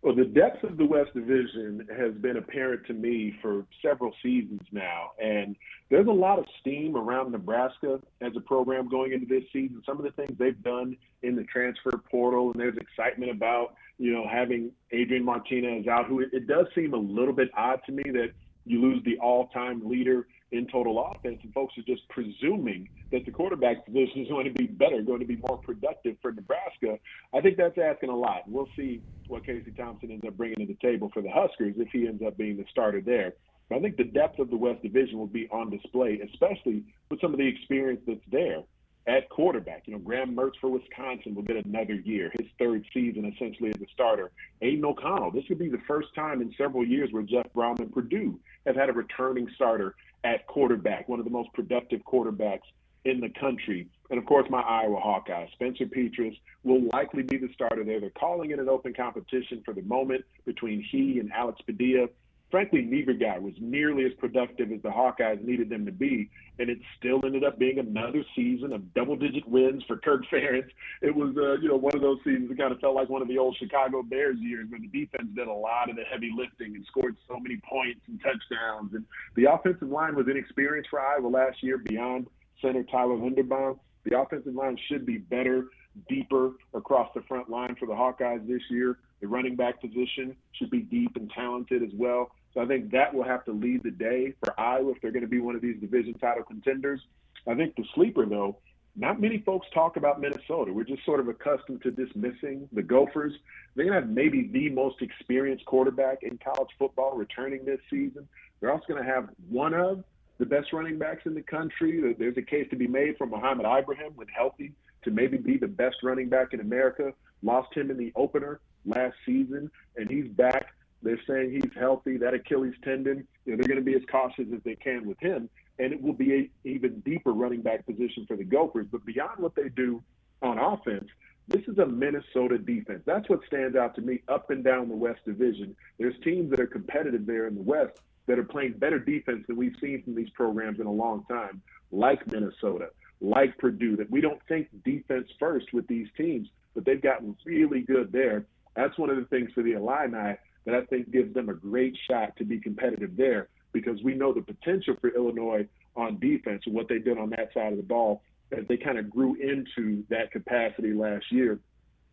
Well, 0.00 0.14
the 0.14 0.24
depth 0.24 0.62
of 0.62 0.76
the 0.76 0.84
West 0.84 1.12
Division 1.12 1.86
has 1.96 2.14
been 2.14 2.36
apparent 2.36 2.86
to 2.86 2.92
me 2.92 3.36
for 3.42 3.66
several 3.82 4.14
seasons 4.22 4.60
now. 4.70 5.10
And 5.20 5.56
there's 5.90 6.06
a 6.06 6.12
lot 6.12 6.38
of 6.38 6.44
steam 6.60 6.96
around 6.96 7.32
Nebraska 7.32 7.98
as 8.20 8.32
a 8.36 8.40
program 8.40 8.88
going 8.88 9.12
into 9.12 9.26
this 9.26 9.42
season. 9.52 9.82
Some 9.84 9.98
of 9.98 10.04
the 10.04 10.12
things 10.12 10.38
they've 10.38 10.62
done 10.62 10.96
in 11.22 11.34
the 11.34 11.42
transfer 11.44 11.90
portal, 12.10 12.52
and 12.52 12.60
there's 12.60 12.76
excitement 12.76 13.32
about, 13.32 13.74
you 13.98 14.12
know, 14.12 14.26
having 14.30 14.70
Adrian 14.92 15.24
Martinez 15.24 15.86
out, 15.88 16.06
who 16.06 16.20
it, 16.20 16.30
it 16.32 16.46
does 16.46 16.66
seem 16.74 16.94
a 16.94 16.98
little 16.98 17.34
bit 17.34 17.50
odd 17.56 17.80
to 17.86 17.92
me 17.92 18.04
that 18.12 18.28
you 18.64 18.80
lose 18.80 19.02
the 19.04 19.18
all 19.18 19.48
time 19.48 19.88
leader 19.88 20.26
in 20.52 20.66
total 20.68 21.12
offense, 21.12 21.38
and 21.42 21.52
folks 21.52 21.74
are 21.76 21.82
just 21.82 22.08
presuming 22.08 22.88
that 23.12 23.24
the 23.26 23.30
quarterback 23.30 23.84
position 23.84 24.22
is 24.22 24.28
going 24.30 24.46
to 24.46 24.52
be 24.52 24.66
better, 24.66 25.02
going 25.02 25.20
to 25.20 25.26
be 25.26 25.36
more 25.48 25.58
productive 25.58 26.16
for 26.22 26.32
Nebraska. 26.32 26.98
I 27.34 27.40
think 27.40 27.56
that's 27.56 27.78
asking 27.78 28.10
a 28.10 28.16
lot. 28.16 28.42
We'll 28.46 28.68
see 28.76 29.02
what 29.26 29.44
Casey 29.44 29.72
Thompson 29.72 30.10
ends 30.10 30.24
up 30.26 30.36
bringing 30.36 30.58
to 30.58 30.66
the 30.66 30.78
table 30.80 31.10
for 31.12 31.20
the 31.20 31.30
Huskers 31.30 31.74
if 31.76 31.88
he 31.92 32.06
ends 32.06 32.22
up 32.26 32.36
being 32.38 32.56
the 32.56 32.64
starter 32.70 33.02
there. 33.02 33.34
But 33.68 33.76
I 33.76 33.80
think 33.80 33.98
the 33.98 34.04
depth 34.04 34.38
of 34.38 34.48
the 34.48 34.56
West 34.56 34.82
Division 34.82 35.18
will 35.18 35.26
be 35.26 35.46
on 35.50 35.68
display, 35.68 36.20
especially 36.24 36.84
with 37.10 37.20
some 37.20 37.32
of 37.34 37.38
the 37.38 37.46
experience 37.46 38.00
that's 38.06 38.20
there 38.30 38.62
at 39.08 39.28
quarterback. 39.30 39.84
You 39.86 39.94
know, 39.94 39.98
Graham 39.98 40.36
Mertz 40.36 40.58
for 40.60 40.68
Wisconsin 40.68 41.34
will 41.34 41.42
get 41.42 41.64
another 41.64 41.94
year, 41.94 42.30
his 42.38 42.46
third 42.58 42.84
season 42.92 43.24
essentially 43.24 43.70
as 43.70 43.80
a 43.80 43.86
starter. 43.92 44.30
Aidan 44.60 44.84
O'Connell, 44.84 45.30
this 45.30 45.44
would 45.48 45.58
be 45.58 45.70
the 45.70 45.80
first 45.88 46.08
time 46.14 46.42
in 46.42 46.54
several 46.58 46.86
years 46.86 47.10
where 47.10 47.22
Jeff 47.22 47.46
Brohm 47.56 47.80
and 47.80 47.92
Purdue 47.92 48.38
have 48.66 48.76
had 48.76 48.90
a 48.90 48.92
returning 48.92 49.48
starter 49.54 49.94
at 50.24 50.46
quarterback, 50.46 51.08
one 51.08 51.18
of 51.18 51.24
the 51.24 51.30
most 51.30 51.50
productive 51.54 52.00
quarterbacks 52.02 52.68
in 53.06 53.20
the 53.20 53.30
country. 53.40 53.88
And 54.10 54.18
of 54.18 54.26
course, 54.26 54.46
my 54.50 54.60
Iowa 54.60 55.00
Hawkeyes. 55.00 55.50
Spencer 55.52 55.86
Petras 55.86 56.36
will 56.64 56.82
likely 56.92 57.22
be 57.22 57.38
the 57.38 57.48
starter 57.54 57.84
there. 57.84 58.00
They're 58.00 58.10
calling 58.10 58.50
it 58.50 58.58
an 58.58 58.68
open 58.68 58.92
competition 58.92 59.62
for 59.64 59.72
the 59.72 59.82
moment 59.82 60.24
between 60.44 60.82
he 60.82 61.18
and 61.18 61.32
Alex 61.32 61.60
Padilla 61.64 62.08
frankly, 62.50 62.82
neither 62.82 63.12
guy 63.12 63.38
was 63.38 63.54
nearly 63.60 64.04
as 64.04 64.12
productive 64.18 64.72
as 64.72 64.80
the 64.82 64.88
Hawkeyes 64.88 65.44
needed 65.44 65.68
them 65.68 65.84
to 65.86 65.92
be, 65.92 66.30
and 66.58 66.70
it 66.70 66.78
still 66.98 67.20
ended 67.24 67.44
up 67.44 67.58
being 67.58 67.78
another 67.78 68.24
season 68.34 68.72
of 68.72 68.94
double-digit 68.94 69.46
wins 69.48 69.82
for 69.86 69.98
Kirk 69.98 70.24
Ferentz. 70.32 70.70
It 71.02 71.14
was, 71.14 71.36
uh, 71.36 71.60
you 71.60 71.68
know, 71.68 71.76
one 71.76 71.94
of 71.94 72.00
those 72.00 72.18
seasons 72.24 72.48
that 72.48 72.58
kind 72.58 72.72
of 72.72 72.80
felt 72.80 72.94
like 72.94 73.08
one 73.08 73.22
of 73.22 73.28
the 73.28 73.38
old 73.38 73.56
Chicago 73.58 74.02
Bears 74.02 74.38
years 74.38 74.66
when 74.70 74.82
the 74.82 74.88
defense 74.88 75.28
did 75.34 75.48
a 75.48 75.52
lot 75.52 75.90
of 75.90 75.96
the 75.96 76.04
heavy 76.04 76.32
lifting 76.36 76.74
and 76.74 76.84
scored 76.86 77.16
so 77.28 77.38
many 77.38 77.60
points 77.68 78.00
and 78.08 78.20
touchdowns, 78.20 78.94
and 78.94 79.04
the 79.36 79.44
offensive 79.44 79.88
line 79.88 80.14
was 80.14 80.26
inexperienced 80.28 80.90
for 80.90 81.00
Iowa 81.00 81.28
last 81.28 81.62
year 81.62 81.78
beyond 81.78 82.26
center 82.62 82.82
Tyler 82.84 83.16
Linderbaum. 83.16 83.78
The 84.04 84.18
offensive 84.18 84.54
line 84.54 84.78
should 84.88 85.04
be 85.04 85.18
better, 85.18 85.66
deeper 86.08 86.52
across 86.74 87.10
the 87.14 87.22
front 87.22 87.50
line 87.50 87.76
for 87.78 87.86
the 87.86 87.92
Hawkeyes 87.92 88.46
this 88.48 88.62
year. 88.70 88.98
The 89.20 89.26
running 89.26 89.56
back 89.56 89.80
position 89.80 90.36
should 90.52 90.70
be 90.70 90.80
deep 90.80 91.16
and 91.16 91.30
talented 91.30 91.82
as 91.82 91.90
well. 91.94 92.30
So 92.58 92.64
I 92.64 92.66
think 92.66 92.90
that 92.90 93.14
will 93.14 93.22
have 93.22 93.44
to 93.44 93.52
lead 93.52 93.84
the 93.84 93.92
day 93.92 94.34
for 94.42 94.58
Iowa 94.58 94.90
if 94.90 95.00
they're 95.00 95.12
going 95.12 95.22
to 95.22 95.28
be 95.28 95.38
one 95.38 95.54
of 95.54 95.62
these 95.62 95.76
division 95.80 96.14
title 96.14 96.42
contenders. 96.42 97.00
I 97.46 97.54
think 97.54 97.76
the 97.76 97.84
sleeper, 97.94 98.26
though, 98.26 98.56
not 98.96 99.20
many 99.20 99.38
folks 99.38 99.68
talk 99.72 99.96
about 99.96 100.20
Minnesota. 100.20 100.72
We're 100.72 100.82
just 100.82 101.04
sort 101.04 101.20
of 101.20 101.28
accustomed 101.28 101.84
to 101.84 101.92
dismissing 101.92 102.68
the 102.72 102.82
Gophers. 102.82 103.32
They're 103.76 103.84
going 103.84 103.94
to 103.94 104.00
have 104.00 104.10
maybe 104.10 104.50
the 104.52 104.70
most 104.70 105.02
experienced 105.02 105.66
quarterback 105.66 106.24
in 106.24 106.36
college 106.38 106.70
football 106.80 107.16
returning 107.16 107.64
this 107.64 107.78
season. 107.88 108.26
They're 108.58 108.72
also 108.72 108.86
going 108.88 109.04
to 109.04 109.08
have 109.08 109.28
one 109.48 109.72
of 109.72 110.02
the 110.38 110.46
best 110.46 110.72
running 110.72 110.98
backs 110.98 111.26
in 111.26 111.36
the 111.36 111.42
country. 111.42 112.12
There's 112.18 112.38
a 112.38 112.42
case 112.42 112.66
to 112.70 112.76
be 112.76 112.88
made 112.88 113.18
for 113.18 113.28
Mohamed 113.28 113.66
Ibrahim 113.66 114.14
when 114.16 114.26
healthy 114.26 114.72
to 115.04 115.12
maybe 115.12 115.36
be 115.36 115.58
the 115.58 115.68
best 115.68 115.98
running 116.02 116.28
back 116.28 116.54
in 116.54 116.58
America. 116.58 117.12
Lost 117.44 117.72
him 117.72 117.92
in 117.92 117.96
the 117.96 118.12
opener 118.16 118.58
last 118.84 119.14
season, 119.24 119.70
and 119.96 120.10
he's 120.10 120.26
back. 120.26 120.72
They're 121.02 121.20
saying 121.26 121.52
he's 121.52 121.72
healthy. 121.78 122.16
That 122.16 122.34
Achilles 122.34 122.74
tendon, 122.82 123.26
you 123.44 123.52
know, 123.52 123.58
they're 123.58 123.68
going 123.68 123.84
to 123.84 123.84
be 123.84 123.94
as 123.94 124.02
cautious 124.10 124.46
as 124.54 124.60
they 124.64 124.74
can 124.74 125.06
with 125.06 125.18
him, 125.20 125.48
and 125.78 125.92
it 125.92 126.02
will 126.02 126.12
be 126.12 126.34
a 126.34 126.50
even 126.68 127.00
deeper 127.00 127.32
running 127.32 127.62
back 127.62 127.86
position 127.86 128.26
for 128.26 128.36
the 128.36 128.44
Gophers. 128.44 128.86
But 128.90 129.04
beyond 129.04 129.38
what 129.38 129.54
they 129.54 129.68
do 129.68 130.02
on 130.42 130.58
offense, 130.58 131.08
this 131.46 131.62
is 131.66 131.78
a 131.78 131.86
Minnesota 131.86 132.58
defense. 132.58 133.02
That's 133.06 133.28
what 133.28 133.40
stands 133.46 133.76
out 133.76 133.94
to 133.94 134.02
me 134.02 134.20
up 134.28 134.50
and 134.50 134.62
down 134.62 134.88
the 134.88 134.96
West 134.96 135.20
Division. 135.24 135.74
There's 135.98 136.18
teams 136.22 136.50
that 136.50 136.60
are 136.60 136.66
competitive 136.66 137.26
there 137.26 137.46
in 137.46 137.54
the 137.54 137.62
West 137.62 138.00
that 138.26 138.38
are 138.38 138.44
playing 138.44 138.74
better 138.74 138.98
defense 138.98 139.44
than 139.46 139.56
we've 139.56 139.76
seen 139.80 140.02
from 140.02 140.14
these 140.14 140.28
programs 140.30 140.78
in 140.78 140.86
a 140.86 140.92
long 140.92 141.24
time, 141.30 141.62
like 141.90 142.26
Minnesota, 142.26 142.90
like 143.22 143.56
Purdue, 143.56 143.96
that 143.96 144.10
we 144.10 144.20
don't 144.20 144.40
think 144.46 144.68
defense 144.84 145.28
first 145.38 145.72
with 145.72 145.86
these 145.86 146.08
teams, 146.16 146.48
but 146.74 146.84
they've 146.84 147.00
gotten 147.00 147.34
really 147.46 147.80
good 147.80 148.12
there. 148.12 148.44
That's 148.76 148.98
one 148.98 149.08
of 149.08 149.16
the 149.16 149.24
things 149.24 149.50
for 149.54 149.62
the 149.62 149.72
Illini 149.72 150.36
that 150.68 150.76
I 150.76 150.84
think 150.84 151.10
gives 151.10 151.32
them 151.32 151.48
a 151.48 151.54
great 151.54 151.96
shot 152.10 152.36
to 152.36 152.44
be 152.44 152.60
competitive 152.60 153.16
there 153.16 153.48
because 153.72 154.02
we 154.02 154.14
know 154.14 154.34
the 154.34 154.42
potential 154.42 154.94
for 155.00 155.08
Illinois 155.08 155.66
on 155.96 156.18
defense 156.18 156.62
and 156.66 156.74
what 156.74 156.88
they 156.88 156.98
did 156.98 157.16
on 157.16 157.30
that 157.30 157.54
side 157.54 157.72
of 157.72 157.78
the 157.78 157.82
ball 157.82 158.22
as 158.52 158.66
they 158.68 158.76
kind 158.76 158.98
of 158.98 159.08
grew 159.08 159.34
into 159.36 160.04
that 160.10 160.30
capacity 160.30 160.92
last 160.92 161.24
year. 161.30 161.58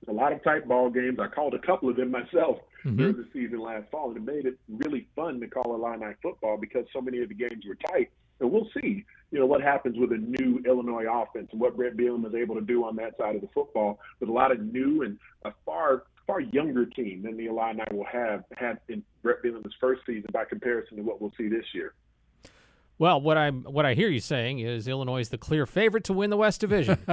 A 0.07 0.11
lot 0.11 0.31
of 0.31 0.41
tight 0.43 0.67
ball 0.67 0.89
games. 0.89 1.19
I 1.19 1.27
called 1.27 1.53
a 1.53 1.59
couple 1.59 1.89
of 1.89 1.97
them 1.97 2.11
myself 2.11 2.59
mm-hmm. 2.85 2.95
during 2.95 3.17
the 3.17 3.27
season 3.33 3.59
last 3.59 3.89
fall, 3.91 4.11
and 4.11 4.17
it 4.17 4.33
made 4.33 4.45
it 4.45 4.57
really 4.69 5.07
fun 5.15 5.41
to 5.41 5.47
call 5.47 5.75
Illini 5.75 6.13
football 6.21 6.57
because 6.57 6.85
so 6.93 7.01
many 7.01 7.21
of 7.21 7.29
the 7.29 7.35
games 7.35 7.65
were 7.67 7.77
tight. 7.91 8.09
And 8.39 8.51
we'll 8.51 8.69
see, 8.81 9.03
you 9.31 9.39
know, 9.39 9.45
what 9.45 9.61
happens 9.61 9.97
with 9.97 10.11
a 10.11 10.17
new 10.17 10.61
Illinois 10.65 11.05
offense 11.11 11.49
and 11.51 11.59
what 11.59 11.75
Bret 11.75 11.97
Bielema 11.97 12.27
is 12.27 12.35
able 12.35 12.55
to 12.55 12.61
do 12.61 12.85
on 12.85 12.95
that 12.97 13.17
side 13.17 13.35
of 13.35 13.41
the 13.41 13.49
football 13.53 13.99
with 14.19 14.29
a 14.29 14.31
lot 14.31 14.51
of 14.51 14.61
new 14.61 15.03
and 15.03 15.17
a 15.43 15.51
far 15.65 16.03
far 16.28 16.39
younger 16.39 16.86
team 16.86 17.23
than 17.23 17.38
the 17.38 17.47
Illini 17.47 17.84
will 17.91 18.05
have 18.05 18.43
had 18.57 18.80
in 18.88 19.03
Bret 19.21 19.43
Bielema's 19.43 19.73
first 19.80 20.01
season 20.05 20.30
by 20.32 20.45
comparison 20.45 20.97
to 20.97 21.03
what 21.03 21.21
we'll 21.21 21.34
see 21.38 21.47
this 21.47 21.65
year. 21.73 21.93
Well, 22.97 23.19
what 23.19 23.38
I 23.38 23.49
what 23.49 23.86
I 23.86 23.93
hear 23.93 24.09
you 24.09 24.21
saying 24.21 24.59
is 24.59 24.88
Illinois 24.88 25.19
is 25.19 25.30
the 25.30 25.38
clear 25.38 25.65
favorite 25.65 26.05
to 26.05 26.13
win 26.13 26.30
the 26.30 26.38
West 26.38 26.61
Division. 26.61 26.97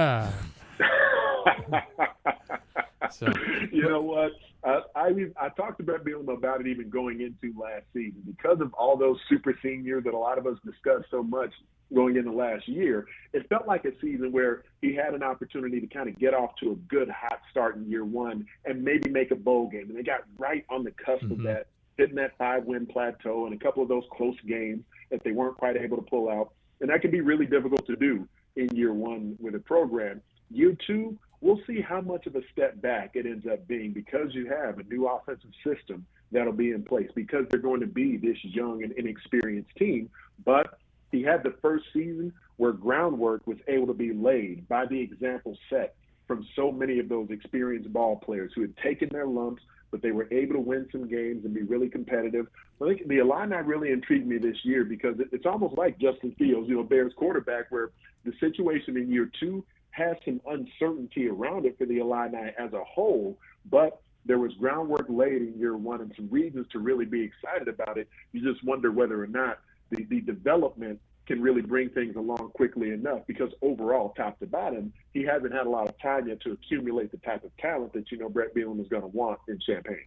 so. 3.11 3.27
You 3.71 3.89
know 3.89 4.01
what? 4.01 4.31
Uh, 4.63 4.81
I 4.95 5.13
I 5.39 5.49
talked 5.49 5.77
to 5.79 5.83
Bret 5.83 6.05
Bielema 6.05 6.37
about 6.37 6.61
it 6.61 6.67
even 6.67 6.89
going 6.89 7.19
into 7.19 7.53
last 7.59 7.83
season 7.93 8.23
because 8.25 8.61
of 8.61 8.73
all 8.73 8.95
those 8.95 9.19
super 9.27 9.57
seniors 9.61 10.05
that 10.05 10.13
a 10.13 10.17
lot 10.17 10.37
of 10.37 10.47
us 10.47 10.57
discussed 10.65 11.07
so 11.11 11.21
much 11.21 11.51
going 11.93 12.17
into 12.17 12.31
last 12.31 12.67
year. 12.67 13.05
It 13.33 13.47
felt 13.49 13.67
like 13.67 13.85
a 13.85 13.91
season 14.01 14.31
where 14.31 14.63
he 14.81 14.93
had 14.93 15.13
an 15.13 15.23
opportunity 15.23 15.79
to 15.79 15.87
kind 15.87 16.09
of 16.09 16.17
get 16.17 16.33
off 16.33 16.55
to 16.61 16.71
a 16.71 16.75
good 16.75 17.09
hot 17.09 17.41
start 17.51 17.75
in 17.75 17.89
year 17.89 18.05
one 18.05 18.45
and 18.65 18.83
maybe 18.83 19.09
make 19.09 19.31
a 19.31 19.35
bowl 19.35 19.69
game. 19.69 19.89
And 19.89 19.97
they 19.97 20.03
got 20.03 20.21
right 20.37 20.65
on 20.69 20.83
the 20.83 20.91
cusp 20.91 21.23
mm-hmm. 21.23 21.33
of 21.33 21.43
that, 21.43 21.67
hitting 21.97 22.15
that 22.15 22.37
five 22.37 22.65
win 22.65 22.85
plateau 22.85 23.45
and 23.45 23.53
a 23.53 23.63
couple 23.63 23.83
of 23.83 23.89
those 23.89 24.03
close 24.11 24.37
games 24.47 24.83
that 25.11 25.23
they 25.23 25.31
weren't 25.31 25.57
quite 25.57 25.77
able 25.77 25.97
to 25.97 26.03
pull 26.03 26.29
out. 26.29 26.53
And 26.81 26.89
that 26.89 27.01
can 27.01 27.11
be 27.11 27.21
really 27.21 27.45
difficult 27.45 27.85
to 27.87 27.95
do 27.95 28.27
in 28.55 28.67
year 28.75 28.93
one 28.93 29.35
with 29.39 29.55
a 29.55 29.59
program. 29.59 30.21
Year 30.51 30.75
two, 30.85 31.17
we'll 31.41 31.61
see 31.67 31.81
how 31.81 32.01
much 32.01 32.25
of 32.27 32.35
a 32.35 32.41
step 32.51 32.81
back 32.81 33.11
it 33.15 33.25
ends 33.25 33.45
up 33.51 33.67
being 33.67 33.91
because 33.91 34.33
you 34.33 34.47
have 34.47 34.79
a 34.79 34.83
new 34.83 35.07
offensive 35.07 35.51
system 35.63 36.05
that'll 36.31 36.53
be 36.53 36.71
in 36.71 36.83
place 36.83 37.09
because 37.15 37.45
they're 37.49 37.59
going 37.59 37.81
to 37.81 37.87
be 37.87 38.17
this 38.17 38.37
young 38.43 38.83
and 38.83 38.91
inexperienced 38.93 39.75
team. 39.77 40.09
But 40.43 40.79
he 41.13 41.21
had 41.21 41.43
the 41.43 41.53
first 41.61 41.85
season 41.93 42.33
where 42.57 42.73
groundwork 42.73 43.45
was 43.45 43.59
able 43.67 43.85
to 43.87 43.93
be 43.93 44.11
laid 44.11 44.67
by 44.67 44.85
the 44.87 44.99
example 44.99 45.55
set 45.69 45.95
from 46.27 46.45
so 46.55 46.71
many 46.71 46.97
of 46.99 47.07
those 47.07 47.29
experienced 47.29 47.93
ball 47.93 48.15
players 48.15 48.51
who 48.55 48.61
had 48.61 48.75
taken 48.77 49.09
their 49.11 49.27
lumps, 49.27 49.61
but 49.91 50.01
they 50.01 50.11
were 50.11 50.27
able 50.31 50.53
to 50.55 50.59
win 50.59 50.87
some 50.91 51.07
games 51.07 51.45
and 51.45 51.53
be 51.53 51.61
really 51.61 51.87
competitive. 51.87 52.47
I 52.81 52.87
think 52.87 53.07
the 53.07 53.19
Illini 53.19 53.57
really 53.57 53.91
intrigued 53.91 54.25
me 54.25 54.39
this 54.39 54.57
year 54.63 54.83
because 54.83 55.15
it's 55.31 55.45
almost 55.45 55.77
like 55.77 55.99
Justin 55.99 56.33
Fields, 56.39 56.67
you 56.67 56.77
know, 56.77 56.83
Bears 56.83 57.13
quarterback, 57.15 57.69
where 57.69 57.91
the 58.25 58.33
situation 58.39 58.97
in 58.97 59.11
year 59.11 59.29
two 59.39 59.63
has 59.91 60.17
some 60.25 60.41
uncertainty 60.47 61.27
around 61.27 61.67
it 61.67 61.77
for 61.77 61.85
the 61.85 61.99
Illini 61.99 62.53
as 62.57 62.73
a 62.73 62.83
whole, 62.83 63.37
but 63.69 64.01
there 64.25 64.39
was 64.39 64.51
groundwork 64.55 65.05
laid 65.09 65.43
in 65.43 65.59
year 65.59 65.77
one 65.77 66.01
and 66.01 66.11
some 66.15 66.29
reasons 66.31 66.65
to 66.71 66.79
really 66.79 67.05
be 67.05 67.21
excited 67.21 67.67
about 67.67 67.99
it. 67.99 68.09
You 68.31 68.41
just 68.41 68.63
wonder 68.65 68.91
whether 68.91 69.21
or 69.21 69.27
not 69.27 69.59
the, 69.95 70.03
the 70.05 70.21
development 70.21 70.99
can 71.25 71.41
really 71.41 71.61
bring 71.61 71.89
things 71.89 72.15
along 72.15 72.51
quickly 72.53 72.91
enough 72.91 73.21
because 73.27 73.49
overall, 73.61 74.13
top 74.17 74.39
to 74.39 74.45
bottom, 74.45 74.91
he 75.13 75.23
hasn't 75.23 75.53
had 75.53 75.65
a 75.65 75.69
lot 75.69 75.87
of 75.87 75.97
time 76.01 76.27
yet 76.27 76.41
to 76.41 76.51
accumulate 76.51 77.11
the 77.11 77.17
type 77.17 77.43
of 77.43 77.55
talent 77.57 77.93
that 77.93 78.11
you 78.11 78.17
know 78.17 78.29
Bret 78.29 78.53
Bielema 78.53 78.81
is 78.81 78.87
going 78.89 79.03
to 79.03 79.07
want 79.07 79.39
in 79.47 79.59
Champaign. 79.65 80.05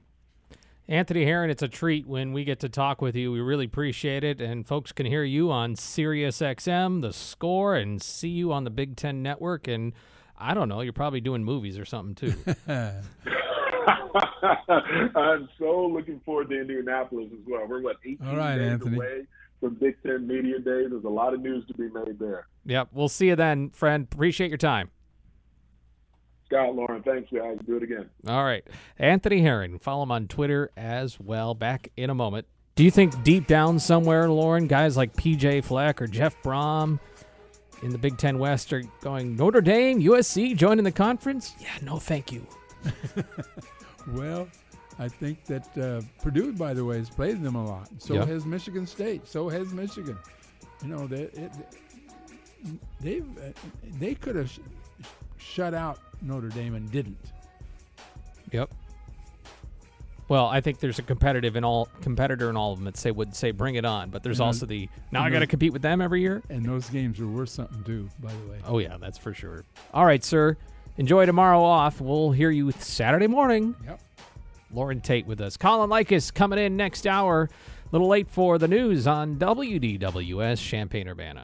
Anthony 0.89 1.25
Herron, 1.25 1.51
it's 1.51 1.63
a 1.63 1.69
treat 1.69 2.07
when 2.07 2.33
we 2.33 2.45
get 2.45 2.61
to 2.61 2.69
talk 2.69 3.03
with 3.03 3.17
you. 3.17 3.33
We 3.33 3.41
really 3.41 3.65
appreciate 3.65 4.23
it. 4.23 4.41
And 4.41 4.65
folks 4.65 4.93
can 4.93 5.05
hear 5.07 5.25
you 5.25 5.51
on 5.51 5.75
Sirius 5.75 6.39
XM, 6.39 7.03
The 7.03 7.13
Score, 7.13 7.75
and 7.75 8.01
see 8.01 8.29
you 8.29 8.53
on 8.53 8.63
the 8.63 8.71
Big 8.71 8.95
Ten 8.95 9.21
Network. 9.21 9.67
And 9.67 9.95
I 10.39 10.55
don't 10.55 10.69
know, 10.69 10.83
you're 10.83 10.93
probably 10.93 11.21
doing 11.21 11.43
movies 11.43 11.77
or 11.77 11.85
something 11.85 12.15
too. 12.15 12.35
I'm 15.17 15.49
so 15.59 15.87
looking 15.87 16.21
forward 16.25 16.51
to 16.51 16.61
Indianapolis 16.61 17.31
as 17.33 17.41
well. 17.49 17.67
We're, 17.67 17.83
what, 17.83 17.97
18 18.05 18.29
All 18.29 18.37
right, 18.37 18.57
days 18.57 18.73
Anthony. 18.73 18.97
away 18.97 19.27
from 19.61 19.75
Big 19.75 19.97
Ten 20.03 20.27
Media 20.27 20.59
Days. 20.59 20.89
There's 20.91 21.05
a 21.05 21.09
lot 21.09 21.35
of 21.35 21.41
news 21.41 21.67
to 21.67 21.75
be 21.75 21.89
made 21.89 22.19
there. 22.19 22.47
Yep. 22.65 22.89
We'll 22.93 23.09
see 23.09 23.29
you 23.29 23.37
then, 23.37 23.71
friend. 23.71 24.07
Appreciate 24.11 24.49
your 24.49 24.59
time. 24.59 24.91
Scott 26.47 26.75
Loren. 26.75 27.03
Thanks, 27.03 27.31
guys. 27.33 27.59
Do 27.67 27.77
it 27.77 27.83
again. 27.83 28.09
All 28.27 28.45
right. 28.45 28.65
Anthony 28.99 29.41
Herron. 29.41 29.79
Follow 29.79 30.05
him 30.05 30.13
on 30.13 30.29
Twitter 30.29 30.71
as 30.77 31.19
well. 31.19 31.55
Back 31.55 31.91
in 31.97 32.11
a 32.11 32.15
moment. 32.15 32.47
Do 32.77 32.85
you 32.85 32.91
think 32.91 33.23
deep 33.23 33.47
down 33.47 33.79
somewhere, 33.79 34.29
Loren, 34.31 34.67
guys 34.67 34.97
like 34.97 35.15
PJ 35.15 35.65
Fleck 35.65 36.01
or 36.03 36.07
Jeff 36.07 36.41
Brohm 36.43 37.01
in 37.83 37.91
the 37.91 37.99
Big 37.99 38.19
Ten 38.19 38.39
West 38.39 38.73
are 38.73 38.83
going 39.01 39.35
Notre 39.35 39.63
Dame, 39.63 40.01
USC 40.03 40.55
joining 40.55 40.85
the 40.85 40.93
conference? 40.93 41.55
Yeah, 41.59 41.71
no, 41.83 41.99
thank 41.99 42.31
you. 42.31 42.47
well, 44.09 44.47
I 44.99 45.09
think 45.09 45.45
that 45.45 45.79
uh, 45.79 46.01
Purdue, 46.23 46.53
by 46.53 46.73
the 46.73 46.85
way, 46.85 46.99
has 46.99 47.11
played 47.11 47.43
them 47.43 47.55
a 47.55 47.65
lot. 47.65 47.89
So 47.99 48.15
yep. 48.15 48.29
has 48.29 48.47
Michigan 48.47 48.87
State. 48.87 49.29
So 49.29 49.49
has 49.49 49.73
Michigan. 49.73 50.19
You 50.83 50.89
know, 50.89 51.07
they 51.07 51.23
it, 51.23 51.53
they've 53.01 53.27
uh, 53.39 53.51
they 53.99 54.15
could 54.15 54.37
have 54.37 54.51
sh- 54.51 54.59
shut 55.37 55.75
out 55.75 55.99
Notre 56.23 56.49
Dame 56.49 56.75
and 56.75 56.91
didn't. 56.91 57.33
Yep. 58.53 58.71
Well, 60.29 60.47
I 60.47 60.61
think 60.61 60.81
there's 60.81 60.99
a 60.99 61.03
competitive 61.03 61.55
in 61.55 61.63
all 61.63 61.89
competitor 62.01 62.51
in 62.51 62.57
all 62.57 62.73
of 62.73 62.79
them 62.79 62.87
that 62.87 62.97
say 62.97 63.11
would 63.13 63.37
say 63.37 63.53
bring 63.53 63.77
it 63.77 63.85
on, 63.85 64.11
but 64.11 64.23
there's 64.23 64.41
and 64.41 64.47
also 64.47 64.67
the 64.67 64.89
now 65.13 65.23
I 65.23 65.31
got 65.31 65.39
to 65.41 65.47
compete 65.47 65.73
with 65.73 65.83
them 65.83 66.01
every 66.01 66.21
year. 66.21 66.43
And 66.49 66.65
those 66.65 66.91
games 66.91 67.21
are 67.21 67.29
worth 67.29 67.51
something 67.51 67.85
too, 67.85 68.09
by 68.21 68.33
the 68.33 68.51
way. 68.51 68.59
Oh 68.67 68.79
yeah, 68.79 68.97
that's 68.99 69.19
for 69.19 69.33
sure. 69.33 69.65
All 69.95 70.05
right, 70.05 70.25
sir. 70.25 70.57
Enjoy 70.97 71.27
tomorrow 71.27 71.63
off. 71.63 72.01
We'll 72.01 72.33
hear 72.33 72.51
you 72.51 72.73
Saturday 72.73 73.27
morning. 73.27 73.77
Yep. 73.85 74.01
Loren 74.71 75.01
Tate 75.01 75.27
with 75.27 75.41
us. 75.41 75.57
Colin 75.57 75.91
Likas 75.91 76.33
coming 76.33 76.59
in 76.59 76.77
next 76.77 77.07
hour. 77.07 77.49
A 77.85 77.89
little 77.93 78.09
late 78.09 78.29
for 78.29 78.59
the 78.59 78.69
news 78.69 79.07
on 79.07 79.37
WDWS 79.37 80.59
Champaign 80.61 81.09
Urbana. 81.09 81.35